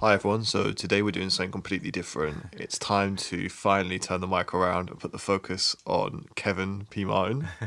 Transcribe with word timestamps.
Hi 0.00 0.14
everyone. 0.14 0.44
So 0.44 0.70
today 0.70 1.02
we're 1.02 1.10
doing 1.10 1.28
something 1.28 1.50
completely 1.50 1.90
different. 1.90 2.50
It's 2.52 2.78
time 2.78 3.16
to 3.16 3.48
finally 3.48 3.98
turn 3.98 4.20
the 4.20 4.28
mic 4.28 4.54
around 4.54 4.90
and 4.90 5.00
put 5.00 5.10
the 5.10 5.18
focus 5.18 5.74
on 5.86 6.26
Kevin 6.36 6.86
P. 6.88 7.04
Martin. 7.04 7.48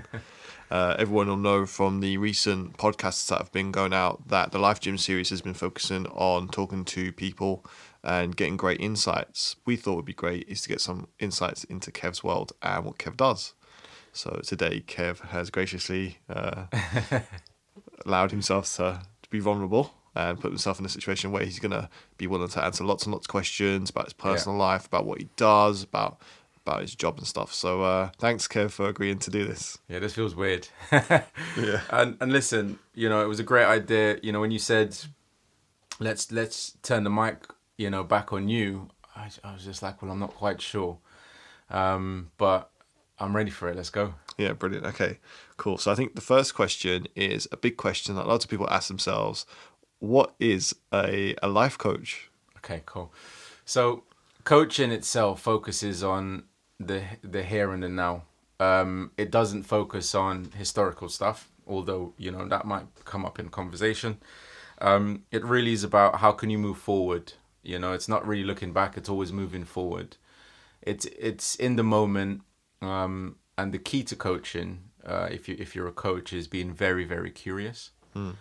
Uh, 0.72 0.96
everyone 0.98 1.28
will 1.28 1.36
know 1.36 1.66
from 1.66 2.00
the 2.00 2.16
recent 2.16 2.78
podcasts 2.78 3.28
that 3.28 3.40
have 3.40 3.52
been 3.52 3.74
going 3.74 3.94
out 3.94 4.30
that 4.30 4.54
the 4.54 4.58
Life 4.58 4.80
Gym 4.80 4.98
series 4.98 5.30
has 5.30 5.42
been 5.42 5.54
focusing 5.54 6.06
on 6.08 6.48
talking 6.48 6.86
to 6.86 7.12
people 7.12 7.66
and 8.06 8.38
getting 8.38 8.56
great 8.56 8.80
insights. 8.80 9.58
We 9.66 9.76
thought 9.76 9.98
would 9.98 10.06
be 10.06 10.14
great 10.14 10.48
is 10.48 10.62
to 10.62 10.70
get 10.70 10.80
some 10.80 11.10
insights 11.20 11.66
into 11.66 11.92
Kev's 11.92 12.24
world 12.24 12.54
and 12.62 12.86
what 12.86 13.00
Kev 13.00 13.18
does. 13.18 13.54
So 14.14 14.40
today, 14.46 14.80
Kev 14.88 15.20
has 15.32 15.50
graciously 15.50 16.20
uh, 16.30 16.68
allowed 18.06 18.32
himself 18.32 18.74
to, 18.78 19.02
to 19.24 19.30
be 19.30 19.42
vulnerable 19.42 19.92
and 20.16 20.40
put 20.40 20.52
himself 20.52 20.80
in 20.80 20.86
a 20.86 20.90
situation 20.90 21.32
where 21.32 21.44
he's 21.44 21.60
going 21.60 21.72
to 21.72 21.90
be 22.18 22.28
willing 22.28 22.50
to 22.50 22.64
answer 22.64 22.84
lots 22.84 23.06
and 23.06 23.14
lots 23.14 23.26
of 23.26 23.30
questions 23.30 23.90
about 23.90 24.06
his 24.06 24.14
personal 24.14 24.58
yeah. 24.58 24.66
life, 24.66 24.86
about 24.86 25.06
what 25.06 25.20
he 25.20 25.30
does, 25.36 25.84
about 25.84 26.20
about 26.66 26.82
his 26.82 26.94
job 26.94 27.18
and 27.18 27.26
stuff. 27.26 27.54
So 27.54 27.82
uh, 27.82 28.12
thanks, 28.20 28.48
Kev, 28.48 28.72
for 28.72 28.88
agreeing 28.88 29.20
to 29.20 29.32
do 29.32 29.46
this. 29.46 29.80
Yeah, 29.88 30.00
this 30.00 30.14
feels 30.14 30.36
weird. 30.36 30.68
yeah. 30.92 31.82
And 31.90 32.18
and 32.20 32.32
listen, 32.32 32.80
you 32.94 33.10
know, 33.10 33.24
it 33.24 33.28
was 33.28 33.40
a 33.40 33.44
great 33.44 33.66
idea. 33.66 34.18
You 34.22 34.32
know, 34.32 34.42
when 34.42 34.52
you 34.52 34.60
said 34.60 34.98
let's 36.00 36.32
let's 36.32 36.78
turn 36.84 37.04
the 37.04 37.10
mic, 37.10 37.46
you 37.78 37.90
know, 37.90 38.04
back 38.04 38.34
on 38.34 38.50
you, 38.50 38.90
I, 39.16 39.30
I 39.44 39.54
was 39.54 39.64
just 39.64 39.82
like, 39.82 40.02
well, 40.02 40.12
I'm 40.12 40.20
not 40.20 40.36
quite 40.36 40.62
sure, 40.62 40.98
um, 41.70 42.32
but 42.38 42.70
I'm 43.20 43.36
ready 43.36 43.52
for 43.52 43.70
it. 43.70 43.76
Let's 43.76 43.90
go. 43.90 44.16
Yeah, 44.38 44.54
brilliant. 44.54 44.86
Okay, 44.88 45.20
cool. 45.58 45.78
So 45.78 45.92
I 45.92 45.96
think 45.96 46.16
the 46.16 46.22
first 46.22 46.56
question 46.56 47.08
is 47.16 47.48
a 47.52 47.58
big 47.58 47.78
question 47.78 48.16
that 48.16 48.28
lots 48.28 48.44
of 48.44 48.52
people 48.52 48.70
ask 48.70 48.88
themselves: 48.88 49.46
What 50.02 50.34
is 50.40 50.76
a 50.92 51.36
a 51.44 51.48
life 51.48 51.78
coach? 51.78 52.30
Okay, 52.58 52.82
cool. 52.86 53.14
So 53.66 54.04
coaching 54.44 54.92
itself 54.92 55.42
focuses 55.42 56.04
on 56.04 56.44
the 56.80 57.04
the 57.24 57.44
here 57.44 57.72
and 57.72 57.84
the 57.84 57.90
now. 57.90 58.24
Um, 58.60 59.12
it 59.16 59.32
doesn't 59.32 59.64
focus 59.64 60.14
on 60.16 60.52
historical 60.56 61.08
stuff, 61.08 61.50
although 61.68 62.14
you 62.18 62.32
know 62.32 62.48
that 62.48 62.66
might 62.66 62.88
come 63.06 63.26
up 63.26 63.40
in 63.40 63.50
conversation. 63.50 64.18
Um, 64.80 65.24
it 65.32 65.46
really 65.46 65.74
is 65.74 65.84
about 65.84 66.16
how 66.16 66.32
can 66.32 66.50
you 66.50 66.58
move 66.58 66.80
forward. 66.80 67.34
You 67.62 67.78
know, 67.78 67.94
it's 67.94 68.08
not 68.08 68.28
really 68.28 68.44
looking 68.44 68.74
back; 68.74 68.98
it's 68.98 69.10
always 69.10 69.32
moving 69.32 69.66
forward. 69.66 70.18
It's 70.82 71.06
it's 71.06 71.54
in 71.56 71.76
the 71.76 71.84
moment, 71.84 72.42
um, 72.82 73.36
and 73.56 73.72
the 73.72 73.78
key 73.78 74.04
to 74.06 74.16
coaching, 74.16 74.80
uh, 75.06 75.28
if 75.30 75.48
you 75.48 75.56
if 75.60 75.76
you're 75.76 75.88
a 75.88 75.92
coach, 75.92 76.34
is 76.34 76.48
being 76.48 76.74
very 76.74 77.06
very 77.06 77.30
curious. 77.30 77.92
Mm. 78.16 78.36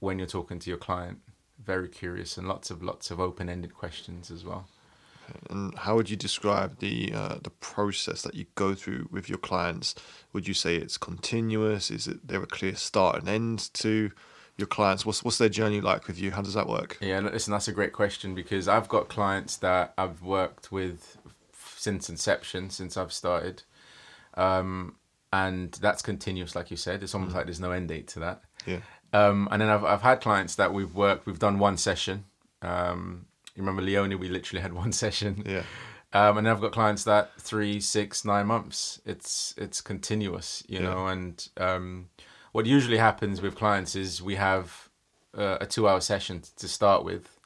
When 0.00 0.18
you're 0.18 0.28
talking 0.28 0.58
to 0.58 0.70
your 0.70 0.78
client, 0.78 1.18
very 1.62 1.88
curious 1.88 2.36
and 2.36 2.48
lots 2.48 2.70
of 2.70 2.82
lots 2.82 3.10
of 3.10 3.20
open 3.20 3.48
ended 3.48 3.74
questions 3.74 4.30
as 4.30 4.44
well. 4.44 4.68
And 5.50 5.74
how 5.76 5.96
would 5.96 6.08
you 6.08 6.16
describe 6.16 6.78
the 6.78 7.12
uh, 7.12 7.36
the 7.42 7.50
process 7.50 8.22
that 8.22 8.34
you 8.34 8.46
go 8.54 8.74
through 8.74 9.08
with 9.10 9.28
your 9.28 9.38
clients? 9.38 9.94
Would 10.32 10.48
you 10.48 10.54
say 10.54 10.76
it's 10.76 10.96
continuous? 10.96 11.90
Is 11.90 12.06
it 12.06 12.26
there 12.26 12.42
a 12.42 12.46
clear 12.46 12.74
start 12.74 13.16
and 13.16 13.28
end 13.28 13.72
to 13.74 14.10
your 14.56 14.66
clients? 14.66 15.04
What's 15.04 15.22
what's 15.22 15.38
their 15.38 15.48
journey 15.48 15.80
like 15.80 16.06
with 16.06 16.18
you? 16.18 16.30
How 16.30 16.42
does 16.42 16.54
that 16.54 16.68
work? 16.68 16.98
Yeah, 17.00 17.20
listen, 17.20 17.52
that's 17.52 17.68
a 17.68 17.72
great 17.72 17.92
question 17.92 18.34
because 18.34 18.68
I've 18.68 18.88
got 18.88 19.08
clients 19.08 19.56
that 19.58 19.92
I've 19.98 20.22
worked 20.22 20.72
with 20.72 21.18
since 21.76 22.08
inception, 22.08 22.70
since 22.70 22.96
I've 22.96 23.12
started, 23.12 23.62
um, 24.34 24.96
and 25.32 25.72
that's 25.72 26.02
continuous, 26.02 26.56
like 26.56 26.70
you 26.70 26.76
said. 26.76 27.02
It's 27.02 27.14
almost 27.14 27.32
mm. 27.32 27.36
like 27.36 27.46
there's 27.46 27.60
no 27.60 27.72
end 27.72 27.88
date 27.88 28.08
to 28.08 28.20
that. 28.20 28.42
Yeah. 28.66 28.80
Um, 29.12 29.48
and 29.50 29.62
then 29.62 29.68
I've 29.68 29.84
I've 29.84 30.02
had 30.02 30.20
clients 30.20 30.54
that 30.56 30.72
we've 30.72 30.94
worked, 30.94 31.26
we've 31.26 31.38
done 31.38 31.58
one 31.58 31.76
session. 31.76 32.24
Um, 32.62 33.26
you 33.54 33.62
remember 33.62 33.82
Leone? 33.82 34.18
We 34.18 34.28
literally 34.28 34.62
had 34.62 34.72
one 34.84 34.92
session. 34.92 35.42
Yeah. 35.46 35.62
Um, 36.12 36.38
and 36.38 36.48
I've 36.48 36.60
got 36.60 36.72
clients 36.72 37.04
that 37.04 37.38
three, 37.38 37.80
six, 37.80 38.24
nine 38.24 38.46
months. 38.46 39.00
It's 39.04 39.54
it's 39.58 39.80
continuous, 39.80 40.62
you 40.68 40.78
yeah. 40.78 40.84
know. 40.84 41.06
And 41.06 41.48
um, 41.58 42.08
what 42.52 42.66
usually 42.66 42.96
happens 42.96 43.42
with 43.42 43.56
clients 43.56 43.94
is 43.94 44.22
we 44.22 44.36
have 44.36 44.88
uh, 45.36 45.58
a 45.60 45.66
two-hour 45.66 46.00
session 46.00 46.42
to 46.56 46.68
start 46.68 47.04
with, 47.04 47.38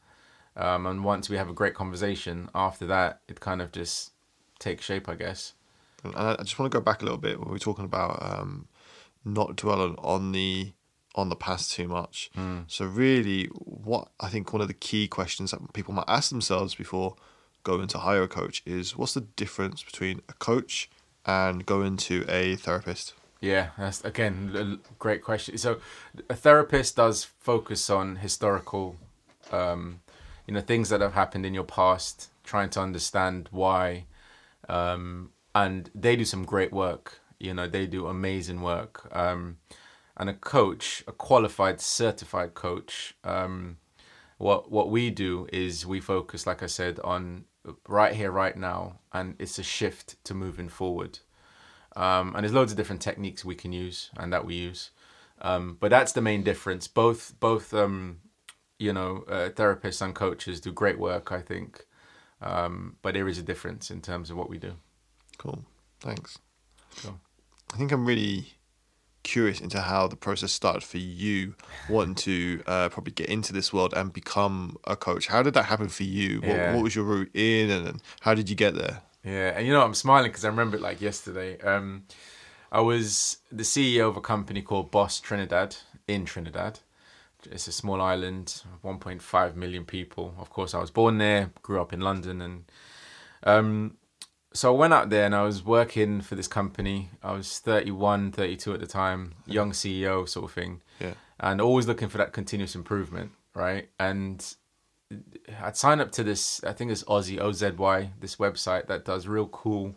um, 0.57 0.87
and 0.87 1.03
once 1.03 1.29
we 1.29 1.37
have 1.37 1.49
a 1.49 1.53
great 1.53 1.75
conversation, 1.75 2.49
after 2.55 2.87
that, 2.87 3.21
it 3.27 3.41
kind 3.41 3.61
of 3.61 3.73
just 3.73 4.13
takes 4.61 4.85
shape, 4.85 5.09
I 5.09 5.17
guess. 5.17 5.55
And 6.05 6.15
I 6.17 6.37
just 6.43 6.59
want 6.59 6.71
to 6.71 6.77
go 6.79 6.83
back 6.83 7.03
a 7.03 7.05
little 7.05 7.19
bit 7.19 7.39
when 7.41 7.49
we're 7.49 7.59
talking 7.59 7.85
about 7.85 8.23
um, 8.23 8.69
not 9.25 9.57
dwelling 9.57 9.97
on 9.99 10.33
the 10.33 10.73
on 11.15 11.29
the 11.29 11.37
past 11.37 11.73
too 11.73 11.89
much. 11.89 12.31
Mm. 12.37 12.65
So 12.67 12.85
really, 12.85 13.47
what 13.55 14.09
I 14.21 14.29
think 14.29 14.53
one 14.53 14.63
of 14.63 14.69
the 14.69 14.75
key 14.75 15.09
questions 15.09 15.51
that 15.51 15.73
people 15.73 15.95
might 15.95 16.09
ask 16.09 16.31
themselves 16.31 16.75
before 16.75 17.17
going 17.65 17.87
to 17.89 17.99
hire 17.99 18.23
a 18.23 18.29
coach 18.29 18.63
is 18.67 18.97
what's 18.97 19.15
the 19.15 19.21
difference 19.21 19.83
between 19.83 20.21
a 20.29 20.33
coach 20.35 20.91
and 21.25 21.65
going 21.65 21.97
to 21.97 22.25
a 22.29 22.57
therapist? 22.57 23.15
Yeah, 23.41 23.71
that's 23.77 24.05
again 24.05 24.53
a 24.55 24.95
great 24.99 25.23
question. 25.23 25.59
So, 25.59 25.81
a 26.31 26.35
therapist 26.35 26.97
does 26.97 27.25
focus 27.25 27.91
on 27.91 28.17
historical, 28.17 28.97
um, 29.51 30.01
you 30.47 30.55
know, 30.55 30.61
things 30.61 30.89
that 30.91 31.01
have 31.01 31.15
happened 31.15 31.45
in 31.45 31.53
your 31.53 31.65
past, 31.65 32.31
trying 32.45 32.71
to 32.71 32.81
understand 32.81 33.49
why, 33.51 34.05
um, 34.69 35.31
and 35.55 35.91
they 35.93 36.15
do 36.15 36.25
some 36.25 36.45
great 36.45 36.73
work. 36.73 37.21
You 37.41 37.53
know, 37.53 37.67
they 37.67 37.87
do 37.87 38.07
amazing 38.07 38.63
work. 38.63 39.09
Um, 39.11 39.57
and 40.17 40.29
a 40.29 40.35
coach, 40.35 41.03
a 41.07 41.13
qualified, 41.13 41.81
certified 41.81 42.55
coach, 42.55 43.15
um, 43.25 43.79
what 44.39 44.71
what 44.71 44.91
we 44.91 45.11
do 45.11 45.47
is 45.53 45.87
we 45.87 46.01
focus, 46.01 46.47
like 46.47 46.63
I 46.63 46.67
said, 46.67 46.99
on 47.01 47.45
right 47.89 48.15
here, 48.15 48.31
right 48.31 48.57
now, 48.57 48.99
and 49.13 49.37
it's 49.39 49.59
a 49.59 49.63
shift 49.63 50.23
to 50.25 50.35
moving 50.35 50.69
forward. 50.69 51.21
Um, 51.95 52.35
and 52.35 52.43
there's 52.43 52.53
loads 52.53 52.73
of 52.73 52.77
different 52.77 53.03
techniques 53.03 53.45
we 53.45 53.55
can 53.55 53.73
use 53.73 54.11
and 54.17 54.33
that 54.33 54.45
we 54.45 54.55
use, 54.55 54.91
um, 55.43 55.77
but 55.79 55.91
that's 55.91 56.13
the 56.13 56.23
main 56.23 56.43
difference. 56.43 56.89
Both 56.89 57.35
both 57.39 57.73
um, 57.73 58.19
you 58.79 58.93
know 58.93 59.25
uh, 59.29 59.51
therapists 59.51 60.03
and 60.03 60.15
coaches 60.15 60.61
do 60.61 60.73
great 60.73 60.99
work, 60.99 61.31
I 61.31 61.41
think, 61.41 61.87
um, 62.41 62.97
but 63.03 63.15
there 63.15 63.29
is 63.29 63.39
a 63.39 63.43
difference 63.43 63.91
in 63.91 64.01
terms 64.01 64.31
of 64.31 64.37
what 64.37 64.51
we 64.51 64.59
do. 64.59 64.75
Cool, 65.39 65.65
thanks. 66.01 66.39
Cool. 67.03 67.21
I 67.73 67.77
think 67.77 67.93
I'm 67.93 68.07
really 68.07 68.55
curious 69.23 69.61
into 69.61 69.81
how 69.81 70.07
the 70.07 70.17
process 70.17 70.53
started 70.53 70.83
for 70.83 70.99
you 70.99 71.55
wanting 71.89 72.15
to 72.15 72.63
uh, 72.67 72.89
probably 72.89 73.13
get 73.13 73.29
into 73.29 73.53
this 73.53 73.73
world 73.73 73.95
and 73.95 74.13
become 74.13 74.77
a 74.85 74.97
coach. 74.97 75.29
How 75.29 75.43
did 75.43 75.55
that 75.55 75.65
happen 75.65 75.89
for 75.89 76.03
you? 76.03 76.41
What, 76.41 76.49
yeah. 76.49 76.75
what 76.75 76.83
was 76.83 76.95
your 76.95 77.05
route 77.05 77.31
in 77.35 77.71
and 77.71 78.03
how 78.21 78.35
did 78.35 78.49
you 78.51 78.57
get 78.57 78.75
there? 78.75 79.03
Yeah, 79.25 79.53
and 79.57 79.67
you 79.67 79.73
know, 79.73 79.83
I'm 79.83 79.95
smiling 79.95 80.31
because 80.31 80.45
I 80.45 80.49
remember 80.49 80.77
it 80.77 80.83
like 80.83 81.01
yesterday. 81.01 81.59
Um, 81.61 82.05
I 82.73 82.81
was 82.81 83.39
the 83.53 83.63
CEO 83.63 84.09
of 84.09 84.17
a 84.17 84.21
company 84.21 84.63
called 84.63 84.91
Boss 84.91 85.21
Trinidad 85.21 85.77
in 86.09 86.25
Trinidad. 86.25 86.81
It's 87.51 87.67
a 87.67 87.73
small 87.73 88.01
island, 88.01 88.63
1.5 88.85 89.57
million 89.57 89.85
people. 89.85 90.35
Of 90.39 90.51
course, 90.51 90.75
I 90.75 90.81
was 90.81 90.91
born 90.91 91.19
there, 91.19 91.51
grew 91.63 91.81
up 91.81 91.93
in 91.93 92.01
London, 92.01 92.41
and 92.41 92.65
um, 93.45 93.97
so 94.55 94.75
I 94.75 94.79
went 94.79 94.93
out 94.93 95.11
there 95.11 95.25
and 95.25 95.35
I 95.35 95.43
was 95.43 95.65
working 95.65 96.21
for 96.21 96.35
this 96.35 96.49
company. 96.49 97.11
I 97.23 97.33
was 97.33 97.59
31, 97.59 98.33
32 98.33 98.75
at 98.75 98.81
the 98.81 98.87
time, 98.87 99.35
young 99.47 99.73
CEO 99.73 100.29
sort 100.29 100.45
of 100.45 100.53
thing. 100.53 100.83
Yeah. 101.01 101.15
And 101.41 101.61
always 101.61 101.87
looking 101.87 102.09
for 102.09 102.19
that 102.19 102.33
continuous 102.33 102.75
improvement, 102.75 103.33
right? 103.55 103.89
And 103.99 104.45
I'd 105.63 105.77
sign 105.77 106.01
up 106.01 106.13
to 106.13 106.25
this, 106.25 106.63
I 106.65 106.73
think 106.73 106.91
it's 106.91 107.03
Aussie, 107.05 107.39
OZY, 107.39 108.11
this 108.21 108.37
website 108.37 108.87
that 108.87 109.05
does 109.05 109.27
real 109.27 109.49
cool 109.49 109.97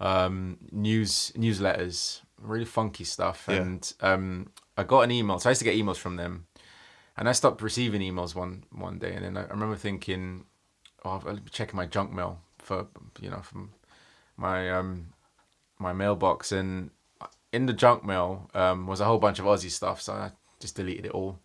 um, 0.00 0.58
news 0.70 1.32
newsletters, 1.36 2.20
really 2.40 2.64
funky 2.64 3.04
stuff. 3.04 3.46
Yeah. 3.48 3.56
And 3.56 3.92
um, 4.00 4.50
I 4.76 4.84
got 4.84 5.02
an 5.02 5.10
email. 5.10 5.38
So 5.38 5.48
I 5.48 5.52
used 5.52 5.60
to 5.60 5.64
get 5.64 5.76
emails 5.76 5.96
from 5.96 6.16
them. 6.16 6.46
And 7.16 7.28
I 7.28 7.32
stopped 7.32 7.60
receiving 7.60 8.00
emails 8.00 8.34
one 8.34 8.64
one 8.72 8.98
day. 8.98 9.12
And 9.14 9.24
then 9.24 9.36
I, 9.36 9.42
I 9.42 9.50
remember 9.50 9.76
thinking, 9.76 10.46
oh, 11.04 11.22
I'll 11.26 11.36
be 11.36 11.50
checking 11.50 11.76
my 11.76 11.86
junk 11.86 12.12
mail 12.12 12.40
for 12.62 12.86
you 13.20 13.30
know 13.30 13.40
from 13.40 13.70
my 14.36 14.70
um 14.70 15.08
my 15.78 15.92
mailbox 15.92 16.52
and 16.52 16.90
in 17.52 17.66
the 17.66 17.72
junk 17.72 18.04
mail 18.04 18.50
um, 18.54 18.86
was 18.86 19.00
a 19.00 19.04
whole 19.04 19.18
bunch 19.18 19.38
of 19.38 19.44
OZY 19.44 19.70
stuff, 19.70 20.00
so 20.00 20.14
I 20.14 20.30
just 20.58 20.74
deleted 20.74 21.06
it 21.06 21.12
all. 21.12 21.38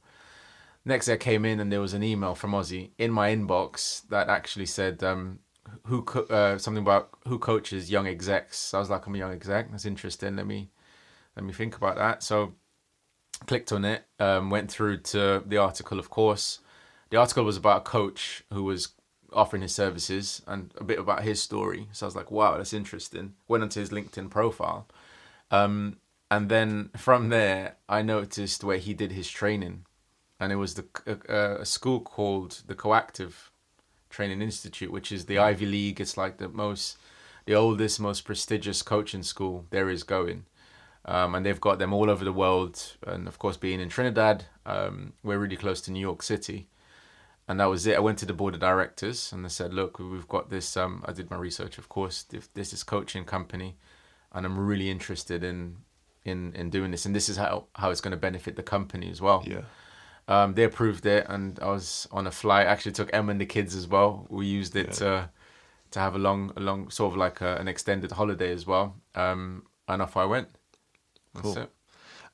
Next 0.86 1.08
day 1.08 1.14
I 1.14 1.18
came 1.18 1.44
in 1.44 1.60
and 1.60 1.72
there 1.72 1.82
was 1.82 1.94
an 1.94 2.04
email 2.04 2.34
from 2.34 2.52
OZY 2.52 2.92
in 2.98 3.12
my 3.12 3.36
inbox 3.36 4.08
that 4.08 4.30
actually 4.30 4.68
said 4.68 5.04
um, 5.04 5.40
who 5.84 6.02
co- 6.04 6.22
uh, 6.22 6.58
something 6.58 6.82
about 6.82 7.10
who 7.28 7.38
coaches 7.38 7.92
young 7.92 8.08
execs. 8.08 8.58
So 8.58 8.78
I 8.78 8.80
was 8.80 8.90
like, 8.90 9.06
I'm 9.06 9.16
a 9.16 9.18
young 9.18 9.34
exec. 9.34 9.70
That's 9.70 9.86
interesting. 9.86 10.38
Let 10.38 10.48
me 10.48 10.70
let 11.36 11.44
me 11.44 11.52
think 11.52 11.76
about 11.76 11.98
that. 11.98 12.24
So 12.24 12.54
clicked 13.46 13.74
on 13.74 13.84
it. 13.84 14.06
Um, 14.18 14.50
went 14.50 14.72
through 14.72 15.00
to 15.00 15.44
the 15.46 15.58
article. 15.58 16.00
Of 16.00 16.10
course, 16.10 16.60
the 17.10 17.18
article 17.18 17.44
was 17.44 17.58
about 17.58 17.80
a 17.80 17.90
coach 17.90 18.44
who 18.54 18.64
was 18.64 18.94
offering 19.34 19.62
his 19.62 19.76
services 19.76 20.42
and 20.48 20.72
a 20.78 20.84
bit 20.84 21.00
about 21.00 21.24
his 21.24 21.42
story. 21.42 21.88
So 21.92 22.06
I 22.06 22.08
was 22.08 22.16
like, 22.16 22.32
wow, 22.32 22.58
that's 22.58 22.74
interesting. 22.74 23.34
Went 23.48 23.64
onto 23.64 23.80
his 23.80 23.90
LinkedIn 23.90 24.30
profile. 24.30 24.88
Um, 25.52 25.98
and 26.30 26.50
then 26.50 26.90
from 26.98 27.30
there, 27.30 27.76
I 27.88 28.02
noticed 28.02 28.64
where 28.64 28.78
he 28.78 28.94
did 28.94 29.12
his 29.12 29.30
training. 29.30 29.86
and 30.40 30.52
it 30.52 30.58
was 30.58 30.76
the 30.76 30.86
a, 31.28 31.62
a 31.62 31.66
school 31.66 32.00
called 32.00 32.62
the 32.68 32.76
Coactive 32.76 33.52
Training 34.10 34.42
Institute, 34.42 34.92
which 34.92 35.12
is 35.12 35.26
the 35.26 35.40
Ivy 35.40 35.66
League. 35.66 36.00
It's 36.00 36.18
like 36.18 36.38
the 36.38 36.50
most, 36.50 36.98
the 37.46 37.56
oldest, 37.56 38.00
most 38.00 38.22
prestigious 38.22 38.82
coaching 38.82 39.24
school 39.24 39.66
there 39.70 39.90
is 39.90 40.04
going. 40.04 40.46
Um, 41.06 41.36
and 41.36 41.46
they've 41.46 41.62
got 41.62 41.80
them 41.80 41.94
all 41.94 42.10
over 42.10 42.26
the 42.26 42.34
world. 42.34 42.98
And 43.06 43.28
of 43.28 43.40
course, 43.40 43.58
being 43.58 43.80
in 43.80 43.90
Trinidad, 43.90 44.46
um, 44.66 45.14
we're 45.24 45.38
really 45.40 45.56
close 45.56 45.82
to 45.82 45.92
New 45.92 46.02
York 46.02 46.22
City. 46.22 46.68
And 47.48 47.60
that 47.60 47.66
was 47.66 47.88
it. 47.88 47.96
I 47.96 48.00
went 48.00 48.18
to 48.20 48.26
the 48.26 48.34
board 48.34 48.56
of 48.56 48.60
directors 48.60 49.32
and 49.32 49.46
I 49.46 49.50
said, 49.50 49.74
look, 49.74 50.00
we've 50.00 50.28
got 50.28 50.50
this. 50.50 50.76
Um, 50.76 51.04
I 51.06 51.14
did 51.14 51.30
my 51.30 51.38
research, 51.38 51.78
of 51.78 51.88
course. 51.88 52.26
This 52.54 52.74
is 52.74 52.84
coaching 52.84 53.24
company, 53.24 53.78
and 54.34 54.46
I'm 54.46 54.60
really 54.60 54.90
interested 54.90 55.44
in 55.44 55.78
in 56.26 56.54
in 56.54 56.70
doing 56.70 56.92
this. 56.92 57.06
And 57.06 57.16
this 57.16 57.30
is 57.30 57.38
how 57.38 57.68
how 57.76 57.90
it's 57.90 58.02
going 58.02 58.12
to 58.12 58.18
benefit 58.18 58.56
the 58.58 58.64
company 58.64 59.10
as 59.10 59.22
well. 59.22 59.44
Yeah. 59.48 59.62
Um, 60.28 60.56
they 60.56 60.64
approved 60.64 61.06
it, 61.06 61.26
and 61.30 61.58
I 61.62 61.68
was 61.68 62.06
on 62.12 62.28
a 62.28 62.32
flight. 62.32 62.68
Actually, 62.68 62.92
took 62.92 63.10
Emma 63.14 63.32
and 63.32 63.40
the 63.40 63.46
kids 63.46 63.76
as 63.76 63.88
well. 63.88 64.28
We 64.30 64.46
used 64.46 64.76
it 64.76 64.88
yeah. 64.88 64.94
to 64.94 65.30
to 65.92 66.00
have 66.00 66.16
a 66.16 66.20
long, 66.20 66.52
a 66.58 66.60
long 66.60 66.90
sort 66.90 67.14
of 67.14 67.18
like 67.18 67.42
a, 67.42 67.56
an 67.56 67.68
extended 67.68 68.12
holiday 68.12 68.52
as 68.52 68.68
well. 68.68 68.96
Um, 69.16 69.64
and 69.88 70.02
off 70.02 70.18
I 70.18 70.26
went. 70.26 70.50
Cool. 71.34 71.70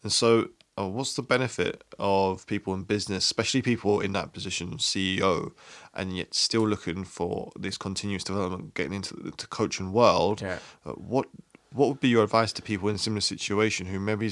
And 0.02 0.12
so, 0.12 0.50
uh, 0.78 0.88
what's 0.88 1.14
the 1.14 1.22
benefit 1.22 1.84
of 2.00 2.48
people 2.48 2.74
in 2.74 2.84
business, 2.84 3.26
especially 3.26 3.62
people 3.62 4.00
in 4.00 4.14
that 4.14 4.34
position, 4.34 4.78
CEO, 4.78 5.52
and 5.94 6.18
yet 6.18 6.34
still 6.34 6.68
looking 6.68 7.04
for 7.04 7.52
this 7.56 7.78
continuous 7.78 8.24
development, 8.24 8.74
getting 8.74 8.94
into 8.94 9.16
the 9.16 9.48
coaching 9.48 9.92
world? 9.94 10.42
Yeah. 10.42 10.60
Uh, 10.86 10.94
what 10.94 11.28
what 11.72 11.90
would 11.90 12.00
be 12.00 12.10
your 12.10 12.24
advice 12.24 12.54
to 12.54 12.62
people 12.62 12.90
in 12.90 12.96
a 12.96 13.00
similar 13.00 13.22
situation 13.22 13.88
who 13.88 14.00
maybe 14.00 14.32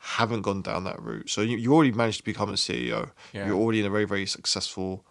haven't 0.00 0.42
gone 0.42 0.62
down 0.62 0.84
that 0.84 1.00
route? 1.02 1.28
So 1.28 1.42
you, 1.42 1.56
you 1.58 1.74
already 1.74 1.92
managed 1.92 2.18
to 2.18 2.24
become 2.24 2.50
a 2.50 2.54
CEO. 2.54 3.10
Yeah. 3.32 3.46
You're 3.46 3.58
already 3.58 3.80
in 3.80 3.86
a 3.86 3.90
very 3.90 4.06
very 4.06 4.26
successful 4.26 5.04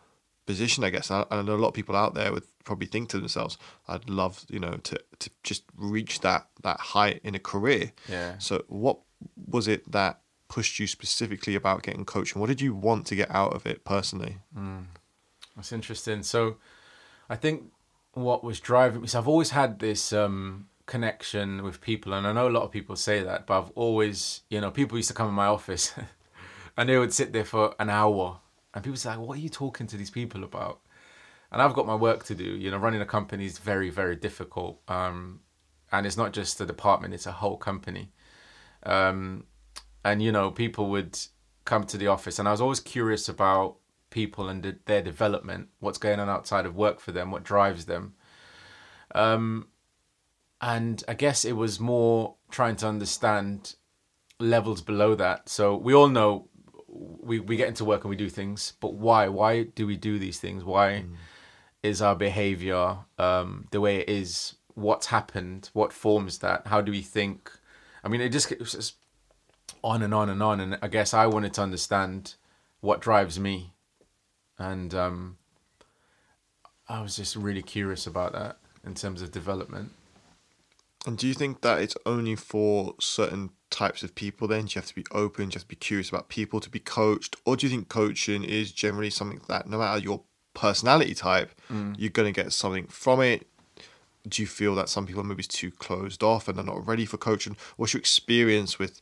position, 0.47 0.83
I 0.83 0.89
guess. 0.89 1.11
And 1.11 1.19
I, 1.19 1.25
and 1.29 1.39
I 1.39 1.43
know 1.43 1.55
a 1.55 1.61
lot 1.61 1.69
of 1.69 1.73
people 1.75 1.95
out 1.95 2.15
there 2.15 2.31
would 2.31 2.43
probably 2.63 2.87
think 2.87 3.09
to 3.09 3.19
themselves, 3.19 3.59
"I'd 3.87 4.09
love, 4.09 4.43
you 4.49 4.59
know, 4.59 4.77
to 4.77 4.99
to 5.19 5.29
just 5.43 5.63
reach 5.77 6.21
that 6.21 6.47
that 6.63 6.79
height 6.79 7.21
in 7.23 7.35
a 7.35 7.39
career." 7.39 7.91
Yeah. 8.09 8.39
So 8.39 8.63
what 8.67 8.97
was 9.35 9.67
it 9.67 9.91
that 9.91 10.21
pushed 10.51 10.79
you 10.79 10.87
specifically 10.87 11.55
about 11.55 11.81
getting 11.81 12.03
coaching? 12.03 12.41
What 12.41 12.47
did 12.47 12.59
you 12.59 12.75
want 12.75 13.07
to 13.07 13.15
get 13.15 13.31
out 13.31 13.53
of 13.53 13.65
it 13.65 13.85
personally? 13.85 14.39
Mm, 14.55 14.87
that's 15.55 15.71
interesting. 15.71 16.23
So, 16.23 16.57
I 17.29 17.37
think 17.37 17.71
what 18.13 18.43
was 18.43 18.59
driving 18.59 19.01
me. 19.01 19.07
So 19.07 19.17
I've 19.17 19.29
always 19.29 19.51
had 19.51 19.79
this 19.79 20.11
um, 20.11 20.67
connection 20.85 21.63
with 21.63 21.79
people, 21.79 22.13
and 22.13 22.27
I 22.27 22.33
know 22.33 22.49
a 22.49 22.55
lot 22.57 22.63
of 22.63 22.71
people 22.71 22.97
say 22.97 23.23
that, 23.23 23.47
but 23.47 23.57
I've 23.57 23.71
always, 23.75 24.41
you 24.49 24.59
know, 24.59 24.71
people 24.71 24.97
used 24.97 25.07
to 25.07 25.13
come 25.13 25.29
in 25.29 25.33
my 25.33 25.45
office, 25.45 25.93
and 26.77 26.89
they 26.89 26.97
would 26.97 27.13
sit 27.13 27.31
there 27.31 27.45
for 27.45 27.73
an 27.79 27.89
hour, 27.89 28.41
and 28.73 28.83
people 28.83 28.97
say, 28.97 29.09
like, 29.11 29.19
"What 29.19 29.37
are 29.37 29.41
you 29.41 29.49
talking 29.49 29.87
to 29.87 29.95
these 29.95 30.11
people 30.11 30.43
about?" 30.43 30.81
And 31.49 31.61
I've 31.61 31.73
got 31.73 31.87
my 31.87 31.95
work 31.95 32.25
to 32.25 32.35
do. 32.35 32.43
You 32.43 32.71
know, 32.71 32.77
running 32.77 33.01
a 33.01 33.05
company 33.05 33.45
is 33.45 33.57
very, 33.57 33.89
very 33.89 34.17
difficult, 34.17 34.81
um, 34.89 35.39
and 35.93 36.05
it's 36.05 36.17
not 36.17 36.33
just 36.33 36.59
a 36.59 36.65
department; 36.65 37.13
it's 37.13 37.25
a 37.25 37.31
whole 37.31 37.57
company. 37.57 38.11
Um, 38.83 39.45
and 40.03 40.21
you 40.21 40.31
know, 40.31 40.51
people 40.51 40.89
would 40.89 41.17
come 41.65 41.83
to 41.85 41.97
the 41.97 42.07
office, 42.07 42.39
and 42.39 42.47
I 42.47 42.51
was 42.51 42.61
always 42.61 42.79
curious 42.79 43.29
about 43.29 43.77
people 44.09 44.49
and 44.49 44.77
their 44.85 45.01
development, 45.01 45.69
what's 45.79 45.97
going 45.97 46.19
on 46.19 46.29
outside 46.29 46.65
of 46.65 46.75
work 46.75 46.99
for 46.99 47.11
them, 47.11 47.31
what 47.31 47.43
drives 47.43 47.85
them. 47.85 48.13
Um, 49.15 49.67
and 50.59 51.03
I 51.07 51.15
guess 51.15 51.43
it 51.43 51.53
was 51.53 51.79
more 51.79 52.35
trying 52.51 52.75
to 52.77 52.87
understand 52.87 53.75
levels 54.39 54.81
below 54.81 55.15
that. 55.15 55.49
So 55.49 55.75
we 55.75 55.93
all 55.93 56.09
know 56.09 56.49
we 56.87 57.39
we 57.39 57.55
get 57.55 57.69
into 57.69 57.85
work 57.85 58.03
and 58.03 58.09
we 58.09 58.15
do 58.15 58.29
things, 58.29 58.73
but 58.79 58.93
why? 58.93 59.27
Why 59.29 59.63
do 59.63 59.87
we 59.87 59.95
do 59.95 60.19
these 60.19 60.39
things? 60.39 60.63
Why 60.63 61.05
mm. 61.05 61.15
is 61.81 62.01
our 62.01 62.15
behavior 62.15 62.97
um, 63.17 63.67
the 63.71 63.81
way 63.81 63.97
it 63.97 64.09
is? 64.09 64.55
What's 64.73 65.07
happened? 65.07 65.69
What 65.73 65.93
forms 65.93 66.39
that? 66.39 66.67
How 66.67 66.81
do 66.81 66.91
we 66.91 67.01
think? 67.01 67.51
I 68.03 68.07
mean, 68.07 68.21
it 68.21 68.29
just, 68.29 68.51
it 68.51 68.63
just 68.63 68.95
on 69.83 70.01
and 70.01 70.13
on 70.13 70.29
and 70.29 70.41
on. 70.41 70.59
And 70.59 70.77
I 70.81 70.87
guess 70.87 71.13
I 71.13 71.25
wanted 71.25 71.53
to 71.55 71.61
understand 71.61 72.35
what 72.79 73.01
drives 73.01 73.39
me, 73.39 73.73
and 74.57 74.93
um, 74.93 75.37
I 76.89 77.01
was 77.01 77.15
just 77.15 77.35
really 77.35 77.61
curious 77.61 78.07
about 78.07 78.33
that 78.33 78.57
in 78.83 78.95
terms 78.95 79.21
of 79.21 79.31
development. 79.31 79.91
And 81.05 81.17
do 81.17 81.27
you 81.27 81.33
think 81.33 81.61
that 81.61 81.81
it's 81.81 81.95
only 82.05 82.35
for 82.35 82.95
certain 82.99 83.51
types 83.69 84.03
of 84.03 84.13
people 84.13 84.47
then? 84.47 84.65
Do 84.65 84.73
you 84.73 84.81
have 84.81 84.87
to 84.87 84.95
be 84.95 85.05
open, 85.11 85.49
do 85.49 85.53
you 85.53 85.59
have 85.59 85.63
to 85.63 85.67
be 85.67 85.75
curious 85.75 86.09
about 86.09 86.29
people 86.29 86.59
to 86.59 86.69
be 86.69 86.79
coached? 86.79 87.35
Or 87.45 87.55
do 87.55 87.65
you 87.65 87.71
think 87.71 87.89
coaching 87.89 88.43
is 88.43 88.71
generally 88.71 89.09
something 89.09 89.41
that 89.47 89.67
no 89.67 89.79
matter 89.79 89.99
your 89.99 90.21
personality 90.53 91.15
type, 91.15 91.51
mm. 91.71 91.95
you're 91.97 92.09
going 92.09 92.31
to 92.31 92.43
get 92.43 92.53
something 92.53 92.85
from 92.87 93.21
it? 93.21 93.47
Do 94.27 94.43
you 94.43 94.47
feel 94.47 94.75
that 94.75 94.89
some 94.89 95.07
people 95.07 95.23
maybe 95.23 95.33
are 95.33 95.37
maybe 95.37 95.43
too 95.43 95.71
closed 95.71 96.21
off 96.21 96.47
and 96.47 96.55
they're 96.55 96.65
not 96.65 96.85
ready 96.85 97.05
for 97.05 97.17
coaching? 97.17 97.57
What's 97.77 97.93
your 97.93 97.99
experience 97.99 98.77
with 98.77 99.01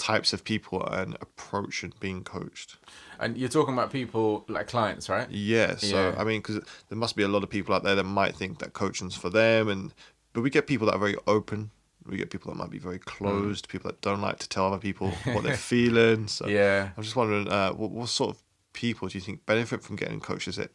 types 0.00 0.32
of 0.32 0.42
people 0.44 0.84
and 0.86 1.14
approach 1.20 1.82
and 1.82 1.98
being 2.00 2.24
coached? 2.24 2.76
And 3.18 3.36
you're 3.36 3.50
talking 3.50 3.74
about 3.74 3.92
people 3.92 4.44
like 4.48 4.66
clients, 4.66 5.08
right? 5.08 5.30
Yeah. 5.30 5.76
So 5.76 6.10
yeah. 6.10 6.14
I 6.18 6.24
mean, 6.24 6.40
because 6.40 6.60
there 6.88 6.98
must 6.98 7.16
be 7.16 7.22
a 7.22 7.28
lot 7.28 7.42
of 7.42 7.50
people 7.50 7.74
out 7.74 7.84
there 7.84 7.94
that 7.94 8.04
might 8.04 8.34
think 8.34 8.58
that 8.58 8.72
coaching's 8.72 9.14
for 9.14 9.28
them, 9.28 9.68
and 9.68 9.92
but 10.32 10.40
we 10.40 10.50
get 10.50 10.66
people 10.66 10.86
that 10.86 10.94
are 10.94 10.98
very 10.98 11.16
open. 11.26 11.70
We 12.06 12.16
get 12.16 12.30
people 12.30 12.50
that 12.50 12.58
might 12.58 12.70
be 12.70 12.78
very 12.78 12.98
mm. 12.98 13.04
closed, 13.04 13.68
mm. 13.68 13.72
people 13.72 13.90
that 13.90 14.00
don't 14.00 14.22
like 14.22 14.38
to 14.38 14.48
tell 14.48 14.66
other 14.66 14.78
people 14.78 15.10
what 15.24 15.44
they're 15.44 15.56
feeling. 15.56 16.28
So 16.28 16.48
yeah, 16.48 16.90
I'm 16.96 17.02
just 17.02 17.16
wondering, 17.16 17.48
uh, 17.48 17.72
what, 17.72 17.90
what 17.90 18.08
sort 18.08 18.30
of 18.30 18.42
people 18.72 19.08
do 19.08 19.18
you 19.18 19.22
think 19.22 19.44
benefit 19.44 19.82
from 19.82 19.96
getting 19.96 20.20
coaches? 20.20 20.58
It? 20.58 20.72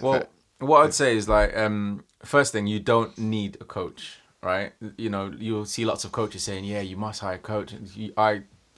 Well, 0.00 0.24
what 0.58 0.84
I'd 0.84 0.94
say 0.94 1.16
is 1.16 1.28
like, 1.28 1.56
um, 1.56 2.04
first 2.24 2.52
thing, 2.52 2.66
you 2.66 2.80
don't 2.80 3.16
need 3.18 3.58
a 3.60 3.64
coach, 3.64 4.20
right? 4.42 4.72
You 4.96 5.10
know, 5.10 5.32
you'll 5.38 5.66
see 5.66 5.84
lots 5.84 6.04
of 6.04 6.12
coaches 6.12 6.42
saying, 6.42 6.64
"Yeah, 6.64 6.80
you 6.80 6.96
must 6.96 7.20
hire 7.20 7.34
a 7.34 7.38
coach." 7.38 7.74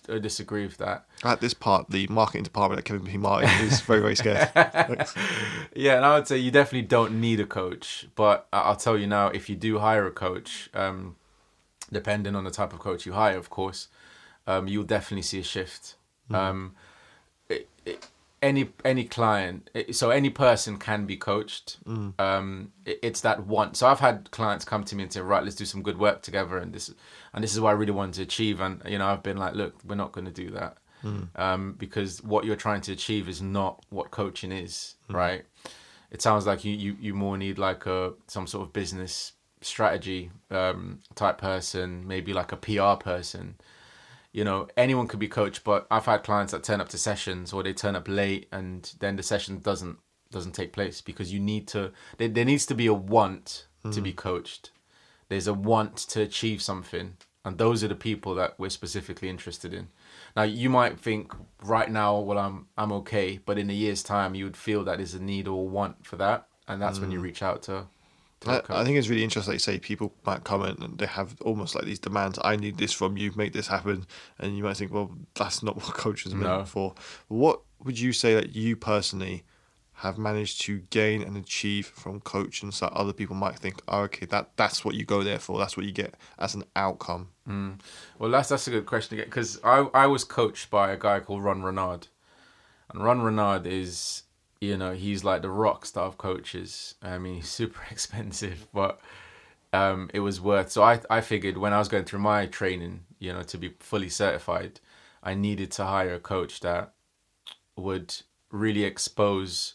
I 0.08 0.18
disagree 0.18 0.64
with 0.64 0.78
that. 0.78 1.06
At 1.24 1.40
this 1.40 1.54
part, 1.54 1.90
the 1.90 2.06
marketing 2.08 2.42
department 2.42 2.78
at 2.78 2.84
Kevin 2.84 3.06
P. 3.06 3.16
Martin 3.16 3.50
is 3.60 3.80
very, 3.82 4.00
very 4.00 4.16
scared. 4.16 4.50
yeah, 5.74 5.96
and 5.96 6.04
I 6.04 6.16
would 6.16 6.26
say 6.26 6.38
you 6.38 6.50
definitely 6.50 6.88
don't 6.88 7.20
need 7.20 7.40
a 7.40 7.46
coach. 7.46 8.08
But 8.14 8.46
I'll 8.52 8.76
tell 8.76 8.98
you 8.98 9.06
now, 9.06 9.28
if 9.28 9.48
you 9.48 9.56
do 9.56 9.78
hire 9.78 10.06
a 10.06 10.10
coach, 10.10 10.70
um, 10.74 11.16
depending 11.92 12.34
on 12.34 12.44
the 12.44 12.50
type 12.50 12.72
of 12.72 12.78
coach 12.78 13.06
you 13.06 13.12
hire, 13.12 13.36
of 13.36 13.50
course, 13.50 13.88
um, 14.46 14.68
you'll 14.68 14.84
definitely 14.84 15.22
see 15.22 15.40
a 15.40 15.44
shift. 15.44 15.94
Mm. 16.30 16.34
Um, 16.34 16.74
it, 17.48 17.68
it, 17.84 18.06
any 18.42 18.70
any 18.84 19.04
client 19.04 19.68
so 19.90 20.10
any 20.10 20.30
person 20.30 20.78
can 20.78 21.04
be 21.04 21.16
coached 21.16 21.76
mm. 21.84 22.18
um 22.18 22.72
it, 22.86 22.98
it's 23.02 23.20
that 23.20 23.46
one 23.46 23.74
so 23.74 23.86
i've 23.86 24.00
had 24.00 24.30
clients 24.30 24.64
come 24.64 24.82
to 24.82 24.96
me 24.96 25.02
and 25.02 25.12
say 25.12 25.20
right 25.20 25.44
let's 25.44 25.56
do 25.56 25.66
some 25.66 25.82
good 25.82 25.98
work 25.98 26.22
together 26.22 26.56
and 26.56 26.72
this 26.72 26.92
and 27.34 27.44
this 27.44 27.52
is 27.52 27.60
what 27.60 27.70
i 27.70 27.72
really 27.72 27.92
want 27.92 28.14
to 28.14 28.22
achieve 28.22 28.60
and 28.60 28.80
you 28.86 28.96
know 28.96 29.06
i've 29.06 29.22
been 29.22 29.36
like 29.36 29.54
look 29.54 29.74
we're 29.84 29.94
not 29.94 30.12
going 30.12 30.24
to 30.24 30.30
do 30.30 30.50
that 30.50 30.78
mm. 31.04 31.28
um 31.38 31.74
because 31.78 32.22
what 32.22 32.44
you're 32.44 32.56
trying 32.56 32.80
to 32.80 32.92
achieve 32.92 33.28
is 33.28 33.42
not 33.42 33.84
what 33.90 34.10
coaching 34.10 34.52
is 34.52 34.94
mm. 35.10 35.16
right 35.16 35.44
it 36.10 36.22
sounds 36.22 36.46
like 36.46 36.64
you, 36.64 36.74
you 36.74 36.96
you 36.98 37.14
more 37.14 37.36
need 37.36 37.58
like 37.58 37.84
a 37.84 38.14
some 38.26 38.46
sort 38.46 38.66
of 38.66 38.72
business 38.72 39.32
strategy 39.60 40.30
um 40.50 40.98
type 41.14 41.36
person 41.36 42.06
maybe 42.06 42.32
like 42.32 42.52
a 42.52 42.56
pr 42.56 43.02
person 43.02 43.56
you 44.32 44.44
know 44.44 44.68
anyone 44.76 45.06
could 45.06 45.18
be 45.18 45.28
coached 45.28 45.64
but 45.64 45.86
i've 45.90 46.06
had 46.06 46.22
clients 46.22 46.52
that 46.52 46.62
turn 46.62 46.80
up 46.80 46.88
to 46.88 46.98
sessions 46.98 47.52
or 47.52 47.62
they 47.62 47.72
turn 47.72 47.96
up 47.96 48.08
late 48.08 48.46
and 48.52 48.94
then 49.00 49.16
the 49.16 49.22
session 49.22 49.58
doesn't 49.58 49.98
doesn't 50.30 50.52
take 50.52 50.72
place 50.72 51.00
because 51.00 51.32
you 51.32 51.40
need 51.40 51.66
to 51.66 51.90
there, 52.18 52.28
there 52.28 52.44
needs 52.44 52.66
to 52.66 52.74
be 52.74 52.86
a 52.86 52.94
want 52.94 53.66
mm. 53.84 53.92
to 53.92 54.00
be 54.00 54.10
hmm. 54.10 54.16
coached 54.16 54.70
there's 55.28 55.46
a 55.46 55.54
want 55.54 55.96
to 55.96 56.22
achieve 56.22 56.62
something 56.62 57.16
and 57.44 57.58
those 57.58 57.82
are 57.82 57.88
the 57.88 57.94
people 57.94 58.34
that 58.34 58.54
we're 58.58 58.68
specifically 58.68 59.28
interested 59.28 59.74
in 59.74 59.88
now 60.36 60.42
you 60.42 60.70
might 60.70 60.98
think 60.98 61.32
right 61.64 61.90
now 61.90 62.18
well 62.18 62.38
i'm 62.38 62.66
i'm 62.78 62.92
okay 62.92 63.40
but 63.44 63.58
in 63.58 63.70
a 63.70 63.74
year's 63.74 64.02
time 64.02 64.34
you 64.34 64.44
would 64.44 64.56
feel 64.56 64.84
that 64.84 64.98
there's 64.98 65.14
a 65.14 65.22
need 65.22 65.48
or 65.48 65.68
want 65.68 66.06
for 66.06 66.16
that 66.16 66.46
and 66.68 66.80
that's 66.80 66.98
mm. 66.98 67.02
when 67.02 67.10
you 67.10 67.18
hmm. 67.18 67.24
reach 67.24 67.42
out 67.42 67.62
to 67.62 67.86
I, 68.46 68.62
I, 68.70 68.84
think 68.84 68.96
it's 68.96 69.08
really 69.08 69.24
interesting. 69.24 69.52
Like 69.52 69.56
you 69.56 69.58
say, 69.60 69.78
people 69.78 70.14
might 70.24 70.44
comment 70.44 70.78
and 70.78 70.98
they 70.98 71.06
have 71.06 71.36
almost 71.42 71.74
like 71.74 71.84
these 71.84 71.98
demands. 71.98 72.38
I 72.42 72.56
need 72.56 72.78
this 72.78 72.92
from 72.92 73.16
you. 73.18 73.32
Make 73.36 73.52
this 73.52 73.66
happen. 73.66 74.06
And 74.38 74.56
you 74.56 74.62
might 74.62 74.76
think, 74.76 74.92
well, 74.92 75.10
that's 75.34 75.62
not 75.62 75.76
what 75.82 75.94
coaches 75.94 76.32
are 76.32 76.36
meant 76.36 76.60
no. 76.60 76.64
for. 76.64 76.94
What 77.28 77.60
would 77.84 77.98
you 77.98 78.12
say 78.12 78.34
that 78.34 78.54
you 78.54 78.76
personally 78.76 79.44
have 80.00 80.16
managed 80.16 80.62
to 80.62 80.78
gain 80.88 81.22
and 81.22 81.36
achieve 81.36 81.86
from 81.88 82.20
coaching 82.20 82.70
so 82.70 82.86
that 82.86 82.94
other 82.94 83.12
people 83.12 83.36
might 83.36 83.58
think, 83.58 83.82
oh, 83.88 84.00
okay, 84.00 84.24
that 84.24 84.50
that's 84.56 84.82
what 84.82 84.94
you 84.94 85.04
go 85.04 85.22
there 85.22 85.38
for. 85.38 85.58
That's 85.58 85.76
what 85.76 85.84
you 85.84 85.92
get 85.92 86.14
as 86.38 86.54
an 86.54 86.64
outcome. 86.74 87.28
Mm. 87.46 87.80
Well, 88.18 88.30
that's 88.30 88.48
that's 88.48 88.66
a 88.66 88.70
good 88.70 88.86
question 88.86 89.10
to 89.10 89.16
get 89.16 89.26
because 89.26 89.60
I 89.62 89.88
I 89.92 90.06
was 90.06 90.24
coached 90.24 90.70
by 90.70 90.90
a 90.90 90.96
guy 90.96 91.20
called 91.20 91.44
Ron 91.44 91.62
Renard, 91.62 92.06
and 92.88 93.04
Ron 93.04 93.20
Renard 93.20 93.66
is 93.66 94.22
you 94.60 94.76
know, 94.76 94.92
he's 94.92 95.24
like 95.24 95.42
the 95.42 95.50
rock 95.50 95.86
star 95.86 96.04
of 96.04 96.18
coaches. 96.18 96.94
I 97.02 97.18
mean, 97.18 97.36
he's 97.36 97.48
super 97.60 97.80
expensive, 97.90 98.66
but 98.72 99.00
um, 99.72 100.10
it 100.12 100.20
was 100.20 100.40
worth. 100.40 100.70
So 100.70 100.82
I, 100.82 101.00
I 101.08 101.20
figured 101.20 101.56
when 101.58 101.72
I 101.72 101.78
was 101.78 101.88
going 101.88 102.04
through 102.04 102.20
my 102.20 102.46
training, 102.46 103.04
you 103.18 103.32
know, 103.32 103.42
to 103.42 103.58
be 103.58 103.74
fully 103.78 104.08
certified, 104.08 104.80
I 105.22 105.34
needed 105.34 105.70
to 105.72 105.84
hire 105.84 106.14
a 106.14 106.20
coach 106.20 106.60
that 106.60 106.92
would 107.76 108.14
really 108.50 108.84
expose 108.84 109.74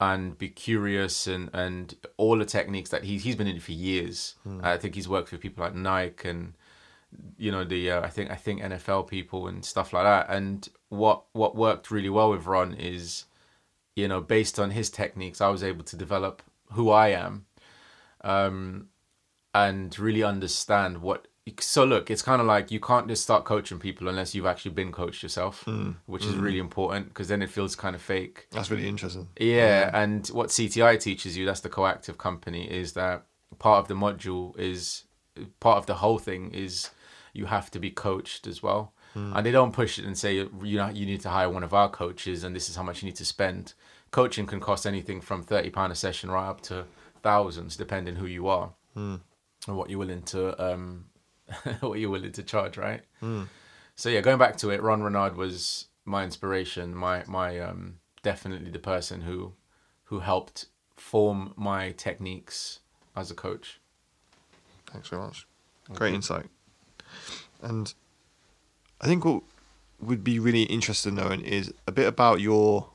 and 0.00 0.38
be 0.38 0.48
curious 0.48 1.26
and 1.26 1.50
and 1.52 1.94
all 2.16 2.38
the 2.38 2.44
techniques 2.46 2.88
that 2.90 3.04
he 3.04 3.18
he's 3.18 3.36
been 3.36 3.46
in 3.46 3.60
for 3.60 3.72
years. 3.72 4.36
I 4.62 4.78
think 4.78 4.94
he's 4.94 5.08
worked 5.08 5.30
with 5.30 5.42
people 5.42 5.62
like 5.62 5.74
Nike 5.74 6.28
and 6.28 6.54
you 7.36 7.50
know 7.50 7.64
the 7.64 7.90
uh, 7.90 8.00
I 8.00 8.08
think 8.08 8.30
I 8.30 8.36
think 8.36 8.62
NFL 8.62 9.08
people 9.08 9.46
and 9.46 9.64
stuff 9.64 9.92
like 9.92 10.04
that. 10.04 10.30
And 10.30 10.66
what 10.88 11.24
what 11.32 11.54
worked 11.54 11.90
really 11.90 12.08
well 12.08 12.30
with 12.30 12.46
Ron 12.46 12.74
is, 12.74 13.26
you 13.96 14.08
know, 14.08 14.20
based 14.20 14.58
on 14.58 14.70
his 14.70 14.90
techniques, 14.90 15.40
I 15.40 15.48
was 15.48 15.62
able 15.62 15.84
to 15.84 15.96
develop 15.96 16.42
who 16.72 16.90
I 16.90 17.08
am, 17.08 17.46
um, 18.22 18.88
and 19.54 19.98
really 19.98 20.22
understand 20.22 20.98
what. 21.02 21.26
So 21.58 21.84
look, 21.84 22.10
it's 22.10 22.22
kind 22.22 22.40
of 22.40 22.46
like 22.46 22.70
you 22.70 22.78
can't 22.78 23.08
just 23.08 23.24
start 23.24 23.44
coaching 23.44 23.80
people 23.80 24.08
unless 24.08 24.34
you've 24.34 24.46
actually 24.46 24.70
been 24.72 24.92
coached 24.92 25.22
yourself, 25.22 25.66
which 26.06 26.24
is 26.24 26.36
really 26.36 26.60
important 26.60 27.08
because 27.08 27.26
then 27.28 27.42
it 27.42 27.50
feels 27.50 27.74
kind 27.74 27.96
of 27.96 28.02
fake. 28.02 28.46
That's 28.52 28.70
really 28.70 28.86
interesting. 28.88 29.28
Yeah, 29.38 29.90
and 29.92 30.28
what 30.28 30.50
CTI 30.50 31.00
teaches 31.00 31.36
you, 31.36 31.46
that's 31.46 31.60
the 31.60 31.68
coactive 31.68 32.18
company, 32.18 32.70
is 32.70 32.92
that 32.92 33.24
part 33.58 33.80
of 33.80 33.88
the 33.88 33.94
module 33.94 34.56
is 34.58 35.04
part 35.58 35.78
of 35.78 35.86
the 35.86 35.94
whole 35.94 36.18
thing 36.18 36.52
is 36.52 36.90
you 37.32 37.46
have 37.46 37.70
to 37.72 37.80
be 37.80 37.90
coached 37.90 38.46
as 38.46 38.62
well. 38.62 38.92
And 39.14 39.44
they 39.44 39.50
don't 39.50 39.72
push 39.72 39.98
it 39.98 40.04
and 40.04 40.16
say 40.16 40.34
you 40.36 40.76
know 40.76 40.88
you 40.88 41.04
need 41.04 41.20
to 41.22 41.30
hire 41.30 41.50
one 41.50 41.64
of 41.64 41.74
our 41.74 41.88
coaches 41.88 42.44
and 42.44 42.54
this 42.54 42.68
is 42.68 42.76
how 42.76 42.82
much 42.82 43.02
you 43.02 43.06
need 43.06 43.16
to 43.16 43.24
spend. 43.24 43.74
Coaching 44.10 44.46
can 44.46 44.60
cost 44.60 44.86
anything 44.86 45.20
from 45.20 45.42
thirty 45.42 45.70
pound 45.70 45.92
a 45.92 45.96
session 45.96 46.30
right 46.30 46.48
up 46.48 46.60
to 46.62 46.84
thousands, 47.22 47.76
depending 47.76 48.16
who 48.16 48.26
you 48.26 48.46
are 48.48 48.72
and 49.66 49.76
what 49.76 49.90
you're 49.90 49.98
willing 49.98 50.22
to 50.22 50.62
um 50.64 51.06
what 51.80 51.98
you're 51.98 52.10
willing 52.10 52.32
to 52.32 52.42
charge, 52.42 52.76
right? 52.76 53.02
So 53.96 54.08
yeah, 54.08 54.20
going 54.20 54.38
back 54.38 54.56
to 54.58 54.70
it, 54.70 54.80
Ron 54.82 55.02
Renard 55.02 55.36
was 55.36 55.88
my 56.04 56.24
inspiration, 56.24 56.94
my 56.94 57.24
my 57.26 57.58
um 57.58 57.96
definitely 58.22 58.70
the 58.70 58.78
person 58.78 59.22
who 59.22 59.54
who 60.04 60.20
helped 60.20 60.66
form 60.96 61.52
my 61.56 61.92
techniques 61.92 62.80
as 63.16 63.30
a 63.30 63.34
coach. 63.34 63.80
Thanks 64.92 65.08
very 65.08 65.22
much. 65.22 65.46
Great 65.92 66.14
insight. 66.14 66.46
And 67.62 67.92
I 69.00 69.06
think 69.06 69.24
what 69.24 69.42
would 70.00 70.24
be 70.24 70.38
really 70.38 70.62
interesting 70.64 71.14
knowing 71.14 71.40
is 71.42 71.72
a 71.86 71.92
bit 71.92 72.06
about 72.06 72.40
your 72.40 72.90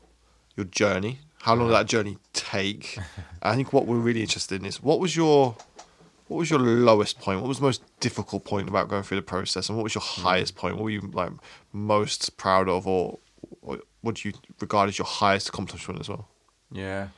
your 0.56 0.66
journey. 0.66 1.20
How 1.42 1.54
long 1.54 1.68
did 1.68 1.74
that 1.74 1.86
journey 1.86 2.18
take? 2.34 2.98
I 3.42 3.56
think 3.56 3.72
what 3.72 3.86
we're 3.86 3.98
really 3.98 4.22
interested 4.22 4.62
in 4.62 4.66
is 4.66 4.82
what 4.82 5.00
was 5.00 5.16
your 5.16 5.56
what 6.28 6.38
was 6.38 6.50
your 6.50 6.60
lowest 6.60 7.20
point? 7.20 7.42
What 7.42 7.48
was 7.48 7.60
the 7.60 7.66
most 7.66 7.84
difficult 8.00 8.46
point 8.46 8.68
about 8.68 8.88
going 8.88 9.04
through 9.04 9.18
the 9.18 9.24
process, 9.24 9.70
and 9.70 9.78
what 9.78 9.84
was 9.84 9.94
your 9.94 10.02
highest 10.02 10.56
point? 10.56 10.76
What 10.76 10.86
were 10.86 10.90
you 10.90 11.02
like 11.14 11.32
most 11.72 12.38
proud 12.38 12.68
of, 12.68 12.88
or, 12.88 13.20
or 13.62 13.80
what 14.02 14.16
do 14.16 14.30
you 14.30 14.36
regard 14.60 14.90
as 14.90 14.98
your 14.98 15.06
highest 15.06 15.50
accomplishment 15.50 16.00
as 16.00 16.10
well? 16.10 16.28
Yeah. 16.72 17.10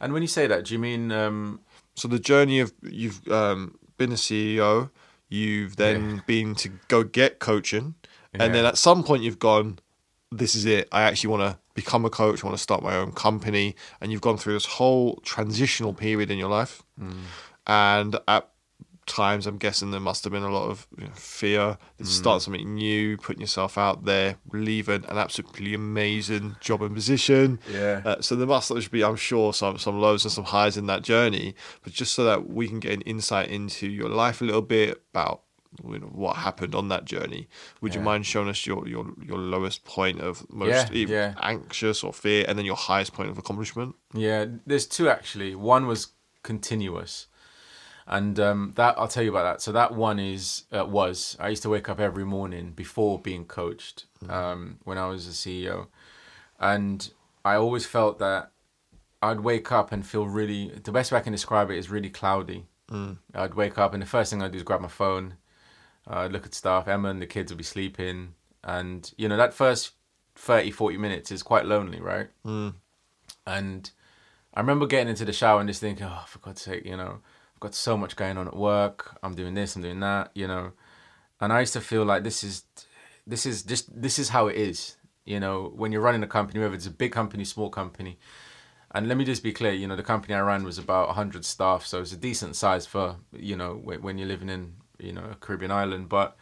And 0.00 0.12
when 0.12 0.22
you 0.22 0.28
say 0.28 0.46
that, 0.46 0.64
do 0.64 0.74
you 0.74 0.80
mean 0.80 1.12
um 1.12 1.60
So 1.94 2.08
the 2.08 2.18
journey 2.18 2.60
of 2.60 2.72
you've 2.82 3.26
um, 3.28 3.78
been 3.96 4.12
a 4.12 4.16
CEO, 4.16 4.90
you've 5.28 5.76
then 5.76 6.22
been 6.26 6.54
to 6.56 6.68
go 6.88 7.02
get 7.04 7.38
coaching, 7.38 7.94
and 8.40 8.54
then 8.54 8.64
at 8.64 8.78
some 8.78 9.02
point 9.02 9.22
you've 9.22 9.38
gone, 9.38 9.78
this 10.32 10.54
is 10.54 10.64
it. 10.64 10.88
I 10.92 11.02
actually 11.02 11.30
want 11.30 11.42
to 11.42 11.58
become 11.74 12.04
a 12.04 12.10
coach. 12.10 12.42
I 12.42 12.46
want 12.46 12.56
to 12.56 12.62
start 12.62 12.82
my 12.82 12.96
own 12.96 13.12
company, 13.12 13.76
and 14.00 14.10
you've 14.10 14.20
gone 14.20 14.36
through 14.36 14.54
this 14.54 14.66
whole 14.66 15.16
transitional 15.24 15.92
period 15.92 16.30
in 16.30 16.38
your 16.38 16.48
life, 16.48 16.82
and 17.66 18.16
at 18.26 18.48
times 19.06 19.46
I'm 19.46 19.56
guessing 19.56 19.92
there 19.92 20.00
must 20.00 20.24
have 20.24 20.32
been 20.32 20.42
a 20.42 20.50
lot 20.50 20.68
of 20.68 20.86
you 20.98 21.04
know, 21.04 21.12
fear 21.14 21.78
to 21.98 22.04
start 22.04 22.42
something 22.42 22.74
new, 22.74 23.16
putting 23.16 23.40
yourself 23.40 23.78
out 23.78 24.04
there, 24.04 24.36
leaving 24.52 25.04
an 25.04 25.16
absolutely 25.16 25.74
amazing 25.74 26.56
job 26.60 26.82
and 26.82 26.94
position. 26.94 27.60
Yeah. 27.70 28.02
Uh, 28.04 28.20
so 28.20 28.34
there 28.34 28.46
must 28.46 28.68
there 28.68 28.82
be, 28.90 29.04
I'm 29.04 29.16
sure, 29.16 29.54
some 29.54 29.78
some 29.78 30.00
lows 30.00 30.24
and 30.24 30.32
some 30.32 30.44
highs 30.44 30.76
in 30.76 30.86
that 30.86 31.02
journey. 31.02 31.54
But 31.82 31.92
just 31.92 32.14
so 32.14 32.24
that 32.24 32.48
we 32.48 32.68
can 32.68 32.80
get 32.80 32.92
an 32.92 33.02
insight 33.02 33.48
into 33.48 33.86
your 33.86 34.08
life 34.08 34.40
a 34.40 34.44
little 34.44 34.62
bit 34.62 35.00
about 35.12 35.42
you 35.84 35.98
know, 35.98 36.06
what 36.06 36.36
happened 36.36 36.74
on 36.74 36.88
that 36.88 37.04
journey, 37.04 37.48
would 37.80 37.94
you 37.94 38.00
mind 38.00 38.26
showing 38.26 38.48
us 38.48 38.66
your 38.66 38.86
your 38.88 39.06
your 39.22 39.38
lowest 39.38 39.84
point 39.84 40.20
of 40.20 40.44
most 40.52 40.92
Yeah, 40.92 41.06
yeah. 41.06 41.34
anxious 41.40 42.02
or 42.04 42.12
fear, 42.12 42.44
and 42.48 42.58
then 42.58 42.64
your 42.64 42.76
highest 42.76 43.12
point 43.12 43.30
of 43.30 43.38
accomplishment? 43.38 43.94
Yeah, 44.12 44.46
there's 44.66 44.86
two 44.86 45.08
actually. 45.08 45.54
One 45.54 45.86
was 45.86 46.08
continuous, 46.42 47.26
and 48.06 48.38
um, 48.40 48.72
that 48.76 48.94
I'll 48.98 49.08
tell 49.08 49.22
you 49.22 49.30
about 49.30 49.44
that. 49.44 49.62
So 49.62 49.72
that 49.72 49.94
one 49.94 50.18
is 50.18 50.64
uh, 50.72 50.86
was 50.86 51.36
I 51.40 51.48
used 51.48 51.62
to 51.62 51.68
wake 51.68 51.88
up 51.88 52.00
every 52.00 52.24
morning 52.24 52.72
before 52.72 53.18
being 53.18 53.44
coached 53.44 54.04
um, 54.28 54.78
when 54.84 54.98
I 54.98 55.06
was 55.06 55.26
a 55.26 55.30
CEO, 55.32 55.88
and 56.60 57.10
I 57.44 57.54
always 57.56 57.86
felt 57.86 58.18
that 58.18 58.50
I'd 59.22 59.40
wake 59.40 59.72
up 59.72 59.92
and 59.92 60.06
feel 60.06 60.26
really. 60.26 60.68
The 60.70 60.92
best 60.92 61.10
way 61.12 61.18
I 61.18 61.22
can 61.22 61.32
describe 61.32 61.70
it 61.70 61.78
is 61.78 61.90
really 61.90 62.10
cloudy. 62.10 62.66
I'd 63.34 63.54
wake 63.54 63.78
up 63.78 63.94
and 63.94 64.00
the 64.02 64.06
first 64.06 64.30
thing 64.30 64.40
I'd 64.40 64.52
do 64.52 64.58
is 64.58 64.62
grab 64.62 64.80
my 64.80 64.86
phone, 64.86 65.34
uh, 66.06 66.28
look 66.30 66.46
at 66.46 66.54
stuff. 66.54 66.88
Emma 66.88 67.08
and 67.08 67.20
the 67.20 67.26
kids 67.26 67.50
will 67.50 67.58
be 67.58 67.64
sleeping, 67.64 68.34
and 68.64 69.12
you 69.16 69.28
know 69.28 69.36
that 69.36 69.54
first 69.54 69.92
30, 70.36 70.70
40 70.70 70.96
minutes 70.98 71.32
is 71.32 71.42
quite 71.42 71.64
lonely, 71.66 72.00
right? 72.00 72.28
And 73.46 73.90
I 74.54 74.60
remember 74.60 74.86
getting 74.86 75.08
into 75.08 75.24
the 75.24 75.32
shower 75.32 75.60
and 75.60 75.68
just 75.68 75.80
thinking, 75.80 76.06
oh, 76.06 76.24
for 76.26 76.38
God's 76.38 76.62
sake, 76.62 76.84
you 76.84 76.96
know, 76.96 77.20
I've 77.54 77.60
got 77.60 77.74
so 77.74 77.96
much 77.96 78.16
going 78.16 78.36
on 78.38 78.46
at 78.46 78.56
work. 78.56 79.16
I'm 79.22 79.34
doing 79.34 79.54
this, 79.54 79.76
I'm 79.76 79.82
doing 79.82 80.00
that, 80.00 80.30
you 80.34 80.46
know. 80.46 80.72
And 81.40 81.52
I 81.52 81.60
used 81.60 81.74
to 81.74 81.80
feel 81.80 82.04
like 82.04 82.22
this 82.22 82.44
is, 82.44 82.64
this 83.26 83.46
is 83.46 83.62
just, 83.62 84.00
this 84.00 84.18
is 84.18 84.30
how 84.30 84.46
it 84.46 84.56
is, 84.56 84.96
you 85.24 85.40
know, 85.40 85.72
when 85.74 85.92
you're 85.92 86.00
running 86.00 86.22
a 86.22 86.26
company, 86.26 86.60
whether 86.60 86.74
it's 86.74 86.86
a 86.86 86.90
big 86.90 87.12
company, 87.12 87.44
small 87.44 87.70
company. 87.70 88.18
And 88.92 89.08
let 89.08 89.18
me 89.18 89.24
just 89.24 89.42
be 89.42 89.52
clear, 89.52 89.72
you 89.72 89.86
know, 89.86 89.96
the 89.96 90.02
company 90.02 90.34
I 90.34 90.40
ran 90.40 90.64
was 90.64 90.78
about 90.78 91.08
100 91.08 91.44
staff, 91.44 91.84
so 91.84 92.00
it's 92.00 92.12
a 92.12 92.16
decent 92.16 92.56
size 92.56 92.86
for, 92.86 93.16
you 93.32 93.56
know, 93.56 93.74
when 93.74 94.16
you're 94.16 94.28
living 94.28 94.48
in, 94.48 94.74
you 94.98 95.12
know, 95.12 95.24
a 95.30 95.34
Caribbean 95.34 95.70
island. 95.70 96.08
But 96.08 96.36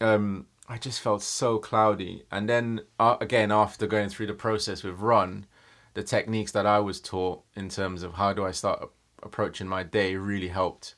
um, 0.00 0.46
I 0.68 0.78
just 0.78 1.00
felt 1.00 1.22
so 1.22 1.58
cloudy. 1.58 2.24
And 2.30 2.48
then 2.48 2.82
uh, 2.98 3.16
again, 3.20 3.50
after 3.52 3.86
going 3.86 4.08
through 4.08 4.26
the 4.26 4.34
process 4.34 4.82
with 4.82 4.98
Ron, 4.98 5.46
the 5.94 6.02
techniques 6.02 6.52
that 6.52 6.66
I 6.66 6.78
was 6.80 7.00
taught 7.00 7.42
in 7.56 7.68
terms 7.68 8.02
of 8.02 8.14
how 8.14 8.32
do 8.32 8.44
I 8.44 8.50
start 8.52 8.90
approaching 9.22 9.66
my 9.66 9.82
day 9.82 10.14
really 10.14 10.48
helped. 10.48 10.94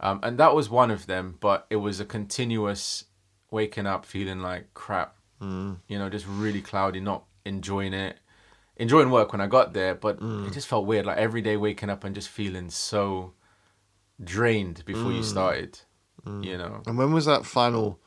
Um, 0.00 0.20
and 0.22 0.38
that 0.38 0.54
was 0.54 0.70
one 0.70 0.90
of 0.92 1.06
them, 1.06 1.36
but 1.40 1.66
it 1.68 1.76
was 1.76 1.98
a 1.98 2.04
continuous 2.04 3.04
waking 3.50 3.86
up 3.86 4.04
feeling 4.06 4.40
like 4.40 4.72
crap, 4.74 5.16
you 5.88 5.98
know, 5.98 6.08
just 6.08 6.26
really 6.28 6.60
cloudy, 6.62 7.00
not 7.00 7.24
enjoying 7.44 7.92
it. 7.92 8.18
Enjoying 8.76 9.10
work 9.10 9.32
when 9.32 9.40
I 9.40 9.46
got 9.46 9.72
there, 9.72 9.94
but 9.94 10.18
it 10.46 10.52
just 10.52 10.68
felt 10.68 10.86
weird. 10.86 11.06
Like 11.06 11.16
every 11.16 11.40
day 11.40 11.56
waking 11.56 11.88
up 11.90 12.04
and 12.04 12.14
just 12.14 12.28
feeling 12.28 12.68
so 12.70 13.32
drained 14.22 14.84
before 14.84 15.10
you 15.12 15.22
started, 15.22 15.80
you 16.26 16.58
know. 16.58 16.82
And 16.86 16.98
when 16.98 17.12
was 17.12 17.26
that 17.26 17.46
final 17.46 17.98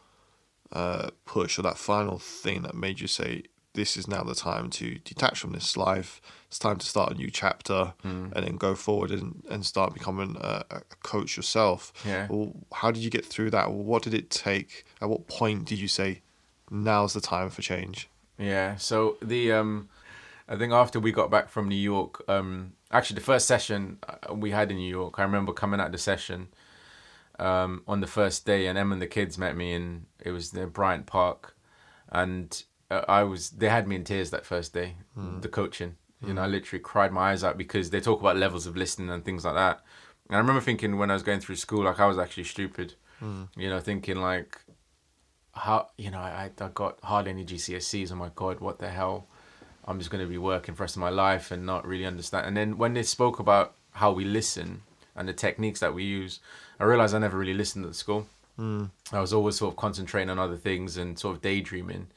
uh, 0.72 1.10
push 1.26 1.58
or 1.58 1.64
that 1.64 1.78
final 1.78 2.20
thing 2.20 2.62
that 2.64 2.76
made 2.76 3.00
you 3.00 3.08
say, 3.08 3.44
"This 3.74 3.98
is 3.98 4.08
now 4.08 4.24
the 4.24 4.36
time 4.36 4.70
to 4.72 5.00
detach 5.00 5.40
from 5.40 5.52
this 5.52 5.76
life. 5.78 6.22
It's 6.48 6.60
time 6.60 6.78
to 6.78 6.86
start 6.86 7.12
a 7.12 7.16
new 7.16 7.32
chapter, 7.32 7.94
and 8.04 8.34
then 8.34 8.58
go 8.58 8.76
forward 8.76 9.12
and, 9.12 9.44
and 9.50 9.66
start 9.66 9.94
becoming 9.94 10.38
a, 10.40 10.64
a 10.70 10.82
coach 11.04 11.38
yourself." 11.38 11.94
Yeah. 12.06 12.28
Well, 12.30 12.54
how 12.74 12.92
did 12.92 13.04
you 13.04 13.10
get 13.10 13.26
through 13.26 13.52
that? 13.52 13.72
What 13.72 14.04
did 14.04 14.14
it 14.14 14.30
take? 14.30 14.86
At 15.02 15.10
what 15.10 15.28
point 15.28 15.66
did 15.66 15.80
you 15.80 15.88
say, 15.88 16.22
"Now's 16.70 17.14
the 17.14 17.22
time 17.22 17.50
for 17.50 17.62
change"? 17.62 18.10
Yeah. 18.38 18.76
So 18.78 19.18
the 19.22 19.52
um, 19.54 19.90
I 20.48 20.56
think 20.56 20.74
after 20.74 21.00
we 21.00 21.12
got 21.12 21.30
back 21.30 21.50
from 21.50 21.68
New 21.68 21.76
York, 21.76 22.24
um, 22.28 22.74
actually 22.92 23.16
the 23.16 23.26
first 23.26 23.48
session 23.48 24.00
uh, 24.08 24.34
we 24.34 24.52
had 24.52 24.72
in 24.72 24.78
New 24.78 24.90
York, 24.90 25.20
I 25.20 25.24
remember 25.24 25.54
coming 25.54 25.80
out 25.80 25.92
the 25.92 25.98
session, 25.98 26.48
um, 27.40 27.84
on 27.88 28.02
the 28.02 28.08
first 28.08 28.46
day, 28.46 28.68
and 28.68 28.78
Emma 28.78 28.94
and 28.94 29.02
the 29.02 29.08
kids 29.08 29.38
met 29.38 29.56
me, 29.56 29.74
and 29.74 30.06
it 30.20 30.32
was 30.32 30.54
near 30.54 30.68
Bryant 30.68 31.06
Park, 31.06 31.56
and 32.10 32.64
uh, 32.92 33.06
I 33.08 33.24
was 33.24 33.52
they 33.52 33.70
had 33.70 33.88
me 33.88 33.96
in 33.96 34.04
tears 34.04 34.30
that 34.32 34.46
first 34.46 34.74
day, 34.74 34.96
the 35.42 35.48
coaching. 35.50 35.96
You 36.22 36.34
know, 36.34 36.42
I 36.42 36.48
literally 36.48 36.82
cried 36.82 37.14
my 37.14 37.32
eyes 37.32 37.46
out 37.46 37.58
because 37.58 37.92
they 37.92 38.02
talk 38.02 38.20
about 38.20 38.36
levels 38.36 38.66
of 38.68 38.76
listening 38.76 39.10
and 39.10 39.24
things 39.24 39.46
like 39.46 39.54
that. 39.56 39.80
And 40.28 40.36
I 40.36 40.40
remember 40.40 40.60
thinking 40.60 40.98
when 40.98 41.10
I 41.10 41.14
was 41.14 41.24
going 41.24 41.40
through 41.40 41.56
school, 41.56 41.84
like 41.86 42.00
I 42.00 42.08
was 42.08 42.18
actually 42.18 42.44
stupid. 42.44 42.96
You 43.58 43.70
know, 43.70 43.80
thinking 43.80 44.18
like, 44.18 44.60
how 45.54 45.88
you 45.98 46.12
know 46.12 46.20
I 46.20 46.52
I 46.60 46.68
got 46.74 47.00
hardly 47.04 47.32
any 47.32 47.46
GCSEs. 47.46 48.12
Oh 48.12 48.16
my 48.16 48.32
god, 48.36 48.60
what 48.60 48.80
the 48.80 48.90
hell? 48.90 49.28
I'm 49.86 49.98
just 49.98 50.12
going 50.12 50.24
to 50.24 50.30
be 50.30 50.38
working 50.38 50.76
for 50.76 50.80
the 50.80 50.84
rest 50.84 50.98
of 50.98 51.00
my 51.02 51.10
life 51.10 51.52
and 51.52 51.66
not 51.66 51.88
really 51.88 52.06
understand. 52.06 52.46
And 52.46 52.56
then 52.56 52.78
when 52.78 52.94
they 52.94 53.04
spoke 53.04 53.40
about 53.40 53.76
how 53.94 54.12
we 54.12 54.24
listen 54.24 54.84
and 55.20 55.28
the 55.28 55.34
techniques 55.34 55.82
that 55.82 55.94
we 55.94 56.04
use, 56.04 56.40
I 56.80 56.86
realized 56.86 57.14
I 57.14 57.20
never 57.20 57.38
really 57.38 57.54
listened 57.54 57.86
at 57.86 57.94
school. 57.94 58.26
I 59.14 59.20
was 59.20 59.34
always 59.34 59.58
sort 59.58 59.74
of 59.74 59.78
concentrating 59.78 60.30
on 60.30 60.40
other 60.40 60.58
things 60.58 60.98
and 60.98 61.18
sort 61.20 61.36
of 61.36 61.42
daydreaming. 61.42 62.08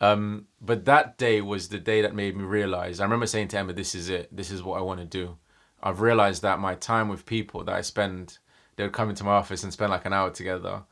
Um, 0.00 0.46
but 0.60 0.84
that 0.86 1.18
day 1.18 1.40
was 1.40 1.68
the 1.68 1.78
day 1.78 2.02
that 2.02 2.14
made 2.14 2.36
me 2.36 2.44
realize. 2.44 3.00
I 3.00 3.04
remember 3.04 3.26
saying 3.26 3.48
to 3.48 3.58
Emma, 3.58 3.72
"This 3.72 3.94
is 3.94 4.08
it. 4.08 4.34
This 4.34 4.50
is 4.50 4.62
what 4.62 4.78
I 4.78 4.82
want 4.82 5.00
to 5.00 5.06
do." 5.06 5.36
I've 5.82 6.00
realized 6.00 6.42
that 6.42 6.58
my 6.58 6.74
time 6.74 7.08
with 7.08 7.26
people 7.26 7.64
that 7.64 7.74
I 7.74 7.82
spend, 7.82 8.38
they 8.76 8.84
would 8.84 8.92
come 8.92 9.10
into 9.10 9.24
my 9.24 9.32
office 9.32 9.62
and 9.62 9.72
spend 9.72 9.90
like 9.90 10.06
an 10.06 10.12
hour 10.12 10.30
together, 10.30 10.82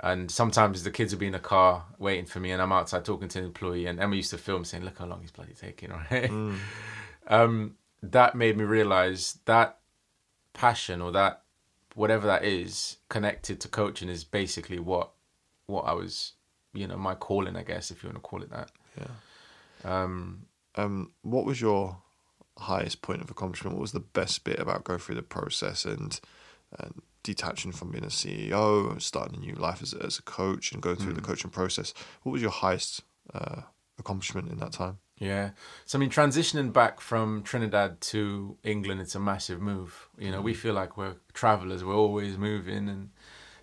And 0.00 0.30
sometimes 0.30 0.82
the 0.82 0.90
kids 0.90 1.12
would 1.14 1.20
be 1.20 1.26
in 1.26 1.32
the 1.32 1.38
car 1.38 1.86
waiting 1.98 2.26
for 2.26 2.38
me, 2.38 2.50
and 2.52 2.60
I'm 2.60 2.72
outside 2.72 3.04
talking 3.06 3.28
to 3.28 3.38
an 3.38 3.46
employee. 3.46 3.86
And 3.86 3.98
Emma 3.98 4.14
used 4.16 4.30
to 4.30 4.38
film, 4.38 4.64
saying, 4.64 4.84
"Look 4.84 4.98
how 4.98 5.06
long 5.06 5.20
he's 5.22 5.30
bloody 5.30 5.54
taking." 5.54 5.90
Right? 5.90 6.30
Mm. 6.30 6.58
um, 7.28 7.76
that 8.02 8.34
made 8.34 8.56
me 8.58 8.64
realize 8.64 9.38
that 9.46 9.78
passion 10.56 11.00
or 11.00 11.12
that 11.12 11.42
whatever 11.94 12.26
that 12.26 12.44
is 12.44 12.96
connected 13.08 13.60
to 13.60 13.68
coaching 13.68 14.08
is 14.08 14.24
basically 14.24 14.78
what 14.78 15.10
what 15.66 15.82
I 15.82 15.92
was, 15.92 16.32
you 16.72 16.86
know, 16.86 16.96
my 16.96 17.14
calling, 17.14 17.56
I 17.56 17.62
guess, 17.62 17.90
if 17.90 18.02
you 18.02 18.08
want 18.08 18.16
to 18.16 18.20
call 18.20 18.42
it 18.42 18.50
that. 18.50 18.70
Yeah. 18.98 20.02
Um, 20.02 20.46
um, 20.76 21.12
what 21.22 21.44
was 21.44 21.60
your 21.60 21.98
highest 22.58 23.02
point 23.02 23.20
of 23.20 23.30
accomplishment? 23.30 23.76
What 23.76 23.80
was 23.82 23.92
the 23.92 24.00
best 24.00 24.44
bit 24.44 24.60
about 24.60 24.84
going 24.84 25.00
through 25.00 25.16
the 25.16 25.22
process 25.22 25.84
and, 25.84 26.20
and 26.78 27.02
detaching 27.24 27.72
from 27.72 27.90
being 27.90 28.04
a 28.04 28.08
CEO 28.08 28.90
and 28.92 29.02
starting 29.02 29.36
a 29.36 29.40
new 29.40 29.54
life 29.54 29.82
as, 29.82 29.92
as 29.92 30.18
a 30.18 30.22
coach 30.22 30.70
and 30.70 30.80
going 30.80 30.96
through 30.96 31.12
mm. 31.12 31.16
the 31.16 31.22
coaching 31.22 31.50
process. 31.50 31.92
What 32.22 32.32
was 32.32 32.40
your 32.40 32.52
highest 32.52 33.02
uh, 33.34 33.62
accomplishment 33.98 34.48
in 34.48 34.58
that 34.58 34.72
time? 34.72 34.98
Yeah. 35.18 35.50
So, 35.86 35.98
I 35.98 36.00
mean, 36.00 36.10
transitioning 36.10 36.72
back 36.72 37.00
from 37.00 37.42
Trinidad 37.42 38.00
to 38.02 38.56
England, 38.62 39.00
it's 39.00 39.14
a 39.14 39.20
massive 39.20 39.60
move. 39.60 40.08
You 40.18 40.30
know, 40.30 40.40
mm. 40.40 40.44
we 40.44 40.54
feel 40.54 40.74
like 40.74 40.96
we're 40.96 41.16
travelers, 41.32 41.84
we're 41.84 41.96
always 41.96 42.36
moving, 42.36 42.88
and 42.88 43.10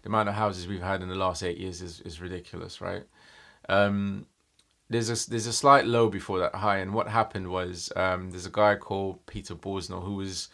the 0.01 0.09
amount 0.09 0.29
of 0.29 0.35
houses 0.35 0.67
we've 0.67 0.81
had 0.81 1.01
in 1.01 1.09
the 1.09 1.15
last 1.15 1.43
eight 1.43 1.57
years 1.57 1.81
is, 1.81 2.01
is 2.01 2.19
ridiculous, 2.19 2.81
right? 2.81 3.03
Um, 3.69 4.25
there's 4.89 5.09
a 5.09 5.29
there's 5.29 5.47
a 5.47 5.53
slight 5.53 5.85
low 5.85 6.09
before 6.09 6.39
that 6.39 6.55
high, 6.55 6.77
and 6.77 6.93
what 6.93 7.07
happened 7.07 7.49
was 7.49 7.91
um, 7.95 8.31
there's 8.31 8.45
a 8.45 8.51
guy 8.51 8.75
called 8.75 9.25
Peter 9.27 9.55
Borsnell 9.55 10.03
who 10.03 10.15
was 10.15 10.49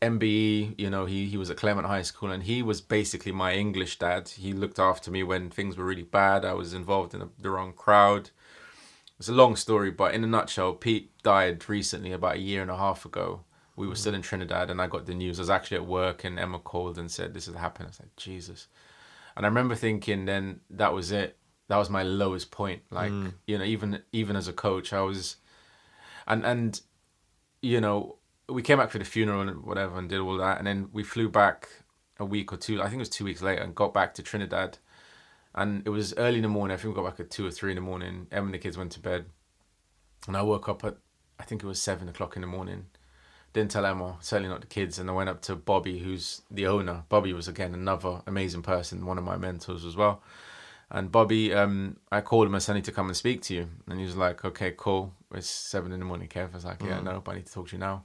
MBE, 0.00 0.78
you 0.78 0.90
know, 0.90 1.06
he, 1.06 1.26
he 1.26 1.36
was 1.36 1.50
at 1.50 1.56
Claremont 1.56 1.86
High 1.86 2.02
School 2.02 2.30
and 2.30 2.44
he 2.44 2.62
was 2.62 2.80
basically 2.80 3.32
my 3.32 3.54
English 3.54 3.98
dad. 3.98 4.28
He 4.28 4.52
looked 4.52 4.78
after 4.78 5.10
me 5.10 5.22
when 5.24 5.50
things 5.50 5.76
were 5.76 5.84
really 5.84 6.04
bad. 6.04 6.44
I 6.44 6.52
was 6.52 6.72
involved 6.72 7.14
in 7.14 7.22
a, 7.22 7.28
the 7.40 7.50
wrong 7.50 7.72
crowd. 7.72 8.30
It's 9.18 9.28
a 9.28 9.32
long 9.32 9.56
story, 9.56 9.90
but 9.90 10.14
in 10.14 10.22
a 10.22 10.28
nutshell, 10.28 10.74
Pete 10.74 11.10
died 11.22 11.68
recently, 11.68 12.12
about 12.12 12.36
a 12.36 12.40
year 12.40 12.62
and 12.62 12.70
a 12.70 12.76
half 12.76 13.04
ago. 13.04 13.40
We 13.74 13.86
were 13.86 13.94
still 13.94 14.14
in 14.14 14.22
Trinidad 14.22 14.70
and 14.70 14.80
I 14.80 14.86
got 14.86 15.06
the 15.06 15.14
news. 15.14 15.38
I 15.38 15.42
was 15.42 15.50
actually 15.50 15.78
at 15.78 15.86
work 15.86 16.24
and 16.24 16.38
Emma 16.38 16.58
called 16.58 16.98
and 16.98 17.10
said, 17.10 17.34
This 17.34 17.46
has 17.46 17.54
happened. 17.54 17.86
I 17.86 17.90
was 17.90 18.00
like, 18.00 18.16
Jesus. 18.16 18.66
And 19.36 19.46
I 19.46 19.48
remember 19.48 19.76
thinking 19.76 20.24
then 20.24 20.60
that 20.70 20.92
was 20.92 21.12
it. 21.12 21.36
That 21.68 21.76
was 21.76 21.90
my 21.90 22.02
lowest 22.02 22.50
point. 22.50 22.82
Like, 22.90 23.12
mm. 23.12 23.34
you 23.46 23.56
know, 23.58 23.64
even 23.64 24.02
even 24.10 24.34
as 24.34 24.48
a 24.48 24.52
coach, 24.52 24.92
I 24.92 25.00
was 25.02 25.36
and 26.26 26.44
and 26.44 26.80
you 27.62 27.80
know, 27.80 28.16
we 28.48 28.62
came 28.62 28.78
back 28.78 28.90
for 28.90 28.98
the 28.98 29.04
funeral 29.04 29.42
and 29.42 29.64
whatever 29.64 29.98
and 29.98 30.08
did 30.08 30.18
all 30.18 30.36
that, 30.38 30.58
and 30.58 30.66
then 30.66 30.88
we 30.92 31.04
flew 31.04 31.28
back 31.28 31.68
a 32.18 32.24
week 32.24 32.52
or 32.52 32.56
two. 32.56 32.80
I 32.80 32.86
think 32.86 32.96
it 32.96 32.98
was 33.00 33.08
two 33.08 33.24
weeks 33.24 33.42
later, 33.42 33.62
and 33.62 33.74
got 33.74 33.94
back 33.94 34.14
to 34.14 34.22
Trinidad. 34.22 34.78
And 35.54 35.82
it 35.86 35.90
was 35.90 36.14
early 36.16 36.36
in 36.36 36.42
the 36.42 36.48
morning. 36.48 36.74
I 36.74 36.78
think 36.78 36.94
we 36.94 37.02
got 37.02 37.10
back 37.10 37.20
at 37.20 37.30
two 37.30 37.46
or 37.46 37.50
three 37.50 37.72
in 37.72 37.76
the 37.76 37.80
morning. 37.80 38.26
Em 38.30 38.44
and 38.44 38.54
the 38.54 38.58
kids 38.58 38.78
went 38.78 38.92
to 38.92 39.00
bed, 39.00 39.26
and 40.26 40.36
I 40.36 40.42
woke 40.42 40.68
up 40.68 40.84
at 40.84 40.96
I 41.40 41.44
think 41.44 41.62
it 41.62 41.66
was 41.66 41.80
seven 41.80 42.08
o'clock 42.08 42.36
in 42.36 42.42
the 42.42 42.48
morning. 42.48 42.86
Didn't 43.52 43.70
tell 43.70 43.86
Emma, 43.86 44.16
certainly 44.20 44.50
not 44.50 44.60
the 44.60 44.66
kids, 44.66 44.98
and 44.98 45.08
I 45.08 45.12
went 45.12 45.30
up 45.30 45.40
to 45.42 45.56
Bobby, 45.56 46.00
who's 46.00 46.42
the 46.50 46.66
owner. 46.66 47.04
Bobby 47.08 47.32
was 47.32 47.48
again 47.48 47.74
another 47.74 48.22
amazing 48.26 48.62
person, 48.62 49.06
one 49.06 49.18
of 49.18 49.24
my 49.24 49.36
mentors 49.36 49.84
as 49.84 49.96
well. 49.96 50.22
And 50.90 51.10
Bobby, 51.12 51.54
um, 51.54 51.98
I 52.10 52.20
called 52.20 52.46
him. 52.46 52.54
I 52.54 52.58
said, 52.58 52.72
I 52.72 52.76
need 52.76 52.84
to 52.86 52.92
come 52.92 53.06
and 53.06 53.16
speak 53.16 53.42
to 53.42 53.54
you. 53.54 53.68
And 53.88 53.98
he 53.98 54.06
was 54.06 54.16
like, 54.16 54.44
okay, 54.44 54.74
cool. 54.76 55.12
It's 55.34 55.48
seven 55.48 55.92
in 55.92 55.98
the 55.98 56.06
morning, 56.06 56.28
Kev. 56.28 56.50
I 56.52 56.54
was 56.54 56.64
like, 56.64 56.82
yeah, 56.82 56.98
mm. 56.98 57.04
no, 57.04 57.20
but 57.20 57.32
I 57.32 57.34
need 57.36 57.46
to 57.46 57.52
talk 57.52 57.68
to 57.68 57.76
you 57.76 57.80
now 57.80 58.04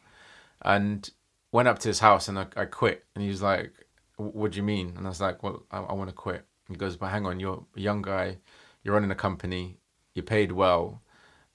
and 0.64 1.10
went 1.52 1.68
up 1.68 1.80
to 1.80 1.88
his 1.88 2.00
house 2.00 2.28
and 2.28 2.40
I, 2.40 2.48
I 2.56 2.66
quit. 2.66 3.06
And 3.16 3.24
he 3.24 3.30
was 3.30 3.42
like, 3.42 3.74
"What 4.18 4.52
do 4.52 4.58
you 4.58 4.64
mean?" 4.64 4.94
And 4.98 5.06
I 5.06 5.10
was 5.10 5.22
like, 5.22 5.44
"Well, 5.44 5.64
I, 5.72 5.80
I 5.80 5.94
want 5.94 6.10
to 6.10 6.16
quit." 6.16 6.46
He 6.70 6.76
goes, 6.76 6.96
"But 6.96 7.08
hang 7.08 7.26
on, 7.26 7.40
you're 7.40 7.66
a 7.76 7.80
young 7.80 8.02
guy, 8.02 8.38
you're 8.84 8.94
running 8.94 9.12
a 9.12 9.16
company, 9.16 9.78
you're 10.14 10.24
paid 10.24 10.52
well. 10.52 11.02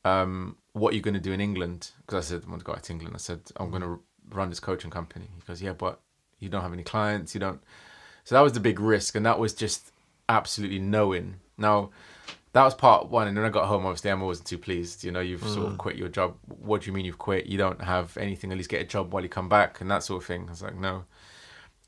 Um, 0.05 0.57
what 0.73 0.93
are 0.93 0.97
you 0.97 1.03
going 1.03 1.15
to 1.15 1.21
do 1.21 1.33
in 1.33 1.41
England?" 1.41 1.91
Because 2.01 2.27
I 2.27 2.29
said, 2.29 2.45
"I 2.47 2.51
want 2.51 2.61
to 2.61 2.65
go 2.65 2.73
out 2.73 2.83
to 2.85 2.93
England." 2.93 3.15
I 3.15 3.19
said, 3.19 3.41
"I'm 3.57 3.71
going 3.71 3.83
to 3.83 4.01
run 4.31 4.49
this 4.51 4.61
coaching 4.61 4.91
company." 4.91 5.29
He 5.35 5.43
goes, 5.47 5.63
"Yeah, 5.63 5.73
but 5.73 6.01
you 6.39 6.49
don't 6.49 6.63
have 6.63 6.73
any 6.73 6.85
clients. 6.85 7.35
You 7.35 7.41
don't." 7.41 7.61
So 8.25 8.35
that 8.35 8.43
was 8.43 8.53
the 8.53 8.61
big 8.61 8.81
risk, 8.81 9.15
and 9.15 9.25
that 9.25 9.39
was 9.39 9.55
just 9.55 9.93
absolutely 10.29 10.79
knowing. 10.79 11.37
Now, 11.57 11.91
that 12.53 12.65
was 12.65 12.75
part 12.75 13.09
one. 13.09 13.29
And 13.29 13.37
then 13.37 13.45
I 13.45 13.51
got 13.51 13.67
home, 13.67 13.87
obviously, 13.87 14.11
Emma 14.11 14.25
wasn't 14.25 14.49
too 14.49 14.59
pleased. 14.59 15.05
You 15.05 15.13
know, 15.13 15.21
you've 15.21 15.41
mm. 15.41 15.55
sort 15.55 15.67
of 15.67 15.73
mm. 15.75 15.79
quit 15.79 15.97
your 15.97 16.09
job. 16.09 16.37
What 16.47 16.83
do 16.83 16.87
you 16.89 16.93
mean 16.93 17.05
you've 17.05 17.19
quit? 17.19 17.47
You 17.47 17.59
don't 17.59 17.81
have 17.83 18.17
anything. 18.17 18.51
At 18.51 18.57
least 18.57 18.71
get 18.71 18.83
a 18.83 18.85
job 18.85 19.13
while 19.13 19.23
you 19.23 19.29
come 19.29 19.49
back 19.49 19.81
and 19.81 19.91
that 19.91 20.03
sort 20.03 20.23
of 20.23 20.27
thing. 20.27 20.45
I 20.47 20.51
was 20.51 20.63
like, 20.63 20.77
no. 20.77 21.05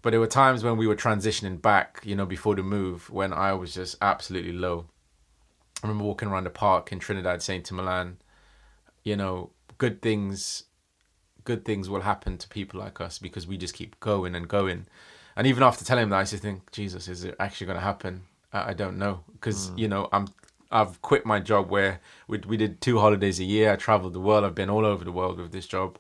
But 0.03 0.11
there 0.11 0.21
were 0.21 0.27
times 0.27 0.65
when 0.65 0.77
we 0.77 0.87
were 0.87 0.97
transitioning 0.97 1.61
back, 1.61 2.01
you 2.05 2.15
know, 2.15 2.27
before 2.27 2.55
the 2.55 2.63
move, 2.63 3.11
when 3.11 3.33
I 3.33 3.53
was 3.53 3.75
just 3.75 3.97
absolutely 4.01 4.53
low. 4.53 4.87
I 5.83 5.87
remember 5.87 6.05
walking 6.05 6.29
around 6.29 6.45
the 6.45 6.51
park 6.51 6.93
in 6.93 6.99
Trinidad 6.99 7.43
saying 7.43 7.65
to 7.65 7.75
Milan, 7.75 8.19
you 9.05 9.17
know, 9.17 9.51
good 9.79 10.03
things 10.03 10.65
good 11.45 11.65
things 11.65 11.89
will 11.89 12.03
happen 12.03 12.37
to 12.37 12.47
people 12.49 12.79
like 12.79 13.01
us 13.01 13.19
because 13.19 13.47
we 13.47 13.57
just 13.57 13.75
keep 13.75 13.99
going 13.99 14.35
and 14.35 14.47
going. 14.47 14.87
And 15.37 15.47
even 15.47 15.63
after 15.63 15.85
telling 15.85 16.05
him 16.05 16.11
that, 16.11 16.17
I 16.17 16.21
used 16.21 16.33
to 16.33 16.39
think, 16.39 16.71
Jesus, 16.71 17.09
is 17.09 17.25
it 17.25 17.35
actually 17.41 17.67
going 17.67 17.79
to 17.79 17.85
happen? 17.85 18.23
I 18.53 18.75
don't 18.75 18.99
know 18.99 19.21
because 19.33 19.71
mm. 19.71 19.79
you 19.79 19.89
know 19.89 20.09
I'm 20.13 20.27
I've 20.73 21.01
quit 21.03 21.25
my 21.25 21.41
job 21.41 21.71
where 21.71 22.01
we 22.27 22.39
we 22.39 22.57
did 22.57 22.81
two 22.81 22.99
holidays 22.99 23.39
a 23.39 23.45
year. 23.45 23.73
I 23.73 23.77
traveled 23.77 24.13
the 24.13 24.21
world. 24.21 24.45
I've 24.45 24.55
been 24.55 24.71
all 24.71 24.85
over 24.85 25.05
the 25.05 25.13
world 25.13 25.39
with 25.39 25.53
this 25.53 25.67
job. 25.67 25.99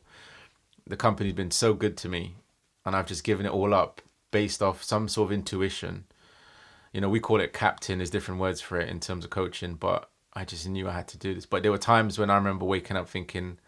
The 0.86 0.96
company's 0.96 1.34
been 1.34 1.52
so 1.52 1.74
good 1.74 1.96
to 1.98 2.08
me, 2.08 2.34
and 2.84 2.94
I've 2.96 3.06
just 3.06 3.24
given 3.24 3.46
it 3.46 3.52
all 3.52 3.74
up 3.74 4.00
based 4.30 4.62
off 4.62 4.82
some 4.82 5.08
sort 5.08 5.28
of 5.28 5.32
intuition. 5.32 6.04
You 6.92 7.00
know, 7.00 7.08
we 7.08 7.20
call 7.20 7.40
it 7.40 7.52
captain. 7.52 7.98
There's 7.98 8.10
different 8.10 8.40
words 8.40 8.60
for 8.60 8.78
it 8.80 8.88
in 8.88 9.00
terms 9.00 9.24
of 9.24 9.30
coaching, 9.30 9.74
but 9.74 10.08
I 10.34 10.44
just 10.44 10.68
knew 10.68 10.88
I 10.88 10.92
had 10.92 11.08
to 11.08 11.18
do 11.18 11.34
this. 11.34 11.46
But 11.46 11.62
there 11.62 11.72
were 11.72 11.78
times 11.78 12.18
when 12.18 12.30
I 12.30 12.36
remember 12.36 12.64
waking 12.64 12.96
up 12.96 13.08
thinking, 13.08 13.58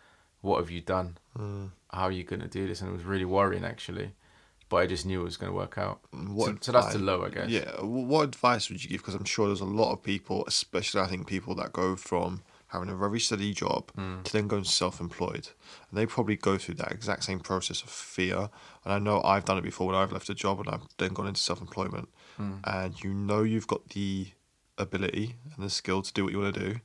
"What 0.41 0.59
have 0.59 0.71
you 0.71 0.81
done? 0.81 1.19
Mm. 1.39 1.71
How 1.93 2.05
are 2.05 2.13
you 2.13 2.25
going 2.25 2.41
to 2.41 2.49
do 2.49 2.67
this?" 2.67 2.81
And 2.81 2.91
it 2.91 2.93
was 2.93 3.05
really 3.05 3.25
worrying 3.25 3.65
actually 3.65 4.13
but 4.73 4.79
I 4.79 4.87
just 4.87 5.05
knew 5.05 5.21
it 5.21 5.25
was 5.25 5.37
going 5.37 5.53
to 5.53 5.55
work 5.55 5.77
out. 5.77 6.01
What 6.13 6.47
so, 6.47 6.59
so 6.63 6.73
that's 6.73 6.95
the 6.95 6.99
low, 6.99 7.27
I 7.27 7.29
guess. 7.29 7.51
Yeah. 7.51 7.83
What 7.83 8.23
advice 8.23 8.71
would 8.71 8.83
you 8.83 8.89
give? 8.89 9.03
Because 9.03 9.15
I'm 9.15 9.27
sure 9.27 9.47
there's 9.47 9.61
a 9.61 9.67
lot 9.67 9.93
of 9.93 10.03
people, 10.03 10.47
especially 10.47 11.03
I 11.03 11.09
think 11.09 11.27
people 11.27 11.55
that 11.57 11.75
go 11.75 11.95
from 11.95 12.41
having 12.73 12.89
a 12.89 12.97
very 12.97 13.21
steady 13.21 13.53
job 13.53 13.93
mm. 13.97 14.25
to 14.25 14.33
then 14.33 14.49
going 14.49 14.65
self-employed, 14.65 15.51
and 15.91 15.99
they 15.99 16.07
probably 16.07 16.37
go 16.37 16.57
through 16.57 16.77
that 16.77 16.91
exact 16.91 17.25
same 17.25 17.39
process 17.39 17.83
of 17.83 17.91
fear. 17.91 18.49
And 18.85 18.93
I 18.93 18.99
know 18.99 19.23
I've 19.23 19.45
done 19.45 19.59
it 19.59 19.65
before 19.65 19.87
when 19.89 19.97
I've 19.97 20.13
left 20.13 20.31
a 20.31 20.35
job 20.35 20.61
and 20.61 20.69
I've 20.69 20.87
then 20.99 21.13
gone 21.13 21.27
into 21.27 21.41
self-employment, 21.41 22.09
mm. 22.41 22.61
and 22.65 23.03
you 23.05 23.13
know 23.13 23.43
you've 23.43 23.67
got 23.67 23.91
the 23.91 24.29
ability 24.79 25.37
and 25.55 25.65
the 25.65 25.71
skill 25.71 26.03
to 26.03 26.13
do 26.13 26.25
what 26.25 26.33
you 26.33 26.41
want 26.41 26.55
to 26.55 26.73
do, 26.73 26.81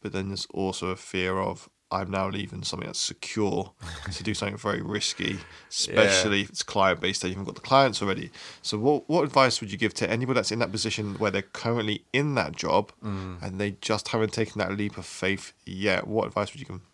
but 0.00 0.12
then 0.12 0.28
there's 0.28 0.46
also 0.52 0.88
a 0.88 0.96
fear 0.96 1.38
of 1.38 1.68
I'm 1.92 2.10
now 2.10 2.28
leaving 2.28 2.62
something 2.62 2.86
that's 2.86 3.00
secure 3.00 3.72
to 4.10 4.22
do 4.22 4.34
something 4.34 4.56
very 4.56 4.80
risky, 4.80 5.38
especially 5.70 6.38
yeah. 6.38 6.44
if 6.44 6.50
it's 6.50 6.62
client 6.62 7.00
based. 7.00 7.22
You 7.22 7.30
haven't 7.30 7.44
got 7.44 7.54
the 7.54 7.60
clients 7.60 8.00
already. 8.02 8.30
So, 8.62 8.78
what 8.78 9.08
what 9.08 9.24
advice 9.24 9.60
would 9.60 9.70
you 9.70 9.78
give 9.78 9.94
to 9.94 10.10
anybody 10.10 10.38
that's 10.38 10.50
in 10.50 10.58
that 10.60 10.72
position 10.72 11.14
where 11.14 11.30
they're 11.30 11.42
currently 11.42 12.04
in 12.12 12.34
that 12.36 12.56
job 12.56 12.92
mm. 13.04 13.40
and 13.42 13.60
they 13.60 13.72
just 13.80 14.08
haven't 14.08 14.32
taken 14.32 14.58
that 14.58 14.76
leap 14.76 14.96
of 14.96 15.06
faith 15.06 15.52
yet? 15.66 16.06
What 16.06 16.26
advice 16.26 16.52
would 16.52 16.60
you 16.60 16.66
give 16.66 16.76
them? 16.76 16.86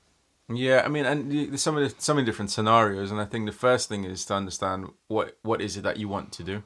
Yeah, 0.50 0.82
I 0.84 0.88
mean, 0.88 1.04
and 1.04 1.30
there's 1.30 1.62
so 1.62 1.72
many 1.72 1.90
so 1.98 2.14
many 2.14 2.24
different 2.24 2.50
scenarios, 2.50 3.11
and 3.11 3.20
I 3.20 3.26
think 3.26 3.46
the 3.46 3.52
first 3.52 3.88
thing 3.88 4.04
is 4.04 4.24
to 4.26 4.34
understand 4.34 4.88
what 5.06 5.37
what 5.42 5.61
is 5.61 5.76
it 5.76 5.82
that 5.82 5.98
you 5.98 6.08
want 6.08 6.32
to 6.32 6.42
do. 6.42 6.62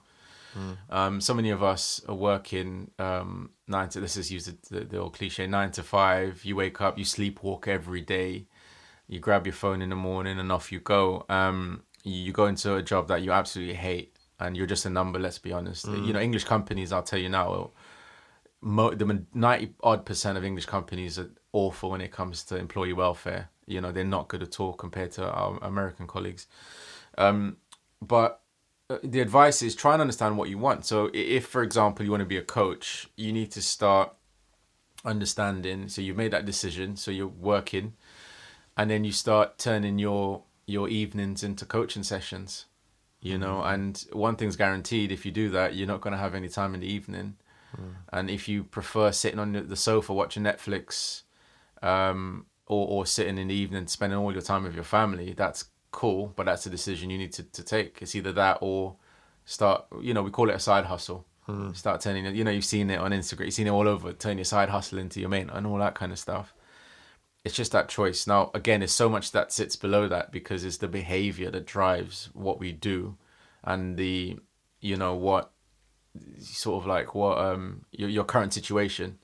Mm. 0.58 0.76
Um, 0.90 1.20
so 1.20 1.34
many 1.34 1.50
of 1.50 1.62
us 1.62 2.00
are 2.08 2.14
working 2.14 2.90
um, 2.98 3.50
nine 3.66 3.88
to. 3.90 4.00
This 4.00 4.16
is 4.16 4.30
used 4.30 4.70
the, 4.70 4.78
the, 4.78 4.84
the 4.84 4.98
old 4.98 5.14
cliche 5.14 5.46
nine 5.46 5.70
to 5.72 5.82
five. 5.82 6.44
You 6.44 6.56
wake 6.56 6.80
up, 6.80 6.98
you 6.98 7.04
sleepwalk 7.04 7.68
every 7.68 8.00
day. 8.00 8.46
You 9.08 9.18
grab 9.18 9.46
your 9.46 9.54
phone 9.54 9.82
in 9.82 9.90
the 9.90 9.96
morning 9.96 10.38
and 10.38 10.52
off 10.52 10.72
you 10.72 10.80
go. 10.80 11.24
Um, 11.28 11.82
you 12.04 12.32
go 12.32 12.46
into 12.46 12.76
a 12.76 12.82
job 12.82 13.08
that 13.08 13.22
you 13.22 13.32
absolutely 13.32 13.74
hate, 13.74 14.16
and 14.38 14.56
you're 14.56 14.66
just 14.66 14.86
a 14.86 14.90
number. 14.90 15.18
Let's 15.18 15.38
be 15.38 15.52
honest. 15.52 15.86
Mm. 15.86 16.06
You 16.06 16.12
know, 16.12 16.20
English 16.20 16.44
companies. 16.44 16.92
I'll 16.92 17.02
tell 17.02 17.18
you 17.18 17.28
now. 17.28 17.70
Mo- 18.64 18.94
the 18.94 19.24
ninety 19.34 19.74
odd 19.82 20.06
percent 20.06 20.38
of 20.38 20.44
English 20.44 20.66
companies 20.66 21.18
are 21.18 21.30
awful 21.52 21.90
when 21.90 22.00
it 22.00 22.12
comes 22.12 22.44
to 22.44 22.56
employee 22.56 22.92
welfare. 22.92 23.48
You 23.66 23.80
know, 23.80 23.90
they're 23.90 24.04
not 24.04 24.28
good 24.28 24.42
at 24.42 24.60
all 24.60 24.72
compared 24.72 25.12
to 25.12 25.28
our 25.28 25.58
American 25.62 26.06
colleagues. 26.06 26.46
Um, 27.18 27.56
but 28.00 28.41
the 29.02 29.20
advice 29.20 29.62
is 29.62 29.74
try 29.74 29.92
and 29.92 30.00
understand 30.00 30.36
what 30.36 30.48
you 30.48 30.58
want. 30.58 30.84
So 30.84 31.10
if, 31.12 31.46
for 31.46 31.62
example, 31.62 32.04
you 32.04 32.10
want 32.10 32.22
to 32.22 32.26
be 32.26 32.36
a 32.36 32.42
coach, 32.42 33.08
you 33.16 33.32
need 33.32 33.50
to 33.52 33.62
start 33.62 34.14
understanding. 35.04 35.88
So 35.88 36.00
you've 36.00 36.16
made 36.16 36.32
that 36.32 36.46
decision. 36.46 36.96
So 36.96 37.10
you're 37.10 37.26
working, 37.26 37.94
and 38.76 38.90
then 38.90 39.04
you 39.04 39.12
start 39.12 39.58
turning 39.58 39.98
your 39.98 40.42
your 40.66 40.88
evenings 40.88 41.42
into 41.42 41.64
coaching 41.64 42.02
sessions. 42.02 42.66
You 43.20 43.38
know, 43.38 43.62
mm. 43.64 43.74
and 43.74 44.04
one 44.12 44.36
thing's 44.36 44.56
guaranteed: 44.56 45.12
if 45.12 45.24
you 45.24 45.32
do 45.32 45.48
that, 45.50 45.74
you're 45.74 45.86
not 45.86 46.00
going 46.00 46.12
to 46.12 46.18
have 46.18 46.34
any 46.34 46.48
time 46.48 46.74
in 46.74 46.80
the 46.80 46.92
evening. 46.92 47.36
Mm. 47.76 47.94
And 48.12 48.30
if 48.30 48.48
you 48.48 48.64
prefer 48.64 49.12
sitting 49.12 49.38
on 49.38 49.52
the 49.52 49.76
sofa 49.76 50.12
watching 50.12 50.42
Netflix, 50.42 51.22
um, 51.82 52.46
or 52.66 52.86
or 52.88 53.06
sitting 53.06 53.38
in 53.38 53.48
the 53.48 53.54
evening 53.54 53.86
spending 53.86 54.18
all 54.18 54.32
your 54.32 54.42
time 54.42 54.64
with 54.64 54.74
your 54.74 54.84
family, 54.84 55.34
that's 55.34 55.66
cool, 55.92 56.32
but 56.34 56.46
that's 56.46 56.66
a 56.66 56.70
decision 56.70 57.10
you 57.10 57.18
need 57.18 57.32
to, 57.34 57.44
to 57.44 57.62
take. 57.62 57.98
It's 58.02 58.14
either 58.14 58.32
that 58.32 58.58
or 58.60 58.96
start, 59.44 59.84
you 60.00 60.12
know, 60.14 60.22
we 60.22 60.30
call 60.30 60.50
it 60.50 60.56
a 60.56 60.60
side 60.60 60.86
hustle. 60.86 61.24
Start 61.74 62.00
turning 62.00 62.24
it. 62.24 62.34
You 62.34 62.44
know, 62.44 62.50
you've 62.50 62.64
seen 62.64 62.88
it 62.88 62.98
on 62.98 63.10
Instagram. 63.10 63.44
You've 63.44 63.54
seen 63.54 63.66
it 63.66 63.70
all 63.70 63.86
over. 63.86 64.12
Turn 64.12 64.38
your 64.38 64.44
side 64.44 64.70
hustle 64.70 64.98
into 64.98 65.20
your 65.20 65.28
main 65.28 65.50
and 65.50 65.66
all 65.66 65.78
that 65.78 65.94
kind 65.94 66.10
of 66.10 66.18
stuff. 66.18 66.54
It's 67.44 67.54
just 67.54 67.72
that 67.72 67.88
choice. 67.88 68.26
Now, 68.26 68.50
again, 68.54 68.80
there's 68.80 68.92
so 68.92 69.08
much 69.08 69.32
that 69.32 69.52
sits 69.52 69.76
below 69.76 70.08
that 70.08 70.30
because 70.32 70.64
it's 70.64 70.78
the 70.78 70.88
behavior 70.88 71.50
that 71.50 71.66
drives 71.66 72.30
what 72.32 72.58
we 72.60 72.72
do, 72.72 73.16
and 73.64 73.96
the, 73.96 74.38
you 74.80 74.96
know, 74.96 75.14
what 75.14 75.50
sort 76.38 76.82
of 76.82 76.86
like 76.86 77.14
what 77.14 77.38
um 77.38 77.84
your 77.90 78.08
your 78.08 78.24
current 78.24 78.52
situation, 78.52 79.18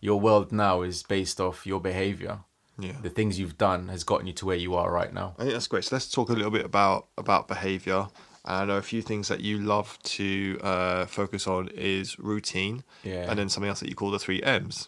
your 0.00 0.20
world 0.20 0.52
now 0.52 0.82
is 0.82 1.02
based 1.02 1.40
off 1.40 1.66
your 1.66 1.80
behavior. 1.80 2.40
Yeah. 2.78 2.92
The 3.02 3.10
things 3.10 3.38
you've 3.38 3.56
done 3.58 3.88
has 3.88 4.02
gotten 4.04 4.26
you 4.26 4.32
to 4.34 4.46
where 4.46 4.56
you 4.56 4.74
are 4.74 4.90
right 4.90 5.12
now. 5.12 5.34
I 5.38 5.42
think 5.42 5.52
that's 5.52 5.66
great. 5.68 5.84
So 5.84 5.94
let's 5.96 6.10
talk 6.10 6.28
a 6.28 6.32
little 6.32 6.50
bit 6.50 6.64
about 6.64 7.06
about 7.16 7.46
behavior. 7.48 8.08
And 8.46 8.56
I 8.56 8.64
know 8.66 8.76
a 8.76 8.82
few 8.82 9.00
things 9.00 9.28
that 9.28 9.40
you 9.40 9.58
love 9.58 9.98
to 10.02 10.58
uh, 10.62 11.06
focus 11.06 11.46
on 11.46 11.68
is 11.68 12.18
routine, 12.18 12.82
Yeah. 13.02 13.12
Mm-hmm. 13.22 13.30
and 13.30 13.38
then 13.38 13.48
something 13.48 13.70
else 13.70 13.80
that 13.80 13.88
you 13.88 13.94
call 13.94 14.10
the 14.10 14.18
three 14.18 14.42
M's, 14.42 14.86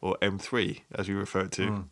or 0.00 0.16
M3 0.22 0.82
as 0.94 1.08
we 1.08 1.14
refer 1.14 1.46
to. 1.48 1.62
Mm. 1.62 1.84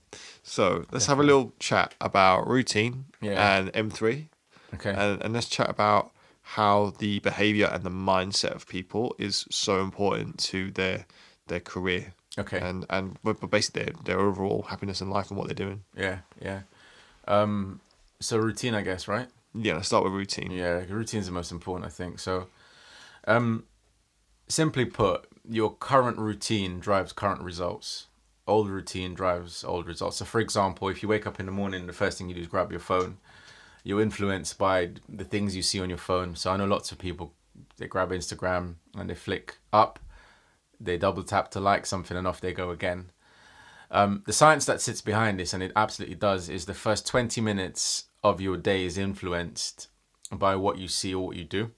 So 0.45 0.85
let's 0.93 1.07
have 1.07 1.19
a 1.19 1.25
little 1.25 1.53
chat 1.59 1.95
about 2.01 2.47
routine 2.47 3.07
Yeah. 3.21 3.57
and 3.59 3.73
M3, 3.73 4.29
Okay. 4.75 4.91
and, 4.91 5.21
and 5.23 5.35
let's 5.35 5.49
chat 5.49 5.69
about 5.69 6.13
how 6.43 6.93
the 6.99 7.19
behavior 7.21 7.67
and 7.73 7.83
the 7.83 7.91
mindset 7.91 8.55
of 8.55 8.69
people 8.69 9.15
is 9.19 9.47
so 9.51 9.81
important 9.81 10.39
to 10.51 10.71
their 10.71 11.07
their 11.49 11.61
career 11.61 12.15
okay. 12.39 12.59
and 12.59 12.87
and 12.91 13.19
but 13.23 13.51
basically 13.51 13.85
their, 13.85 13.95
their 14.05 14.21
overall 14.21 14.63
happiness 14.63 15.01
in 15.01 15.11
life 15.11 15.31
and 15.31 15.39
what 15.39 15.49
they're 15.49 15.55
doing. 15.55 15.83
yeah. 15.97 16.19
Yeah. 16.41 16.61
Um. 17.27 17.81
So 18.21 18.37
routine, 18.39 18.75
I 18.75 18.83
guess, 18.83 19.09
right? 19.09 19.29
Yeah, 19.55 19.75
let's 19.75 19.89
start 19.89 20.05
with 20.05 20.13
routine. 20.13 20.51
Yeah, 20.51 20.85
routine's 20.89 21.27
the 21.27 21.33
most 21.33 21.51
important, 21.51 21.87
I 21.87 21.91
think. 21.91 22.19
So, 22.21 22.47
um, 23.27 23.65
simply 24.49 24.85
put, 24.85 25.27
your 25.49 25.75
current 25.75 26.19
routine 26.19 26.79
drives 26.79 27.13
current 27.13 27.41
results. 27.41 28.07
Old 28.47 28.69
routine 28.69 29.15
drives 29.15 29.65
old 29.65 29.87
results. 29.87 30.19
So, 30.19 30.25
for 30.25 30.41
example, 30.41 30.89
if 30.89 31.03
you 31.03 31.09
wake 31.09 31.27
up 31.27 31.41
in 31.41 31.47
the 31.47 31.53
morning, 31.53 31.87
the 31.87 31.93
first 31.93 32.19
thing 32.19 32.29
you 32.29 32.35
do 32.35 32.43
is 32.43 32.47
grab 32.47 32.71
your 32.71 32.81
phone. 32.81 33.19
You're 33.83 34.03
influenced 34.03 34.59
by 34.59 34.91
the 35.09 35.25
things 35.25 35.57
you 35.57 35.63
see 35.63 35.81
on 35.81 35.89
your 35.89 35.99
phone. 35.99 36.37
So, 36.37 36.53
I 36.53 36.57
know 36.57 36.67
lots 36.67 36.93
of 36.93 36.99
people 36.99 37.33
they 37.79 37.87
grab 37.87 38.11
Instagram 38.11 38.75
and 38.97 39.11
they 39.11 39.15
flick 39.15 39.59
up, 39.73 39.99
they 40.81 40.97
double 40.97 41.23
tap 41.23 41.51
to 41.53 41.61
like 41.61 41.87
something, 41.87 42.17
and 42.17 42.27
off 42.27 42.41
they 42.41 42.53
go 42.53 42.71
again. 42.71 43.11
Um, 43.91 44.23
the 44.27 44.33
science 44.33 44.67
that 44.67 44.81
sits 44.81 45.01
behind 45.01 45.41
this, 45.41 45.53
and 45.53 45.63
it 45.63 45.73
absolutely 45.75 46.17
does, 46.17 46.49
is 46.49 46.67
the 46.67 46.75
first 46.75 47.07
20 47.07 47.41
minutes 47.41 48.05
of 48.23 48.41
your 48.41 48.57
day 48.57 48.85
is 48.85 48.97
influenced 48.97 49.89
by 50.31 50.55
what 50.55 50.79
you 50.79 50.89
see 50.89 51.15
or 51.15 51.27
what 51.27 51.37
you 51.37 51.45
do. 51.45 51.73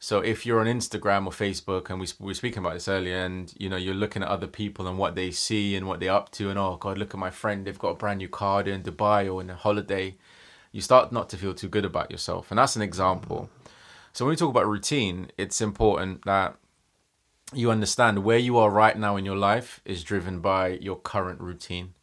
So 0.00 0.20
if 0.20 0.46
you're 0.46 0.60
on 0.60 0.66
Instagram 0.66 1.26
or 1.26 1.32
Facebook, 1.32 1.90
and 1.90 2.00
we, 2.00 2.06
we 2.20 2.26
were 2.26 2.34
speaking 2.34 2.60
about 2.60 2.74
this 2.74 2.88
earlier, 2.88 3.18
and 3.18 3.52
you 3.56 3.68
know 3.68 3.76
you're 3.76 3.94
looking 3.94 4.22
at 4.22 4.28
other 4.28 4.46
people 4.46 4.86
and 4.86 4.96
what 4.96 5.16
they 5.16 5.30
see 5.30 5.74
and 5.74 5.86
what 5.86 5.98
they're 6.00 6.12
up 6.12 6.30
to, 6.32 6.50
and 6.50 6.58
oh 6.58 6.76
god, 6.76 6.98
look 6.98 7.14
at 7.14 7.20
my 7.20 7.30
friend, 7.30 7.66
they've 7.66 7.78
got 7.78 7.90
a 7.90 7.94
brand 7.94 8.18
new 8.18 8.28
car 8.28 8.62
in 8.62 8.82
Dubai 8.82 9.32
or 9.32 9.40
in 9.40 9.50
a 9.50 9.56
holiday, 9.56 10.16
you 10.70 10.80
start 10.80 11.12
not 11.12 11.28
to 11.30 11.36
feel 11.36 11.54
too 11.54 11.68
good 11.68 11.84
about 11.84 12.10
yourself, 12.10 12.50
and 12.50 12.58
that's 12.58 12.76
an 12.76 12.82
example. 12.82 13.50
So 14.12 14.24
when 14.24 14.30
we 14.30 14.36
talk 14.36 14.50
about 14.50 14.68
routine, 14.68 15.30
it's 15.36 15.60
important 15.60 16.24
that 16.24 16.56
you 17.54 17.70
understand 17.70 18.24
where 18.24 18.38
you 18.38 18.58
are 18.58 18.70
right 18.70 18.96
now 18.96 19.16
in 19.16 19.24
your 19.24 19.36
life 19.36 19.80
is 19.84 20.04
driven 20.04 20.40
by 20.40 20.68
your 20.68 20.96
current 20.96 21.40
routine. 21.40 21.94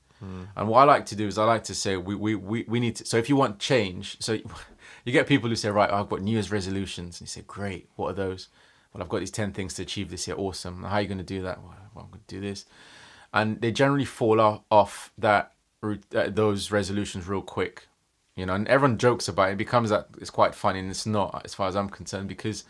And 0.56 0.68
what 0.68 0.80
I 0.80 0.84
like 0.86 1.06
to 1.08 1.16
do 1.16 1.28
is 1.28 1.38
I 1.38 1.44
like 1.44 1.64
to 1.66 1.76
say 1.76 1.98
we, 1.98 2.16
we, 2.16 2.36
we, 2.36 2.66
we 2.68 2.80
need 2.80 2.96
to. 2.98 3.06
So 3.06 3.18
if 3.18 3.30
you 3.30 3.36
want 3.36 3.60
change, 3.60 4.18
so 4.20 4.34
you 5.06 5.12
get 5.12 5.28
people 5.28 5.50
who 5.50 5.56
say, 5.56 5.70
right, 5.70 5.92
I've 5.92 6.10
got 6.10 6.22
New 6.22 6.32
Year's 6.32 6.52
resolutions. 6.52 7.20
And 7.20 7.28
you 7.28 7.32
say, 7.32 7.44
great, 7.46 7.90
what 7.96 8.10
are 8.12 8.14
those? 8.14 8.48
Well, 8.94 9.04
I've 9.04 9.10
got 9.10 9.20
these 9.20 9.32
10 9.32 9.52
things 9.52 9.74
to 9.76 9.82
achieve 9.84 10.10
this 10.10 10.28
year. 10.28 10.38
Awesome. 10.38 10.84
How 10.84 10.96
are 10.96 11.02
you 11.02 11.08
going 11.08 11.20
to 11.20 11.24
do 11.24 11.42
that? 11.44 11.62
Well, 11.62 11.76
I'm 11.96 12.10
going 12.10 12.24
to 12.26 12.36
do 12.36 12.42
this. 12.42 12.66
And 13.34 13.62
they 13.62 13.72
generally 13.72 14.06
fall 14.06 14.40
off, 14.40 14.62
off 14.72 15.12
that 15.18 15.52
uh, 15.84 16.30
those 16.30 16.72
resolutions 16.72 17.28
real 17.28 17.42
quick. 17.42 17.88
You 18.36 18.46
know, 18.46 18.54
and 18.54 18.68
everyone 18.68 18.98
jokes 18.98 19.28
about 19.28 19.50
it. 19.50 19.54
It 19.54 19.58
becomes 19.58 19.90
that 19.92 20.08
it's 20.20 20.30
quite 20.30 20.56
funny, 20.56 20.80
and 20.80 20.90
it's 20.90 21.06
not, 21.06 21.42
as 21.46 21.54
far 21.54 21.70
as 21.70 21.76
I'm 21.76 21.90
concerned, 21.90 22.28
because 22.28 22.66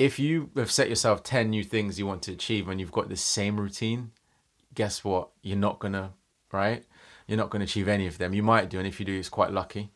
if 0.00 0.18
you 0.18 0.48
have 0.56 0.70
set 0.70 0.88
yourself 0.88 1.22
10 1.22 1.50
new 1.50 1.62
things 1.62 1.98
you 1.98 2.06
want 2.06 2.22
to 2.22 2.32
achieve 2.32 2.68
and 2.68 2.80
you've 2.80 2.90
got 2.90 3.10
the 3.10 3.16
same 3.16 3.60
routine, 3.60 4.12
guess 4.74 5.04
what? 5.04 5.28
You're 5.42 5.58
not 5.58 5.78
going 5.78 5.92
to, 5.92 6.08
right? 6.52 6.86
You're 7.26 7.36
not 7.36 7.50
going 7.50 7.60
to 7.60 7.64
achieve 7.64 7.86
any 7.86 8.06
of 8.06 8.16
them. 8.16 8.32
You 8.32 8.42
might 8.42 8.70
do, 8.70 8.78
and 8.78 8.88
if 8.88 8.98
you 8.98 9.04
do, 9.04 9.18
it's 9.18 9.28
quite 9.28 9.52
lucky. 9.52 9.90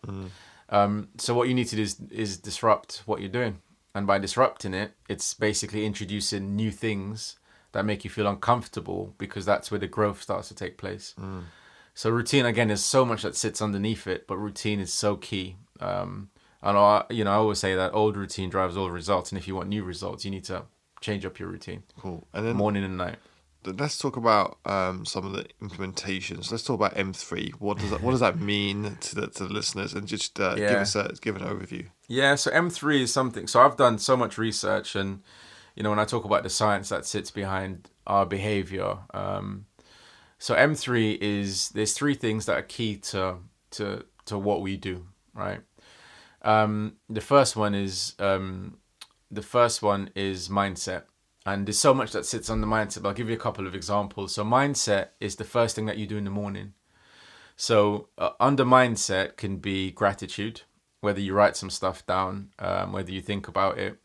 Um, 0.68 1.08
so 1.16 1.32
what 1.32 1.48
you 1.48 1.54
need 1.54 1.68
to 1.68 1.76
do 1.76 1.82
is, 1.82 1.96
is 2.10 2.36
disrupt 2.36 3.02
what 3.06 3.20
you're 3.20 3.30
doing. 3.30 3.62
And 3.94 4.06
by 4.06 4.18
disrupting 4.18 4.74
it, 4.74 4.92
it's 5.08 5.32
basically 5.32 5.86
introducing 5.86 6.54
new 6.54 6.70
things 6.70 7.36
that 7.72 7.86
make 7.86 8.04
you 8.04 8.10
feel 8.10 8.26
uncomfortable 8.26 9.14
because 9.16 9.46
that's 9.46 9.70
where 9.70 9.80
the 9.80 9.86
growth 9.88 10.20
starts 10.20 10.48
to 10.48 10.54
take 10.54 10.76
place. 10.76 11.14
So 11.94 12.10
routine 12.10 12.44
again 12.44 12.70
is 12.70 12.84
so 12.84 13.06
much 13.06 13.22
that 13.22 13.36
sits 13.36 13.62
underneath 13.62 14.06
it, 14.06 14.26
but 14.26 14.36
routine 14.36 14.80
is 14.80 14.92
so 14.92 15.16
key. 15.16 15.56
Um, 15.80 16.28
and 16.64 16.76
I, 16.78 17.04
you 17.10 17.24
know, 17.24 17.30
I 17.32 17.34
always 17.36 17.58
say 17.58 17.74
that 17.74 17.92
old 17.94 18.16
routine 18.16 18.50
drives 18.50 18.76
old 18.76 18.92
results, 18.92 19.30
and 19.30 19.38
if 19.38 19.46
you 19.46 19.54
want 19.54 19.68
new 19.68 19.84
results, 19.84 20.24
you 20.24 20.30
need 20.30 20.44
to 20.44 20.64
change 21.00 21.24
up 21.26 21.38
your 21.38 21.48
routine, 21.48 21.82
Cool. 22.00 22.26
And 22.32 22.46
then 22.46 22.56
morning 22.56 22.82
and 22.84 22.96
night. 22.96 23.16
let's 23.64 23.98
talk 23.98 24.16
about 24.16 24.58
um, 24.64 25.04
some 25.04 25.24
of 25.26 25.32
the 25.32 25.44
implementations. 25.62 26.50
Let's 26.50 26.64
talk 26.64 26.74
about 26.76 26.96
M 26.96 27.12
three. 27.12 27.52
What 27.58 27.78
does 27.78 27.90
that 27.90 28.02
What 28.02 28.12
does 28.12 28.20
that 28.20 28.40
mean 28.40 28.96
to 29.00 29.14
the 29.14 29.26
to 29.28 29.46
the 29.46 29.52
listeners? 29.52 29.94
And 29.94 30.06
just 30.08 30.40
uh, 30.40 30.54
give 30.54 30.70
us 30.70 30.94
a 30.96 31.12
give 31.20 31.36
an 31.36 31.42
overview. 31.42 31.86
Yeah, 32.08 32.34
so 32.34 32.50
M3 32.50 33.00
is 33.00 33.12
something. 33.12 33.46
So 33.46 33.60
I've 33.60 33.76
done 33.76 33.98
so 33.98 34.16
much 34.16 34.36
research, 34.38 34.94
and 34.94 35.22
you 35.74 35.82
know, 35.82 35.90
when 35.90 35.98
I 35.98 36.04
talk 36.04 36.24
about 36.24 36.42
the 36.42 36.50
science 36.50 36.88
that 36.90 37.06
sits 37.06 37.30
behind 37.30 37.90
our 38.06 38.26
behavior, 38.26 38.98
um, 39.14 39.66
so 40.38 40.54
M3 40.54 41.18
is 41.20 41.70
there's 41.70 41.94
three 41.94 42.14
things 42.14 42.44
that 42.46 42.56
are 42.58 42.62
key 42.62 42.96
to 42.96 43.36
to 43.72 44.04
to 44.26 44.38
what 44.38 44.60
we 44.62 44.76
do, 44.76 45.06
right? 45.34 45.60
Um, 46.44 46.96
the 47.08 47.20
first 47.20 47.56
one 47.56 47.74
is 47.74 48.14
um, 48.18 48.78
the 49.30 49.42
first 49.42 49.82
one 49.82 50.10
is 50.14 50.48
mindset, 50.48 51.04
and 51.46 51.66
there's 51.66 51.78
so 51.78 51.94
much 51.94 52.12
that 52.12 52.26
sits 52.26 52.50
on 52.50 52.60
the 52.60 52.66
mindset. 52.66 53.02
But 53.02 53.08
I'll 53.08 53.14
give 53.14 53.28
you 53.28 53.34
a 53.34 53.38
couple 53.38 53.66
of 53.66 53.74
examples. 53.74 54.34
So 54.34 54.44
mindset 54.44 55.08
is 55.20 55.36
the 55.36 55.44
first 55.44 55.74
thing 55.74 55.86
that 55.86 55.98
you 55.98 56.06
do 56.06 56.16
in 56.18 56.24
the 56.24 56.30
morning. 56.30 56.74
So 57.56 58.08
uh, 58.18 58.30
under 58.38 58.64
mindset 58.64 59.36
can 59.36 59.56
be 59.56 59.90
gratitude, 59.90 60.62
whether 61.00 61.20
you 61.20 61.34
write 61.34 61.56
some 61.56 61.70
stuff 61.70 62.04
down, 62.06 62.50
um, 62.58 62.92
whether 62.92 63.10
you 63.10 63.20
think 63.20 63.48
about 63.48 63.78
it. 63.78 63.98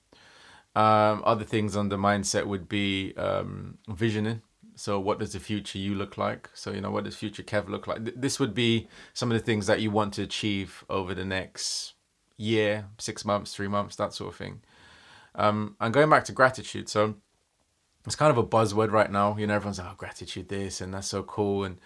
Um, 0.75 1.23
other 1.25 1.43
things 1.43 1.75
under 1.75 1.97
mindset 1.97 2.45
would 2.45 2.69
be 2.69 3.13
um, 3.17 3.79
visioning. 3.89 4.43
So 4.75 4.97
what 4.97 5.19
does 5.19 5.33
the 5.33 5.39
future 5.39 5.77
you 5.77 5.93
look 5.93 6.17
like? 6.17 6.49
So 6.53 6.71
you 6.71 6.79
know 6.79 6.91
what 6.91 7.03
does 7.03 7.15
future 7.15 7.43
Kev 7.43 7.67
look 7.67 7.85
like? 7.85 8.05
Th- 8.05 8.15
This 8.15 8.39
would 8.39 8.53
be 8.53 8.87
some 9.13 9.29
of 9.29 9.37
the 9.37 9.43
things 9.43 9.67
that 9.67 9.81
you 9.81 9.91
want 9.91 10.13
to 10.13 10.21
achieve 10.21 10.85
over 10.89 11.13
the 11.13 11.25
next 11.25 11.95
year, 12.39 12.87
six 12.97 13.25
months, 13.25 13.53
three 13.53 13.67
months, 13.67 13.95
that 13.97 14.13
sort 14.13 14.31
of 14.31 14.37
thing. 14.37 14.61
Um, 15.35 15.75
and 15.79 15.93
going 15.93 16.09
back 16.09 16.23
to 16.25 16.31
gratitude, 16.31 16.89
so 16.89 17.15
it's 18.05 18.15
kind 18.15 18.31
of 18.31 18.37
a 18.37 18.43
buzzword 18.43 18.91
right 18.91 19.11
now. 19.11 19.37
You 19.37 19.45
know, 19.45 19.55
everyone's 19.55 19.79
like, 19.79 19.89
"Oh, 19.91 19.95
gratitude, 19.97 20.49
this 20.49 20.81
and 20.81 20.93
that's 20.93 21.07
so 21.07 21.21
cool." 21.23 21.63
And 21.63 21.79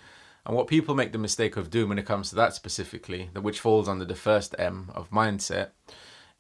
and 0.46 0.56
what 0.56 0.68
people 0.68 0.96
make 0.96 1.12
the 1.12 1.18
mistake 1.18 1.58
of 1.58 1.70
doing 1.70 1.90
when 1.90 2.00
it 2.00 2.06
comes 2.06 2.30
to 2.30 2.36
that 2.36 2.54
specifically, 2.54 3.30
that 3.34 3.42
which 3.42 3.60
falls 3.60 3.90
under 3.90 4.06
the 4.06 4.16
first 4.16 4.56
M 4.60 4.92
of 4.96 5.10
mindset, 5.12 5.72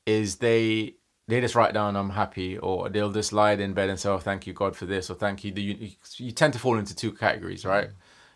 is 0.05 0.37
they 0.37 0.95
they 1.27 1.41
just 1.41 1.55
write 1.55 1.73
down 1.73 1.95
"I'm 1.95 2.11
happy," 2.11 2.57
or 2.57 2.89
they'll 2.89 3.11
just 3.11 3.33
lie 3.33 3.53
in 3.53 3.73
bed 3.73 3.89
and 3.89 3.99
say, 3.99 4.09
"Oh, 4.09 4.19
thank 4.19 4.47
you 4.47 4.53
God 4.53 4.75
for 4.75 4.85
this," 4.85 5.09
or 5.09 5.15
"Thank 5.15 5.43
you." 5.43 5.53
You, 5.55 5.89
you 6.17 6.31
tend 6.31 6.53
to 6.53 6.59
fall 6.59 6.77
into 6.77 6.95
two 6.95 7.11
categories, 7.11 7.65
right? 7.65 7.89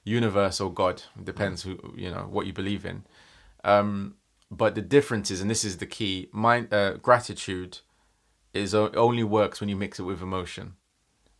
Universe 0.03 0.61
or 0.61 0.71
God 0.73 1.03
It 1.17 1.25
depends 1.25 1.63
who 1.63 1.77
you 1.95 2.11
know 2.11 2.27
what 2.29 2.45
you 2.47 2.53
believe 2.53 2.85
in. 2.85 3.03
Um, 3.63 4.15
but 4.49 4.75
the 4.75 4.81
difference 4.81 5.31
is, 5.31 5.41
and 5.41 5.49
this 5.49 5.65
is 5.65 5.77
the 5.77 5.85
key: 5.85 6.29
mind 6.31 6.73
uh, 6.73 6.93
gratitude 6.93 7.79
is 8.53 8.73
only 8.73 9.23
works 9.23 9.59
when 9.59 9.69
you 9.69 9.75
mix 9.75 9.99
it 9.99 10.03
with 10.03 10.21
emotion. 10.21 10.73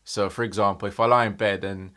So, 0.04 0.30
for 0.30 0.44
example, 0.44 0.88
if 0.88 1.00
I 1.00 1.06
lie 1.06 1.26
in 1.26 1.34
bed 1.34 1.64
and 1.64 1.92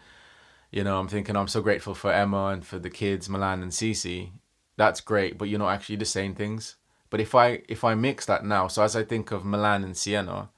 you 0.71 0.85
know 0.85 0.99
I'm 0.99 1.09
thinking 1.09 1.37
I'm 1.37 1.49
so 1.49 1.63
grateful 1.63 1.95
for 1.95 2.13
Emma 2.13 2.47
and 2.47 2.65
for 2.65 2.79
the 2.79 2.91
kids, 2.91 3.29
Milan 3.29 3.63
and 3.63 3.73
Cece, 3.73 4.31
that's 4.77 5.01
great, 5.01 5.37
but 5.39 5.49
you're 5.49 5.59
not 5.59 5.73
actually 5.73 5.97
just 5.99 6.13
saying 6.13 6.35
things. 6.35 6.77
But 7.11 7.21
if 7.21 7.35
I 7.35 7.63
if 7.69 7.85
I 7.85 7.95
mix 7.95 8.27
that 8.27 8.45
now, 8.45 8.69
so 8.69 8.83
as 8.83 8.97
I 8.97 9.03
think 9.03 9.33
of 9.33 9.45
Milan 9.45 9.85
and 9.85 9.97
Sienna, 9.97 10.51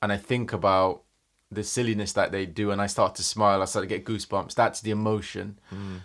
and 0.00 0.12
I 0.12 0.16
think 0.16 0.52
about 0.52 1.02
the 1.50 1.62
silliness 1.62 2.12
that 2.14 2.32
they 2.32 2.44
do, 2.46 2.70
and 2.72 2.80
I 2.80 2.86
start 2.86 3.14
to 3.16 3.22
smile, 3.22 3.62
I 3.62 3.66
start 3.66 3.84
to 3.84 3.88
get 3.88 4.04
goosebumps. 4.04 4.54
That's 4.54 4.80
the 4.80 4.90
emotion, 4.90 5.58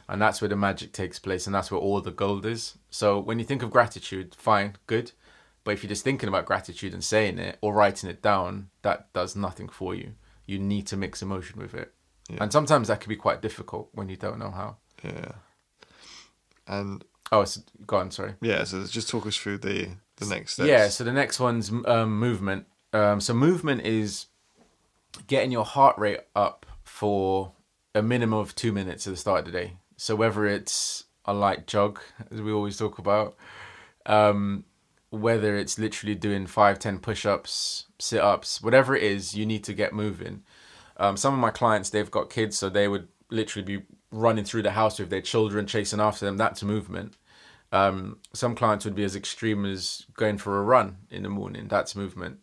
and 0.07 0.21
that's 0.21 0.41
where 0.41 0.49
the 0.49 0.55
magic 0.55 0.93
takes 0.93 1.17
place, 1.19 1.45
and 1.47 1.55
that's 1.55 1.71
where 1.71 1.79
all 1.79 2.01
the 2.01 2.11
gold 2.11 2.45
is. 2.45 2.77
So 2.89 3.19
when 3.19 3.39
you 3.39 3.45
think 3.45 3.63
of 3.63 3.71
gratitude, 3.71 4.35
fine, 4.35 4.75
good. 4.87 5.11
But 5.63 5.71
if 5.71 5.83
you're 5.83 5.89
just 5.89 6.03
thinking 6.03 6.27
about 6.29 6.45
gratitude 6.45 6.93
and 6.93 7.03
saying 7.03 7.37
it 7.37 7.57
or 7.61 7.73
writing 7.73 8.09
it 8.09 8.21
down, 8.21 8.69
that 8.81 9.13
does 9.13 9.35
nothing 9.35 9.69
for 9.69 9.93
you. 9.93 10.13
You 10.47 10.57
need 10.59 10.87
to 10.87 10.97
mix 10.97 11.21
emotion 11.21 11.59
with 11.59 11.73
it. 11.75 11.93
Yeah. 12.29 12.37
And 12.41 12.51
sometimes 12.51 12.87
that 12.87 12.99
can 12.99 13.09
be 13.09 13.15
quite 13.15 13.41
difficult 13.43 13.89
when 13.93 14.09
you 14.09 14.15
don't 14.17 14.39
know 14.39 14.49
how. 14.51 14.77
Yeah. 15.03 15.33
And 16.67 17.03
Oh, 17.33 17.41
it's 17.41 17.61
go 17.87 17.97
on, 17.97 18.11
sorry. 18.11 18.33
yeah, 18.41 18.63
so 18.65 18.85
just 18.85 19.07
talk 19.09 19.25
us 19.25 19.37
through 19.37 19.59
the 19.59 19.89
the 20.17 20.25
next 20.25 20.53
steps. 20.53 20.67
Yeah, 20.67 20.89
so 20.89 21.03
the 21.05 21.13
next 21.13 21.39
one's 21.39 21.71
um, 21.85 22.19
movement. 22.19 22.65
Um, 22.91 23.21
so 23.21 23.33
movement 23.33 23.85
is 23.85 24.25
getting 25.27 25.51
your 25.51 25.65
heart 25.65 25.97
rate 25.97 26.21
up 26.35 26.65
for 26.83 27.53
a 27.93 28.01
minimum 28.01 28.39
of 28.39 28.55
two 28.55 28.71
minutes 28.71 29.07
at 29.07 29.11
the 29.11 29.17
start 29.17 29.39
of 29.39 29.45
the 29.45 29.51
day. 29.51 29.73
So 29.97 30.15
whether 30.15 30.45
it's 30.45 31.05
a 31.25 31.33
light 31.33 31.67
jog, 31.67 31.99
as 32.31 32.41
we 32.41 32.51
always 32.51 32.77
talk 32.77 32.97
about, 32.97 33.35
um, 34.05 34.65
whether 35.09 35.55
it's 35.57 35.77
literally 35.77 36.15
doing 36.15 36.47
five, 36.47 36.79
ten 36.79 36.97
push-ups, 36.97 37.85
sit-ups, 37.99 38.61
whatever 38.61 38.95
it 38.95 39.03
is, 39.03 39.35
you 39.35 39.45
need 39.45 39.63
to 39.65 39.73
get 39.73 39.93
moving. 39.93 40.43
Um, 40.97 41.17
some 41.17 41.33
of 41.33 41.39
my 41.39 41.51
clients, 41.51 41.89
they've 41.89 42.09
got 42.09 42.29
kids, 42.29 42.57
so 42.57 42.69
they 42.69 42.87
would 42.87 43.07
literally 43.29 43.65
be 43.65 43.83
running 44.11 44.45
through 44.45 44.63
the 44.63 44.71
house 44.71 44.99
with 44.99 45.09
their 45.09 45.21
children, 45.21 45.67
chasing 45.67 45.99
after 45.99 46.25
them. 46.25 46.37
That's 46.37 46.63
movement. 46.63 47.15
Um, 47.71 48.19
some 48.33 48.55
clients 48.55 48.85
would 48.85 48.95
be 48.95 49.03
as 49.03 49.15
extreme 49.15 49.65
as 49.65 50.05
going 50.15 50.37
for 50.37 50.59
a 50.59 50.63
run 50.63 50.97
in 51.09 51.23
the 51.23 51.29
morning. 51.29 51.67
That's 51.67 51.95
movement. 51.95 52.39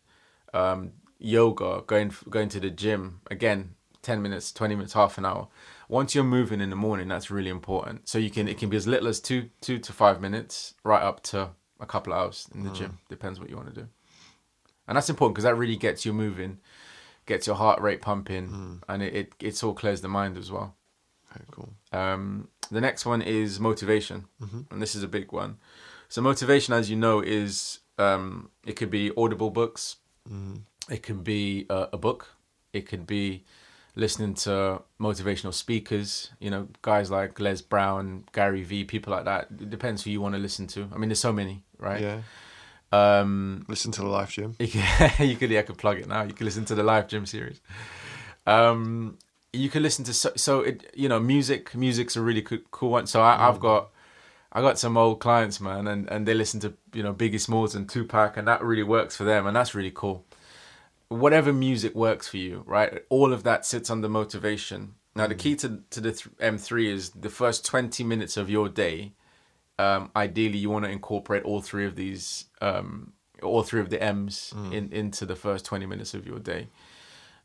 Um, 0.54 0.92
yoga, 1.18 1.82
going 1.86 2.12
going 2.30 2.48
to 2.50 2.60
the 2.60 2.70
gym. 2.70 3.20
Again, 3.30 3.74
ten 4.02 4.22
minutes, 4.22 4.52
twenty 4.52 4.74
minutes, 4.74 4.92
half 4.94 5.18
an 5.18 5.24
hour. 5.24 5.48
Once 5.88 6.14
you're 6.14 6.24
moving 6.24 6.60
in 6.60 6.70
the 6.70 6.76
morning, 6.76 7.08
that's 7.08 7.30
really 7.30 7.50
important. 7.50 8.08
So 8.08 8.18
you 8.18 8.30
can 8.30 8.48
it 8.48 8.58
can 8.58 8.68
be 8.68 8.76
as 8.76 8.86
little 8.86 9.08
as 9.08 9.20
two 9.20 9.50
two 9.60 9.78
to 9.78 9.92
five 9.92 10.20
minutes, 10.20 10.74
right 10.84 11.02
up 11.02 11.22
to 11.24 11.50
a 11.80 11.86
couple 11.86 12.12
of 12.12 12.18
hours 12.18 12.48
in 12.54 12.64
the 12.64 12.70
gym. 12.70 12.98
Depends 13.08 13.38
what 13.40 13.48
you 13.48 13.56
want 13.56 13.74
to 13.74 13.80
do. 13.82 13.88
And 14.86 14.96
that's 14.96 15.10
important 15.10 15.34
because 15.34 15.44
that 15.44 15.54
really 15.56 15.76
gets 15.76 16.04
you 16.06 16.12
moving, 16.12 16.58
gets 17.26 17.46
your 17.46 17.56
heart 17.56 17.80
rate 17.80 18.00
pumping, 18.00 18.80
and 18.88 19.02
it, 19.02 19.14
it 19.14 19.32
it 19.40 19.64
all 19.64 19.74
clears 19.74 20.00
the 20.00 20.08
mind 20.08 20.36
as 20.38 20.50
well. 20.50 20.74
Very 21.32 21.44
cool. 21.50 21.74
Um, 21.92 22.48
the 22.70 22.80
next 22.80 23.04
one 23.06 23.20
is 23.22 23.60
motivation, 23.60 24.24
and 24.70 24.80
this 24.82 24.94
is 24.94 25.02
a 25.02 25.08
big 25.08 25.30
one. 25.32 25.58
So 26.08 26.22
motivation, 26.22 26.72
as 26.74 26.88
you 26.90 26.96
know, 26.96 27.20
is 27.20 27.80
um, 27.98 28.50
it 28.66 28.76
could 28.76 28.90
be 28.90 29.10
audible 29.16 29.50
books, 29.50 29.96
it 30.90 31.02
can 31.02 31.22
be 31.22 31.66
a, 31.68 31.88
a 31.94 31.98
book, 31.98 32.34
it 32.72 32.88
could 32.88 33.06
be 33.06 33.44
listening 33.94 34.32
to 34.32 34.80
motivational 35.00 35.52
speakers. 35.52 36.30
You 36.40 36.50
know, 36.50 36.68
guys 36.82 37.10
like 37.10 37.38
Les 37.40 37.60
Brown, 37.60 38.24
Gary 38.32 38.62
Vee, 38.62 38.84
people 38.84 39.12
like 39.12 39.24
that. 39.24 39.48
It 39.60 39.70
depends 39.70 40.04
who 40.04 40.10
you 40.10 40.20
want 40.20 40.34
to 40.34 40.40
listen 40.40 40.66
to. 40.68 40.88
I 40.94 40.98
mean, 40.98 41.08
there's 41.08 41.18
so 41.18 41.32
many, 41.32 41.64
right? 41.78 42.00
Yeah. 42.00 42.20
Um, 42.90 43.66
Listen 43.68 43.92
to 43.92 44.00
the 44.00 44.08
life 44.08 44.30
gym. 44.30 44.56
you 44.58 44.68
could, 44.68 45.28
you 45.28 45.36
could, 45.36 45.50
yeah, 45.50 45.60
I 45.60 45.62
could 45.62 45.76
plug 45.76 45.98
it 45.98 46.08
now. 46.08 46.22
You 46.22 46.32
could 46.32 46.44
listen 46.44 46.64
to 46.66 46.74
the 46.74 46.82
life 46.82 47.08
gym 47.08 47.26
series. 47.26 47.60
Um, 48.46 49.18
you 49.52 49.68
can 49.68 49.82
listen 49.82 50.04
to 50.06 50.14
so, 50.14 50.30
so 50.36 50.60
it, 50.60 50.90
you 50.94 51.08
know, 51.08 51.20
music. 51.20 51.74
Music's 51.74 52.16
a 52.16 52.22
really 52.22 52.42
cool, 52.42 52.58
cool 52.70 52.90
one. 52.90 53.06
So 53.06 53.20
I, 53.20 53.48
I've 53.48 53.60
got, 53.60 53.90
I 54.52 54.62
got 54.62 54.78
some 54.78 54.96
old 54.96 55.20
clients, 55.20 55.60
man, 55.60 55.86
and 55.86 56.08
and 56.08 56.26
they 56.26 56.34
listen 56.34 56.60
to 56.60 56.74
you 56.94 57.02
know 57.02 57.12
Biggie 57.12 57.40
Smalls 57.40 57.74
and 57.74 57.88
Tupac, 57.88 58.36
and 58.36 58.48
that 58.48 58.62
really 58.62 58.82
works 58.82 59.16
for 59.16 59.24
them, 59.24 59.46
and 59.46 59.54
that's 59.54 59.74
really 59.74 59.92
cool. 59.94 60.24
Whatever 61.08 61.52
music 61.52 61.94
works 61.94 62.28
for 62.28 62.36
you, 62.36 62.62
right? 62.66 63.02
All 63.08 63.32
of 63.32 63.42
that 63.44 63.64
sits 63.64 63.88
under 63.90 64.08
motivation. 64.08 64.94
Now, 65.14 65.26
the 65.26 65.34
key 65.34 65.56
to 65.56 65.80
to 65.90 66.00
the 66.00 66.12
th- 66.12 66.36
M3 66.38 66.92
is 66.92 67.10
the 67.10 67.30
first 67.30 67.64
twenty 67.64 68.04
minutes 68.04 68.36
of 68.36 68.48
your 68.50 68.68
day. 68.68 69.14
Um, 69.78 70.10
ideally, 70.14 70.58
you 70.58 70.70
want 70.70 70.84
to 70.84 70.90
incorporate 70.90 71.44
all 71.44 71.60
three 71.60 71.86
of 71.86 71.96
these, 71.96 72.46
um, 72.60 73.12
all 73.42 73.62
three 73.62 73.80
of 73.80 73.90
the 73.90 74.02
M's 74.02 74.52
in 74.72 74.92
into 74.92 75.24
the 75.24 75.36
first 75.36 75.64
twenty 75.64 75.86
minutes 75.86 76.14
of 76.14 76.26
your 76.26 76.38
day. 76.38 76.68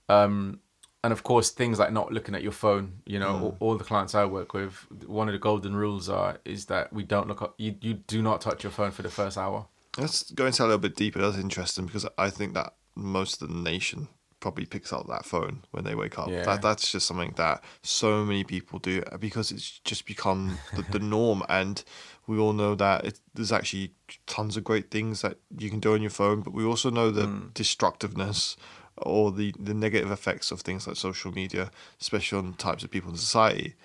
Um, 0.09 0.59
and 1.03 1.11
of 1.11 1.23
course, 1.23 1.49
things 1.49 1.79
like 1.79 1.91
not 1.91 2.13
looking 2.13 2.33
at 2.35 2.43
your 2.43 2.51
phone. 2.51 3.01
You 3.05 3.19
know, 3.19 3.33
all, 3.41 3.57
all 3.59 3.77
the 3.77 3.83
clients 3.83 4.15
I 4.15 4.25
work 4.25 4.53
with, 4.53 4.85
one 5.05 5.27
of 5.27 5.33
the 5.33 5.39
golden 5.39 5.75
rules 5.75 6.09
are 6.09 6.37
is 6.45 6.65
that 6.65 6.93
we 6.93 7.03
don't 7.03 7.27
look 7.27 7.41
up. 7.41 7.55
You 7.57 7.75
you 7.81 7.95
do 7.95 8.21
not 8.21 8.41
touch 8.41 8.63
your 8.63 8.71
phone 8.71 8.91
for 8.91 9.01
the 9.01 9.09
first 9.09 9.37
hour. 9.37 9.67
Let's 9.97 10.31
go 10.31 10.45
into 10.45 10.59
that 10.59 10.65
a 10.65 10.67
little 10.67 10.79
bit 10.79 10.95
deeper. 10.95 11.19
That's 11.19 11.37
interesting 11.37 11.85
because 11.85 12.05
I 12.17 12.29
think 12.29 12.53
that 12.53 12.73
most 12.95 13.41
of 13.41 13.49
the 13.49 13.55
nation 13.55 14.07
probably 14.43 14.65
picks 14.65 14.91
up 14.91 15.07
that 15.07 15.25
phone 15.25 15.63
when 15.71 15.85
they 15.85 15.95
wake 15.95 16.19
up. 16.19 16.29
Yeah. 16.29 16.43
That 16.43 16.61
that's 16.61 16.91
just 16.91 17.07
something 17.07 17.33
that 17.37 17.63
so 17.81 18.25
many 18.25 18.43
people 18.43 18.77
do 18.77 19.01
because 19.19 19.51
it's 19.51 19.79
just 19.85 20.05
become 20.05 20.59
the, 20.75 20.81
the 20.83 20.99
norm, 21.15 21.43
and 21.47 21.81
we 22.27 22.37
all 22.37 22.51
know 22.51 22.75
that 22.75 23.05
it, 23.05 23.19
there's 23.33 23.53
actually 23.53 23.93
tons 24.27 24.57
of 24.57 24.65
great 24.65 24.91
things 24.91 25.21
that 25.21 25.37
you 25.57 25.69
can 25.69 25.79
do 25.79 25.93
on 25.93 26.01
your 26.01 26.11
phone, 26.11 26.41
but 26.41 26.53
we 26.53 26.65
also 26.65 26.89
know 26.89 27.09
the 27.09 27.49
destructiveness 27.53 28.57
or 28.97 29.31
the 29.31 29.53
the 29.57 29.73
negative 29.73 30.11
effects 30.11 30.51
of 30.51 30.59
things 30.61 30.87
like 30.87 30.97
social 30.97 31.31
media, 31.31 31.71
especially 32.01 32.37
on 32.37 32.53
types 32.55 32.83
of 32.83 32.91
people 32.91 33.11
in 33.11 33.17
society. 33.17 33.75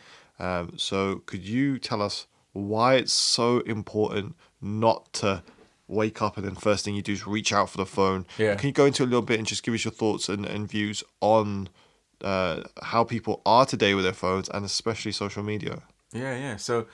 Um, 0.41 0.73
so, 0.77 1.23
could 1.27 1.45
you 1.45 1.79
tell 1.79 2.03
us 2.03 2.27
why 2.53 2.95
it's 2.97 3.13
so 3.13 3.61
important 3.61 4.35
not 4.61 5.13
to 5.13 5.43
wake 5.89 6.23
up 6.23 6.37
and 6.37 6.47
then 6.47 6.55
first 6.55 6.85
thing 6.85 6.95
you 6.95 7.03
do 7.03 7.13
is 7.13 7.27
reach 7.27 7.53
out 7.53 7.71
for 7.71 7.79
the 7.79 7.87
phone? 7.87 8.27
Yeah. 8.37 8.55
Can 8.55 8.69
you 8.69 8.73
go 8.73 8.85
into 8.87 9.03
a 9.03 9.07
little 9.07 9.23
bit 9.23 9.39
and 9.39 9.47
just 9.47 9.63
give 9.63 9.75
us 9.75 9.85
your 9.85 9.93
thoughts 9.93 10.29
and, 10.29 10.47
and 10.47 10.69
views 10.69 11.03
on 11.21 11.69
uh, 12.23 12.63
how 12.83 13.05
people 13.05 13.41
are 13.47 13.65
today 13.67 13.95
with 13.95 14.05
their 14.05 14.13
phones 14.13 14.49
and 14.51 14.65
especially 14.65 15.13
social 15.13 15.43
media? 15.43 15.83
Yeah, 16.13 16.37
yeah. 16.37 16.57
So, 16.57 16.87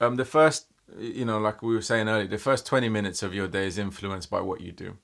um, 0.00 0.16
the 0.16 0.24
first, 0.24 0.66
you 0.98 1.24
know, 1.24 1.38
like 1.38 1.62
we 1.62 1.74
were 1.74 1.82
saying 1.82 2.08
earlier, 2.08 2.26
the 2.26 2.38
first 2.38 2.66
twenty 2.66 2.88
minutes 2.88 3.22
of 3.22 3.34
your 3.34 3.48
day 3.48 3.66
is 3.66 3.78
influenced 3.78 4.30
by 4.30 4.40
what 4.40 4.60
you 4.60 4.72
do, 4.72 4.96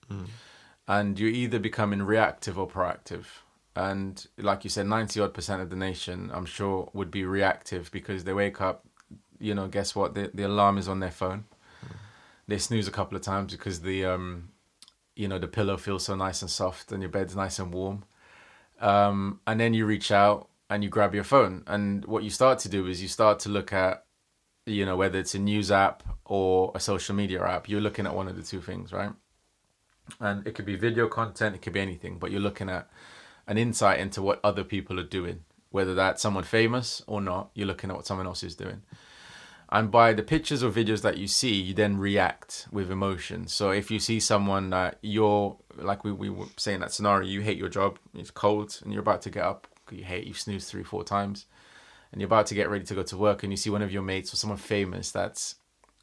and 0.87 1.19
you're 1.19 1.31
either 1.31 1.59
becoming 1.59 2.03
reactive 2.03 2.59
or 2.59 2.69
proactive. 2.69 3.25
And 3.75 4.27
like 4.37 4.65
you 4.65 4.71
said, 4.71 4.87
ninety 4.87 5.21
odd 5.21 5.35
percent 5.35 5.63
of 5.63 5.71
the 5.71 5.77
nation, 5.77 6.31
I'm 6.33 6.47
sure, 6.47 6.91
would 6.93 7.11
be 7.11 7.25
reactive 7.25 7.91
because 7.91 8.25
they 8.25 8.33
wake 8.33 8.61
up, 8.61 8.85
you 9.39 9.55
know, 9.55 9.69
guess 9.69 9.95
what? 9.95 10.15
The 10.15 10.31
the 10.35 10.45
alarm 10.45 10.79
is 10.79 10.89
on 10.89 11.01
their 11.01 11.13
phone. 11.13 11.45
They 12.49 12.59
snooze 12.59 12.89
a 12.89 12.91
couple 12.91 13.17
of 13.17 13.23
times 13.23 13.53
because 13.53 13.83
the 13.83 14.07
um, 14.07 14.49
you 15.19 15.27
know, 15.27 15.39
the 15.39 15.49
pillow 15.49 15.77
feels 15.77 16.05
so 16.05 16.15
nice 16.15 16.43
and 16.43 16.51
soft 16.51 16.93
and 16.93 17.03
your 17.03 17.11
bed's 17.11 17.35
nice 17.35 17.59
and 17.59 17.75
warm. 17.75 18.05
Um, 18.81 19.41
and 19.49 19.59
then 19.59 19.75
you 19.75 19.85
reach 19.85 20.13
out 20.13 20.49
and 20.71 20.85
you 20.85 20.89
grab 20.89 21.13
your 21.13 21.25
phone. 21.25 21.65
And 21.67 22.05
what 22.05 22.23
you 22.23 22.31
start 22.31 22.61
to 22.61 22.69
do 22.69 22.87
is 22.87 23.03
you 23.03 23.09
start 23.09 23.41
to 23.41 23.49
look 23.49 23.73
at, 23.73 24.05
you 24.65 24.87
know, 24.87 24.97
whether 24.97 25.19
it's 25.19 25.35
a 25.35 25.41
news 25.41 25.73
app 25.73 26.05
or 26.25 26.71
a 26.73 26.79
social 26.79 27.17
media 27.17 27.45
app, 27.45 27.69
you're 27.69 27.81
looking 27.81 28.07
at 28.07 28.15
one 28.15 28.29
of 28.29 28.37
the 28.37 28.43
two 28.43 28.61
things, 28.61 28.93
right? 28.93 29.11
And 30.21 30.47
it 30.47 30.55
could 30.55 30.67
be 30.67 30.77
video 30.77 31.09
content, 31.09 31.57
it 31.57 31.63
could 31.63 31.73
be 31.73 31.81
anything, 31.81 32.19
but 32.21 32.31
you're 32.31 32.41
looking 32.41 32.71
at 32.71 32.89
an 33.49 33.59
insight 33.59 33.99
into 33.99 34.23
what 34.23 34.41
other 34.45 34.63
people 34.63 35.01
are 35.01 35.05
doing, 35.05 35.41
whether 35.71 35.95
that's 35.97 36.23
someone 36.23 36.45
famous 36.45 37.03
or 37.09 37.21
not, 37.21 37.51
you're 37.55 37.67
looking 37.67 37.91
at 37.91 37.97
what 37.97 38.07
someone 38.07 38.27
else 38.27 38.45
is 38.45 38.55
doing. 38.55 38.83
And 39.71 39.91
by 39.91 40.15
the 40.15 40.23
pictures 40.23 40.63
or 40.63 40.71
videos 40.71 41.03
that 41.03 41.19
you 41.19 41.27
see, 41.27 41.55
you 41.55 41.75
then 41.75 41.99
react 41.99 42.67
with 42.73 42.91
emotion. 42.91 43.47
So 43.49 43.71
if 43.71 43.91
you 43.91 43.99
see 43.99 44.19
someone 44.19 44.71
that 44.71 44.99
you're, 45.03 45.57
like 45.77 46.05
we, 46.05 46.13
we 46.13 46.31
were 46.31 46.47
saying 46.57 46.81
that 46.81 46.93
scenario, 46.93 47.29
you 47.29 47.43
hate 47.43 47.59
your 47.59 47.69
job, 47.69 47.99
it's 48.15 48.31
cold, 48.31 48.79
and 48.83 48.93
you're 48.93 49.03
about 49.03 49.23
to 49.23 49.31
get 49.31 49.45
up, 49.45 49.67
you 49.91 50.05
hate, 50.05 50.27
you've 50.27 50.41
snoozed 50.41 50.69
three, 50.69 50.85
four 50.85 51.05
times, 51.05 51.45
and 52.11 52.21
you're 52.21 52.27
about 52.27 52.47
to 52.47 52.55
get 52.55 52.71
ready 52.71 52.85
to 52.85 52.95
go 52.95 53.03
to 53.03 53.17
work, 53.19 53.43
and 53.43 53.53
you 53.53 53.59
see 53.59 53.69
one 53.69 53.83
of 53.83 53.93
your 53.93 54.03
mates 54.03 54.33
or 54.33 54.37
someone 54.37 54.59
famous 54.59 55.11
that's 55.11 55.57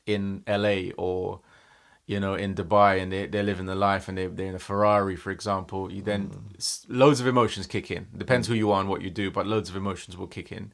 in 0.05 0.43
LA 0.47 0.91
or, 0.95 1.41
you 2.05 2.19
know, 2.19 2.35
in 2.35 2.53
Dubai, 2.53 3.01
and 3.01 3.11
they, 3.11 3.25
they're 3.25 3.41
living 3.41 3.65
the 3.65 3.73
life, 3.73 4.07
and 4.07 4.15
they, 4.15 4.27
they're 4.27 4.49
in 4.49 4.55
a 4.55 4.59
Ferrari, 4.59 5.15
for 5.15 5.31
example, 5.31 5.91
you 5.91 6.03
then, 6.03 6.29
mm. 6.29 6.55
s 6.57 6.85
loads 6.87 7.19
of 7.19 7.25
emotions 7.25 7.65
kick 7.65 7.89
in. 7.89 8.05
Depends 8.15 8.45
mm. 8.45 8.51
who 8.51 8.57
you 8.57 8.71
are 8.71 8.79
and 8.79 8.89
what 8.89 9.01
you 9.01 9.09
do, 9.09 9.31
but 9.31 9.47
loads 9.47 9.71
of 9.71 9.75
emotions 9.75 10.15
will 10.15 10.27
kick 10.27 10.51
in. 10.51 10.71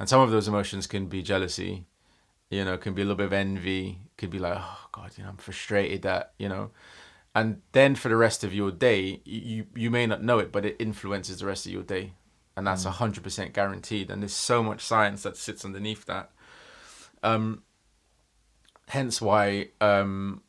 And 0.00 0.08
some 0.08 0.20
of 0.20 0.32
those 0.32 0.48
emotions 0.48 0.88
can 0.88 1.06
be 1.06 1.22
jealousy, 1.22 1.86
you 2.54 2.64
know, 2.64 2.78
can 2.78 2.94
be 2.94 3.02
a 3.02 3.04
little 3.04 3.16
bit 3.16 3.26
of 3.26 3.32
envy, 3.32 3.98
could 4.16 4.30
be 4.30 4.38
like, 4.38 4.56
oh 4.56 4.88
God, 4.92 5.10
you 5.16 5.24
know, 5.24 5.30
I'm 5.30 5.36
frustrated 5.36 6.02
that, 6.02 6.32
you 6.38 6.48
know, 6.48 6.70
and 7.34 7.62
then 7.72 7.96
for 7.96 8.08
the 8.08 8.16
rest 8.16 8.44
of 8.44 8.54
your 8.54 8.70
day, 8.70 9.20
you 9.24 9.66
you 9.74 9.90
may 9.90 10.06
not 10.06 10.22
know 10.22 10.38
it, 10.38 10.52
but 10.52 10.64
it 10.64 10.76
influences 10.78 11.40
the 11.40 11.46
rest 11.46 11.66
of 11.66 11.72
your 11.72 11.82
day, 11.82 12.12
and 12.56 12.64
that's 12.64 12.84
a 12.84 12.92
hundred 12.92 13.24
percent 13.24 13.52
guaranteed. 13.52 14.08
And 14.08 14.22
there's 14.22 14.32
so 14.32 14.62
much 14.62 14.82
science 14.82 15.24
that 15.24 15.36
sits 15.36 15.64
underneath 15.64 16.04
that. 16.04 16.30
Um, 17.24 17.64
hence 18.86 19.20
why 19.20 19.70
um, 19.80 20.42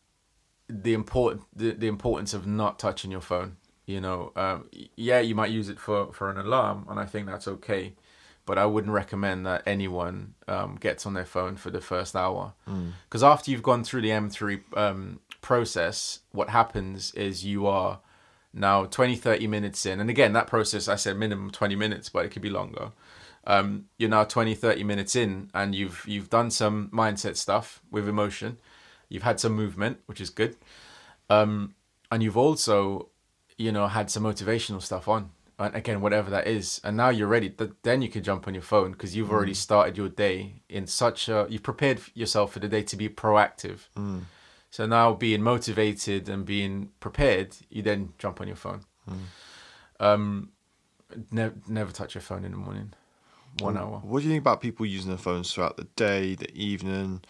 the 0.70 0.94
important 0.94 1.42
the, 1.56 1.72
the 1.72 1.88
importance 1.88 2.36
of 2.36 2.46
not 2.46 2.78
touching 2.78 3.10
your 3.10 3.22
phone. 3.22 3.58
You 3.88 4.02
know, 4.02 4.32
um, 4.36 4.70
yeah, 4.96 5.22
you 5.22 5.34
might 5.34 5.50
use 5.50 5.70
it 5.70 5.80
for 5.80 6.14
for 6.14 6.30
an 6.30 6.38
alarm, 6.38 6.86
and 6.88 7.00
I 7.00 7.08
think 7.08 7.26
that's 7.26 7.48
okay 7.48 7.96
but 8.46 8.58
I 8.58 8.66
wouldn't 8.66 8.94
recommend 8.94 9.46
that 9.46 9.64
anyone 9.66 10.36
um, 10.48 10.76
gets 10.80 11.06
on 11.06 11.14
their 11.14 11.26
phone 11.26 11.56
for 11.56 11.72
the 11.72 11.82
first 11.82 12.16
hour. 12.16 12.54
Because 13.08 13.24
after 13.24 13.52
you've 13.52 13.64
gone 13.64 13.84
through 13.84 14.02
the 14.02 14.10
M3 14.10 14.62
um, 14.78 15.20
process, 15.42 16.20
what 16.32 16.50
happens 16.50 17.14
is 17.16 17.44
you 17.44 17.66
are 17.68 18.00
now 18.54 18.86
20, 18.86 19.16
30 19.16 19.48
minutes 19.48 19.86
in. 19.86 20.00
And 20.00 20.10
again, 20.10 20.34
that 20.34 20.48
process, 20.48 20.88
I 20.88 20.96
said 20.96 21.18
minimum 21.18 21.52
20 21.52 21.76
minutes, 21.76 22.10
but 22.10 22.26
it 22.26 22.30
could 22.30 22.42
be 22.42 22.50
longer. 22.50 22.92
Um, 23.48 23.86
you're 23.98 24.10
now 24.10 24.24
20, 24.24 24.56
30 24.56 24.84
minutes 24.84 25.16
in, 25.16 25.50
and 25.54 25.76
you've 25.76 26.04
you've 26.08 26.32
done 26.32 26.50
some 26.50 26.90
mindset 26.90 27.36
stuff 27.36 27.82
with 27.92 28.08
emotion. 28.10 28.58
You've 29.08 29.24
had 29.24 29.40
some 29.40 29.54
movement, 29.54 30.00
which 30.08 30.20
is 30.20 30.32
good. 30.32 30.56
Um, 31.30 31.76
and 32.12 32.24
you've 32.24 32.38
also, 32.38 33.10
you 33.58 33.72
know, 33.72 33.88
had 33.88 34.10
some 34.10 34.24
motivational 34.24 34.82
stuff 34.82 35.08
on 35.08 35.30
and 35.58 35.76
again 35.76 36.02
whatever 36.02 36.30
that 36.30 36.48
is 36.48 36.82
and 36.84 36.98
now 36.98 37.10
you're 37.10 37.28
ready 37.28 37.50
th- 37.50 37.72
then 37.84 38.02
you 38.02 38.10
can 38.10 38.22
jump 38.24 38.48
on 38.48 38.54
your 38.54 38.64
phone 38.64 38.92
because 38.92 39.16
you've 39.16 39.32
already 39.32 39.54
started 39.54 39.98
your 39.98 40.10
day 40.10 40.62
in 40.70 40.86
such 40.86 41.30
a 41.30 41.48
you've 41.50 41.64
prepared 41.64 42.00
yourself 42.14 42.52
for 42.54 42.60
the 42.60 42.68
day 42.68 42.82
to 42.84 42.96
be 42.96 43.08
proactive 43.08 43.80
so 44.70 44.86
now 44.86 45.14
being 45.14 45.42
motivated 45.42 46.28
and 46.28 46.46
being 46.46 46.90
prepared 47.00 47.56
you 47.70 47.82
then 47.82 48.14
jump 48.18 48.42
on 48.42 48.48
your 48.48 48.58
phone 48.58 48.82
um 50.00 50.50
never 51.32 51.56
never 51.68 51.92
touch 51.92 52.16
your 52.16 52.22
phone 52.22 52.44
in 52.44 52.52
the 52.52 52.58
morning. 52.58 52.94
One 53.60 53.78
hour. 53.78 54.02
What 54.04 54.20
do 54.20 54.26
you 54.26 54.32
think 54.32 54.42
about 54.42 54.60
people 54.62 54.86
using 54.86 55.10
their 55.10 55.18
phones 55.18 55.54
throughout 55.54 55.78
the 55.78 55.88
day, 55.96 56.36
the 56.36 56.54
evening, 56.54 57.22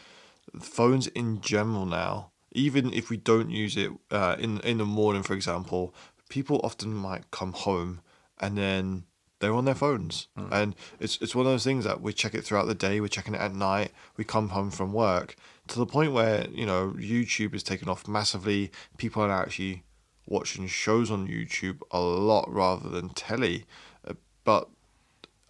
phones 0.59 1.07
in 1.07 1.39
general 1.41 1.85
now? 1.85 2.31
Even 2.51 2.91
if 2.93 3.09
we 3.09 3.17
don't 3.17 3.51
use 3.51 3.77
it 3.77 3.91
uh, 4.09 4.35
in 4.39 4.59
in 4.61 4.79
the 4.79 4.85
morning, 4.85 5.23
for 5.23 5.33
example, 5.33 5.93
people 6.29 6.59
often 6.63 6.93
might 6.93 7.29
come 7.31 7.53
home 7.53 8.01
and 8.39 8.58
then 8.58 9.04
they're 9.39 9.54
on 9.54 9.65
their 9.65 9.76
phones, 9.76 10.28
Hmm. 10.38 10.48
and 10.52 10.76
it's 11.00 11.17
it's 11.21 11.36
one 11.36 11.45
of 11.45 11.52
those 11.52 11.63
things 11.63 11.84
that 11.86 12.02
we 12.02 12.13
check 12.13 12.34
it 12.34 12.43
throughout 12.43 12.67
the 12.67 12.76
day. 12.76 13.00
We're 13.02 13.08
checking 13.10 13.36
it 13.36 13.41
at 13.41 13.54
night. 13.54 13.91
We 14.17 14.24
come 14.24 14.50
home 14.50 14.71
from 14.71 14.93
work 14.93 15.36
to 15.67 15.80
the 15.80 15.86
point 15.86 16.13
where 16.13 16.48
you 16.50 16.65
know 16.65 16.93
YouTube 16.98 17.54
is 17.54 17.63
taken 17.63 17.89
off 17.89 18.08
massively. 18.08 18.71
People 18.98 19.21
are 19.24 19.32
actually 19.32 19.84
watching 20.28 20.67
shows 20.67 21.12
on 21.12 21.28
YouTube 21.28 21.80
a 21.91 22.00
lot 22.00 22.52
rather 22.52 22.89
than 22.89 23.10
telly, 23.10 23.65
Uh, 24.08 24.13
but 24.43 24.69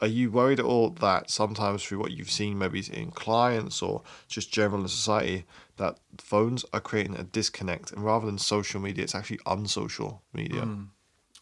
are 0.02 0.08
you 0.08 0.30
worried 0.30 0.60
at 0.60 0.66
all 0.66 0.90
that 0.90 1.30
sometimes 1.30 1.82
through 1.82 2.00
what 2.00 2.12
you've 2.12 2.30
seen 2.30 2.58
maybe 2.58 2.84
in 2.92 3.12
clients 3.12 3.82
or 3.82 4.02
just 4.28 4.52
general 4.52 4.82
in 4.82 4.88
society 4.90 5.46
that 5.78 5.98
phones 6.18 6.66
are 6.74 6.82
creating 6.82 7.16
a 7.16 7.24
disconnect 7.24 7.92
and 7.94 8.04
rather 8.04 8.26
than 8.26 8.38
social 8.38 8.82
media 8.82 9.04
it's 9.06 9.16
actually 9.16 9.40
unsocial 9.46 10.22
media 10.34 10.68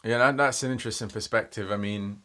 Yeah, 0.04 0.18
that, 0.18 0.36
that's 0.36 0.62
an 0.62 0.70
interesting 0.70 1.08
perspective. 1.08 1.72
I 1.72 1.76
mean, 1.76 2.22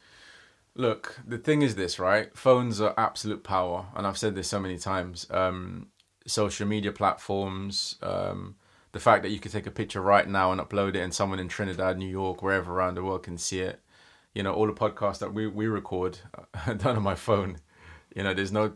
look, 0.75 1.19
the 1.25 1.37
thing 1.37 1.61
is 1.61 1.75
this, 1.75 1.99
right? 1.99 2.35
Phones 2.37 2.81
are 2.81 2.93
absolute 2.97 3.43
power, 3.43 3.87
and 3.95 4.05
I've 4.05 4.17
said 4.17 4.35
this 4.35 4.49
so 4.49 4.59
many 4.59 4.77
times. 4.77 5.27
Um, 5.31 5.87
social 6.27 6.67
media 6.67 6.91
platforms, 6.91 7.97
um, 8.01 8.55
the 8.91 8.99
fact 8.99 9.23
that 9.23 9.29
you 9.29 9.39
could 9.39 9.51
take 9.51 9.67
a 9.67 9.71
picture 9.71 10.01
right 10.01 10.27
now 10.27 10.51
and 10.51 10.59
upload 10.59 10.89
it, 10.95 11.01
and 11.01 11.13
someone 11.13 11.39
in 11.39 11.47
Trinidad, 11.47 11.97
New 11.97 12.07
York, 12.09 12.43
wherever 12.43 12.71
around 12.73 12.95
the 12.95 13.03
world 13.03 13.23
can 13.23 13.37
see 13.37 13.61
it. 13.61 13.81
You 14.33 14.43
know, 14.43 14.53
all 14.53 14.67
the 14.67 14.73
podcasts 14.73 15.19
that 15.19 15.33
we 15.33 15.47
we 15.47 15.67
record 15.67 16.19
done 16.65 16.97
on 16.97 17.03
my 17.03 17.15
phone. 17.15 17.57
You 18.15 18.23
know, 18.23 18.33
there's 18.33 18.51
no 18.51 18.73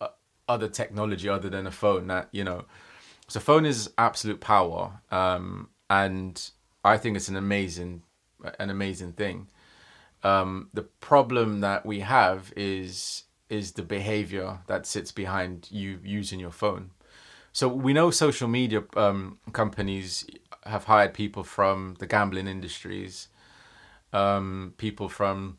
uh, 0.00 0.08
other 0.48 0.68
technology 0.68 1.28
other 1.28 1.48
than 1.48 1.66
a 1.66 1.70
phone 1.70 2.08
that 2.08 2.28
you 2.32 2.44
know. 2.44 2.64
So 3.28 3.40
phone 3.40 3.64
is 3.66 3.90
absolute 3.98 4.40
power, 4.40 5.00
um, 5.10 5.70
and 5.88 6.50
I 6.84 6.98
think 6.98 7.16
it's 7.16 7.28
an 7.28 7.36
amazing, 7.36 8.02
an 8.58 8.70
amazing 8.70 9.12
thing. 9.12 9.48
Um, 10.22 10.68
the 10.72 10.82
problem 10.82 11.60
that 11.60 11.84
we 11.84 12.00
have 12.00 12.52
is 12.56 13.24
is 13.48 13.72
the 13.72 13.82
behavior 13.82 14.60
that 14.66 14.86
sits 14.86 15.12
behind 15.12 15.68
you 15.70 15.98
using 16.02 16.40
your 16.40 16.50
phone. 16.50 16.90
So 17.52 17.68
we 17.68 17.92
know 17.92 18.10
social 18.10 18.48
media 18.48 18.82
um, 18.96 19.38
companies 19.52 20.26
have 20.64 20.84
hired 20.84 21.12
people 21.12 21.44
from 21.44 21.96
the 21.98 22.06
gambling 22.06 22.46
industries, 22.46 23.28
um, 24.12 24.72
people 24.78 25.08
from 25.10 25.58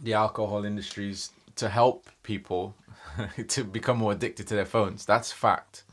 the 0.00 0.14
alcohol 0.14 0.64
industries 0.64 1.30
to 1.56 1.68
help 1.68 2.08
people 2.22 2.74
to 3.48 3.62
become 3.62 3.98
more 3.98 4.12
addicted 4.12 4.46
to 4.48 4.54
their 4.54 4.64
phones. 4.64 5.04
That's 5.04 5.30
fact. 5.32 5.84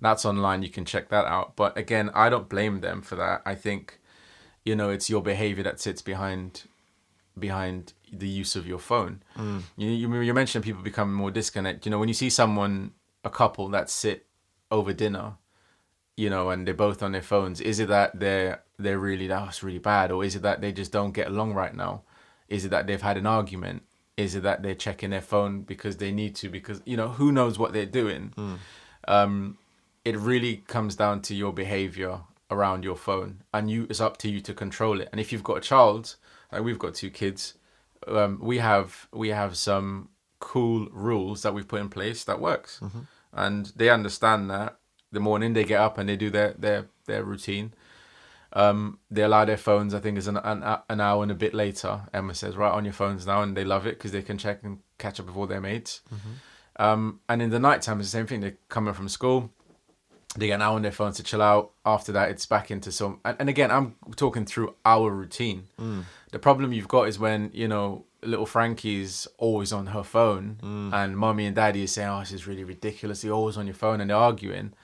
That's 0.00 0.24
online. 0.24 0.62
You 0.62 0.68
can 0.68 0.84
check 0.84 1.08
that 1.08 1.24
out. 1.24 1.56
But 1.56 1.76
again, 1.78 2.10
I 2.14 2.28
don't 2.28 2.48
blame 2.48 2.80
them 2.80 3.00
for 3.00 3.16
that. 3.16 3.42
I 3.46 3.54
think, 3.54 3.98
you 4.64 4.76
know, 4.76 4.90
it's 4.90 5.08
your 5.08 5.22
behavior 5.22 5.64
that 5.64 5.80
sits 5.80 6.02
behind 6.02 6.62
behind 7.38 7.92
the 8.12 8.28
use 8.28 8.56
of 8.56 8.66
your 8.66 8.78
phone. 8.78 9.22
You, 9.76 9.90
you 9.90 10.20
you 10.20 10.34
mentioned 10.34 10.64
people 10.64 10.82
becoming 10.82 11.14
more 11.14 11.30
disconnected. 11.30 11.86
You 11.86 11.90
know, 11.90 11.98
when 11.98 12.08
you 12.08 12.14
see 12.14 12.30
someone, 12.30 12.92
a 13.24 13.30
couple 13.30 13.68
that 13.68 13.90
sit 13.90 14.26
over 14.70 14.92
dinner, 14.92 15.34
you 16.16 16.28
know, 16.30 16.50
and 16.50 16.66
they're 16.66 16.74
both 16.74 17.02
on 17.02 17.12
their 17.12 17.22
phones, 17.22 17.60
is 17.60 17.78
it 17.80 17.88
that 17.88 18.18
they're 18.18 18.62
they're 18.78 18.98
really 18.98 19.26
that's 19.26 19.62
really 19.62 19.78
bad, 19.78 20.10
or 20.10 20.24
is 20.24 20.34
it 20.36 20.42
that 20.42 20.60
they 20.60 20.72
just 20.72 20.92
don't 20.92 21.12
get 21.12 21.28
along 21.28 21.54
right 21.54 21.74
now? 21.74 22.02
Is 22.48 22.64
it 22.64 22.70
that 22.70 22.86
they've 22.86 23.00
had 23.02 23.16
an 23.16 23.26
argument? 23.26 23.82
Is 24.16 24.34
it 24.34 24.42
that 24.42 24.62
they're 24.62 24.74
checking 24.74 25.10
their 25.10 25.20
phone 25.20 25.62
because 25.62 25.98
they 25.98 26.10
need 26.10 26.34
to? 26.36 26.48
Because 26.48 26.82
you 26.84 26.96
know, 26.96 27.08
who 27.08 27.30
knows 27.30 27.58
what 27.58 27.72
they're 27.72 27.86
doing? 27.86 28.32
Um, 29.06 29.58
it 30.04 30.16
really 30.16 30.56
comes 30.66 30.96
down 30.96 31.22
to 31.22 31.34
your 31.34 31.52
behavior 31.52 32.20
around 32.50 32.84
your 32.84 32.96
phone, 32.96 33.42
and 33.52 33.70
you 33.70 33.86
it's 33.90 34.00
up 34.00 34.16
to 34.18 34.28
you 34.28 34.40
to 34.40 34.54
control 34.54 35.00
it. 35.00 35.08
And 35.12 35.20
if 35.20 35.32
you've 35.32 35.44
got 35.44 35.58
a 35.58 35.60
child, 35.60 36.16
like 36.52 36.62
we've 36.62 36.78
got 36.78 36.94
two 36.94 37.10
kids, 37.10 37.54
um, 38.06 38.38
we 38.40 38.58
have 38.58 39.08
we 39.12 39.28
have 39.28 39.56
some 39.56 40.08
cool 40.40 40.88
rules 40.92 41.42
that 41.42 41.52
we've 41.54 41.68
put 41.68 41.80
in 41.80 41.88
place 41.88 42.24
that 42.24 42.40
works, 42.40 42.80
and 43.32 43.72
they 43.76 43.90
understand 43.90 44.50
that. 44.50 44.78
The 45.10 45.20
morning 45.20 45.54
they 45.54 45.64
get 45.64 45.80
up 45.80 45.96
and 45.98 46.08
they 46.08 46.16
do 46.16 46.30
their 46.30 46.54
their 46.58 46.86
their 47.06 47.24
routine. 47.24 47.72
Um, 48.52 48.98
they 49.10 49.22
allow 49.22 49.44
their 49.44 49.56
phones. 49.58 49.92
I 49.94 50.00
think 50.00 50.16
is 50.18 50.26
an, 50.28 50.38
an 50.38 50.62
an 50.88 51.00
hour 51.00 51.22
and 51.22 51.32
a 51.32 51.34
bit 51.34 51.54
later. 51.54 52.02
Emma 52.14 52.34
says, 52.34 52.56
"Right 52.56 52.72
on 52.72 52.84
your 52.84 52.94
phones 52.94 53.26
now," 53.26 53.42
and 53.42 53.56
they 53.56 53.64
love 53.64 53.86
it 53.86 53.98
because 53.98 54.12
they 54.12 54.22
can 54.22 54.38
check 54.38 54.62
and 54.62 54.78
catch 54.98 55.20
up 55.20 55.26
with 55.26 55.36
all 55.36 55.46
their 55.46 55.60
mates. 55.60 56.00
Um, 56.76 57.20
and 57.28 57.42
in 57.42 57.50
the 57.50 57.58
night 57.58 57.82
time, 57.82 58.00
it's 58.00 58.08
the 58.10 58.18
same 58.18 58.26
thing. 58.26 58.40
They're 58.40 58.56
coming 58.68 58.94
from 58.94 59.08
school, 59.08 59.50
they 60.38 60.48
get 60.48 60.54
an 60.54 60.62
hour 60.62 60.76
on 60.76 60.82
their 60.82 60.92
phones 60.92 61.16
to 61.16 61.22
chill 61.22 61.42
out. 61.42 61.72
After 61.84 62.12
that, 62.12 62.30
it's 62.30 62.46
back 62.46 62.70
into 62.70 62.92
some. 62.92 63.20
And, 63.24 63.36
and 63.40 63.48
again, 63.48 63.70
I'm 63.70 63.96
talking 64.16 64.44
through 64.44 64.74
our 64.84 65.10
routine. 65.10 65.68
Mm. 65.80 66.04
The 66.30 66.38
problem 66.38 66.72
you've 66.72 66.88
got 66.88 67.08
is 67.08 67.18
when 67.18 67.50
you 67.52 67.68
know 67.68 68.04
little 68.22 68.46
Frankie's 68.46 69.26
always 69.38 69.72
on 69.72 69.88
her 69.88 70.02
phone, 70.02 70.58
mm. 70.62 70.92
and 70.92 71.16
mommy 71.16 71.46
and 71.46 71.56
daddy 71.56 71.82
is 71.84 71.92
saying, 71.92 72.08
"Oh, 72.08 72.20
this 72.20 72.32
is 72.32 72.46
really 72.46 72.64
ridiculous. 72.64 73.24
You're 73.24 73.34
always 73.34 73.56
on 73.56 73.66
your 73.66 73.74
phone," 73.74 74.00
and 74.00 74.10
they're 74.10 74.16
arguing, 74.16 74.74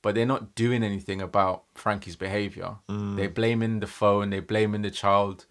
but 0.00 0.14
they're 0.14 0.26
not 0.26 0.54
doing 0.54 0.82
anything 0.82 1.20
about 1.20 1.64
Frankie's 1.74 2.16
behavior. 2.16 2.76
Mm. 2.88 3.16
They're 3.16 3.30
blaming 3.30 3.80
the 3.80 3.86
phone. 3.86 4.30
They're 4.30 4.42
blaming 4.42 4.82
the 4.82 4.90
child. 4.90 5.46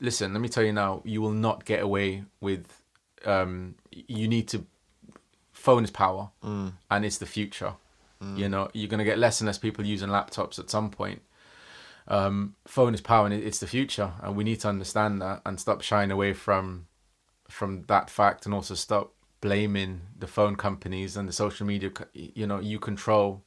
Listen, 0.00 0.32
let 0.32 0.40
me 0.40 0.48
tell 0.48 0.64
you 0.64 0.72
now. 0.72 1.02
You 1.04 1.20
will 1.20 1.32
not 1.32 1.64
get 1.64 1.82
away 1.82 2.24
with. 2.40 2.82
Um, 3.24 3.74
you 3.90 4.28
need 4.28 4.48
to. 4.48 4.64
Phone 5.52 5.82
is 5.82 5.90
power, 5.90 6.30
and 6.88 7.04
it's 7.04 7.18
the 7.18 7.26
future. 7.26 7.74
You 8.20 8.48
know, 8.48 8.68
you're 8.72 8.88
gonna 8.88 9.04
get 9.04 9.18
less 9.18 9.40
and 9.40 9.46
less 9.46 9.58
people 9.58 9.86
using 9.86 10.08
laptops 10.08 10.58
at 10.58 10.70
some 10.70 10.90
point. 10.90 11.22
Um, 12.08 12.56
phone 12.66 12.94
is 12.94 13.00
power, 13.00 13.26
and 13.26 13.34
it's 13.34 13.58
the 13.58 13.66
future, 13.66 14.12
and 14.22 14.34
we 14.34 14.44
need 14.44 14.60
to 14.60 14.68
understand 14.68 15.22
that 15.22 15.42
and 15.46 15.60
stop 15.60 15.82
shying 15.82 16.10
away 16.10 16.32
from 16.32 16.86
from 17.48 17.84
that 17.88 18.10
fact, 18.10 18.44
and 18.44 18.54
also 18.54 18.74
stop 18.74 19.12
blaming 19.40 20.00
the 20.18 20.26
phone 20.26 20.56
companies 20.56 21.16
and 21.16 21.28
the 21.28 21.32
social 21.32 21.66
media. 21.66 21.90
You 22.12 22.46
know, 22.46 22.60
you 22.60 22.78
control 22.78 23.44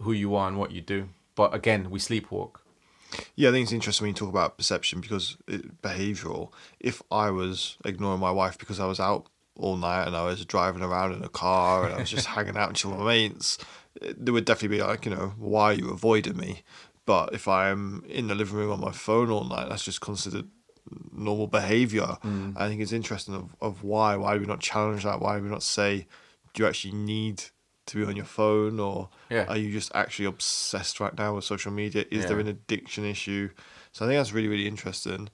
who 0.00 0.12
you 0.12 0.34
are 0.34 0.48
and 0.48 0.58
what 0.58 0.70
you 0.70 0.80
do. 0.80 1.08
But 1.34 1.54
again, 1.54 1.90
we 1.90 1.98
sleepwalk. 1.98 2.56
Yeah, 3.34 3.48
I 3.48 3.52
think 3.52 3.64
it's 3.64 3.72
interesting 3.72 4.04
when 4.04 4.10
you 4.10 4.14
talk 4.14 4.28
about 4.28 4.56
perception 4.56 5.00
because 5.00 5.36
it, 5.46 5.80
behavioral. 5.82 6.52
If 6.80 7.02
I 7.10 7.30
was 7.30 7.76
ignoring 7.84 8.20
my 8.20 8.30
wife 8.30 8.58
because 8.58 8.80
I 8.80 8.86
was 8.86 9.00
out 9.00 9.26
all 9.56 9.76
night 9.76 10.06
and 10.06 10.16
I 10.16 10.24
was 10.24 10.44
driving 10.44 10.82
around 10.82 11.12
in 11.12 11.22
a 11.22 11.28
car 11.28 11.84
and 11.84 11.94
I 11.94 11.98
was 11.98 12.10
just 12.10 12.26
hanging 12.34 12.56
out 12.56 12.70
with 12.70 12.98
my 12.98 13.04
mates, 13.04 13.58
there 14.00 14.32
would 14.32 14.44
definitely 14.44 14.76
be 14.78 14.82
like, 14.82 15.04
you 15.06 15.14
know, 15.14 15.34
why 15.38 15.64
are 15.64 15.74
you 15.74 15.90
avoiding 15.90 16.36
me? 16.36 16.62
But 17.06 17.34
if 17.34 17.46
I'm 17.46 18.04
in 18.08 18.28
the 18.28 18.34
living 18.34 18.56
room 18.56 18.72
on 18.72 18.80
my 18.80 18.92
phone 18.92 19.30
all 19.30 19.44
night, 19.44 19.68
that's 19.68 19.84
just 19.84 20.00
considered 20.00 20.46
normal 21.12 21.46
behavior. 21.46 22.18
I 22.56 22.68
think 22.68 22.80
it's 22.80 22.92
interesting 22.92 23.34
of, 23.34 23.54
of 23.60 23.84
why. 23.84 24.16
Why 24.16 24.34
do 24.34 24.40
we 24.40 24.46
not 24.46 24.60
challenge 24.60 25.04
that? 25.04 25.20
Why 25.20 25.36
do 25.36 25.44
we 25.44 25.50
not 25.50 25.62
say, 25.62 26.06
do 26.52 26.62
you 26.62 26.68
actually 26.68 26.94
need 26.94 27.44
to 27.86 27.96
be 27.98 28.04
on 28.04 28.16
your 28.16 28.24
phone 28.24 28.80
or 28.80 29.10
Yeah. 29.30 29.44
are 29.48 29.56
you 29.58 29.70
just 29.70 29.92
actually 29.94 30.24
obsessed 30.24 31.00
right 31.00 31.16
now 31.16 31.34
with 31.34 31.44
social 31.44 31.72
media? 31.72 32.06
Is 32.10 32.26
there 32.26 32.40
an 32.40 32.48
addiction 32.48 33.04
issue? 33.04 33.50
So 33.92 34.04
I 34.04 34.08
think 34.08 34.18
that's 34.18 34.32
really, 34.32 34.48
really 34.48 34.66
interesting. 34.66 35.28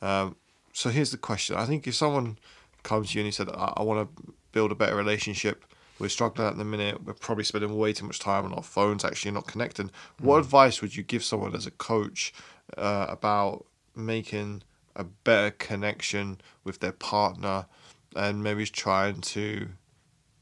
Um, 0.00 0.36
so 0.72 0.90
here's 0.90 1.10
the 1.10 1.18
question. 1.18 1.56
I 1.56 1.66
think 1.66 1.86
if 1.86 1.94
someone 1.94 2.38
comes 2.84 3.10
to 3.10 3.18
you 3.18 3.22
and 3.22 3.26
he 3.26 3.32
said, 3.32 3.48
I, 3.48 3.72
I 3.78 3.82
want 3.82 4.16
to 4.16 4.34
build 4.52 4.70
a 4.70 4.76
better 4.76 4.94
relationship, 4.94 5.64
we're 5.98 6.08
struggling 6.08 6.48
at 6.48 6.56
the 6.56 6.64
minute, 6.64 7.04
we're 7.04 7.14
probably 7.14 7.44
spending 7.44 7.76
way 7.76 7.92
too 7.92 8.06
much 8.06 8.18
time 8.18 8.44
on 8.44 8.52
our 8.52 8.62
phones, 8.62 9.04
actually 9.04 9.30
not 9.30 9.46
connecting. 9.46 9.90
What 10.20 10.38
advice 10.38 10.82
would 10.82 10.96
you 10.96 11.02
give 11.02 11.24
someone 11.24 11.54
as 11.54 11.66
a 11.66 11.70
coach 11.70 12.34
uh, 12.76 13.06
about 13.08 13.66
making 13.94 14.62
a 14.94 15.04
better 15.04 15.50
connection 15.50 16.40
with 16.64 16.80
their 16.80 16.92
partner 16.92 17.66
and 18.14 18.42
maybe 18.42 18.64
trying 18.66 19.20
to 19.20 19.68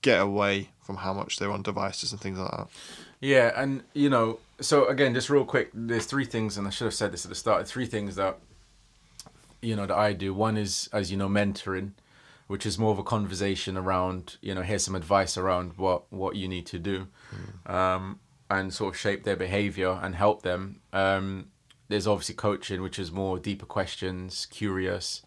get 0.03 0.21
away 0.21 0.71
from 0.81 0.97
how 0.97 1.13
much 1.13 1.39
they're 1.39 1.51
on 1.51 1.63
devices 1.63 2.13
and 2.13 2.21
things 2.21 2.39
like 2.39 2.51
that? 2.51 2.69
Yeah, 3.21 3.53
and 3.57 3.83
you 3.95 4.11
know, 4.11 4.39
so 4.61 4.87
again, 4.87 5.15
just 5.15 5.31
real 5.31 5.45
quick, 5.45 5.71
there's 5.73 6.07
three 6.07 6.25
things, 6.27 6.59
and 6.59 6.67
I 6.67 6.71
should 6.71 6.85
have 6.85 6.95
said 6.95 7.13
this 7.13 7.25
at 7.25 7.31
the 7.31 7.35
start. 7.35 7.67
Three 7.67 7.87
things 7.87 8.17
that 8.17 8.39
you 9.63 9.75
know 9.75 9.87
that 9.87 9.97
I 9.97 10.13
do. 10.13 10.35
One 10.35 10.57
is, 10.57 10.89
as 10.93 11.11
you 11.11 11.17
know, 11.17 11.29
mentoring, 11.29 11.93
which 12.47 12.67
is 12.67 12.79
more 12.79 12.93
of 12.93 12.99
a 12.99 13.03
conversation 13.03 13.77
around, 13.77 14.37
you 14.41 14.55
know, 14.55 14.63
here's 14.63 14.85
some 14.85 14.95
advice 14.95 15.37
around 15.37 15.77
what 15.77 16.13
what 16.13 16.37
you 16.37 16.49
need 16.49 16.67
to 16.67 16.79
do, 16.79 17.07
um, 17.67 18.21
and 18.51 18.73
sort 18.73 18.95
of 18.95 19.01
shape 19.01 19.25
their 19.25 19.37
behavior 19.37 19.99
and 20.03 20.15
help 20.15 20.43
them. 20.43 20.81
Um, 20.93 21.49
there's 21.89 22.07
obviously 22.07 22.35
coaching, 22.35 22.83
which 22.83 22.99
is 22.99 23.13
more 23.13 23.39
deeper 23.39 23.67
questions, 23.67 24.47
curious. 24.47 25.23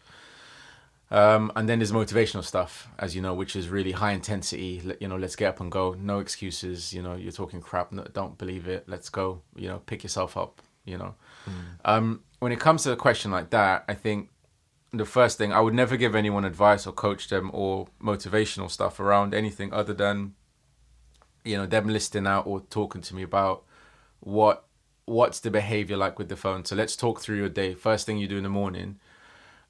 Um, 1.09 1.51
and 1.55 1.69
then 1.69 1.79
there's 1.79 1.93
motivational 1.93 2.43
stuff, 2.43 2.89
as 2.99 3.15
you 3.15 3.21
know, 3.21 3.33
which 3.33 3.55
is 3.55 3.69
really 3.69 3.93
high 3.93 4.11
intensity. 4.11 4.81
You 4.99 5.07
know, 5.07 5.15
let's 5.15 5.37
get 5.37 5.49
up 5.49 5.59
and 5.61 5.71
go. 5.71 5.93
No 5.93 6.19
excuses. 6.19 6.93
You 6.93 7.01
know, 7.01 7.15
you're 7.15 7.31
talking 7.31 7.61
crap. 7.61 7.91
No, 7.91 8.03
don't 8.13 8.37
believe 8.37 8.67
it. 8.67 8.83
Let's 8.87 9.09
go. 9.09 9.41
You 9.55 9.69
know, 9.69 9.81
pick 9.85 10.03
yourself 10.03 10.35
up. 10.35 10.61
You 10.83 10.97
know, 10.97 11.15
um, 11.85 12.21
when 12.39 12.51
it 12.51 12.59
comes 12.59 12.83
to 12.83 12.91
a 12.91 12.95
question 12.95 13.31
like 13.31 13.49
that, 13.51 13.83
I 13.87 13.93
think 13.93 14.29
the 14.93 15.05
first 15.05 15.37
thing 15.37 15.51
I 15.51 15.59
would 15.59 15.73
never 15.73 15.97
give 15.97 16.15
anyone 16.15 16.45
advice 16.45 16.87
or 16.87 16.93
coach 16.93 17.27
them 17.27 17.51
or 17.53 17.87
motivational 18.01 18.69
stuff 18.69 18.99
around 18.99 19.33
anything 19.33 19.73
other 19.73 19.93
than 19.93 20.33
you 21.43 21.57
know 21.57 21.65
them 21.65 21.87
listing 21.87 22.27
out 22.27 22.47
or 22.47 22.61
talking 22.61 23.01
to 23.01 23.15
me 23.15 23.23
about 23.23 23.63
what 24.19 24.65
what's 25.05 25.39
the 25.39 25.51
behavior 25.51 25.97
like 25.97 26.19
with 26.19 26.29
the 26.29 26.35
phone. 26.35 26.65
So 26.65 26.75
let's 26.75 26.95
talk 26.95 27.21
through 27.21 27.37
your 27.37 27.49
day. 27.49 27.73
First 27.73 28.05
thing 28.05 28.17
you 28.17 28.27
do 28.27 28.37
in 28.37 28.43
the 28.43 28.49
morning 28.49 28.99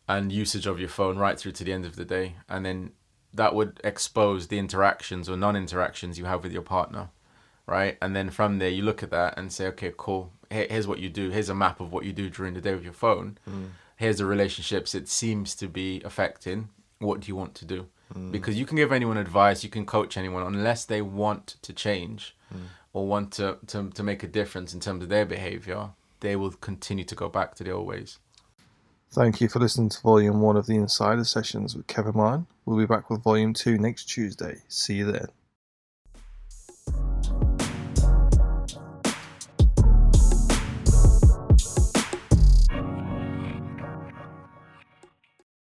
and 0.08 0.32
usage 0.32 0.66
of 0.66 0.80
your 0.80 0.90
phone 0.90 1.18
right 1.18 1.38
through 1.38 1.52
to 1.52 1.64
the 1.64 1.74
end 1.74 1.86
of 1.86 1.96
the 1.96 2.06
day 2.06 2.36
and 2.48 2.66
then 2.66 2.92
that 3.34 3.54
would 3.54 3.80
expose 3.84 4.48
the 4.48 4.58
interactions 4.58 5.30
or 5.30 5.36
non-interactions 5.36 6.18
you 6.18 6.26
have 6.26 6.44
with 6.44 6.52
your 6.52 6.62
partner 6.62 7.10
right 7.66 7.98
and 8.02 8.16
then 8.16 8.30
from 8.30 8.60
there 8.60 8.70
you 8.70 8.82
look 8.82 9.04
at 9.04 9.12
that 9.12 9.38
and 9.38 9.52
say 9.52 9.68
okay 9.68 9.92
cool 9.98 10.32
here's 10.50 10.88
what 10.88 11.00
you 11.00 11.10
do 11.10 11.30
here's 11.30 11.50
a 11.50 11.56
map 11.56 11.82
of 11.82 11.92
what 11.92 12.06
you 12.06 12.14
do 12.14 12.30
during 12.30 12.54
the 12.54 12.62
day 12.62 12.74
with 12.74 12.84
your 12.84 12.94
phone 12.94 13.38
mm. 13.50 13.68
Here's 13.98 14.18
the 14.18 14.26
relationships 14.26 14.96
it 14.96 15.10
seems 15.10 15.54
to 15.56 15.68
be 15.68 16.02
affecting 16.06 16.70
what 17.00 17.20
do 17.20 17.28
you 17.28 17.36
want 17.36 17.54
to 17.54 17.66
do 17.66 17.88
mm. 18.14 18.32
because 18.32 18.58
you 18.58 18.66
can 18.66 18.78
give 18.78 18.92
anyone 18.92 19.18
advice 19.18 19.64
you 19.64 19.70
can 19.70 19.86
coach 19.86 20.18
anyone 20.18 20.44
unless 20.44 20.86
they 20.86 21.02
want 21.02 21.56
to 21.62 21.74
change 21.74 22.36
mm. 22.54 22.62
or 22.94 23.06
want 23.06 23.32
to, 23.34 23.58
to 23.68 23.90
to 23.90 24.02
make 24.02 24.24
a 24.24 24.28
difference 24.28 24.74
in 24.74 24.80
terms 24.80 25.04
of 25.04 25.10
their 25.10 25.26
behavior 25.26 25.90
they 26.22 26.36
will 26.36 26.52
continue 26.52 27.04
to 27.04 27.16
go 27.16 27.28
back 27.28 27.54
to 27.56 27.64
the 27.64 27.72
old 27.72 27.86
ways 27.86 28.20
Thank 29.10 29.40
you 29.40 29.48
for 29.48 29.60
listening 29.60 29.88
to 29.88 30.02
Volume 30.02 30.42
1 30.42 30.58
of 30.58 30.66
the 30.66 30.76
Insider 30.76 31.24
Sessions 31.24 31.78
with 31.78 31.88
Kevin 31.88 32.18
Martin. 32.18 32.46
We'll 32.66 32.78
be 32.78 32.86
back 32.86 33.10
with 33.10 33.24
Volume 33.24 33.54
2 33.54 33.78
next 33.78 34.06
Tuesday. 34.06 34.58
See 34.68 34.96
you 34.96 35.10
then. 35.10 35.28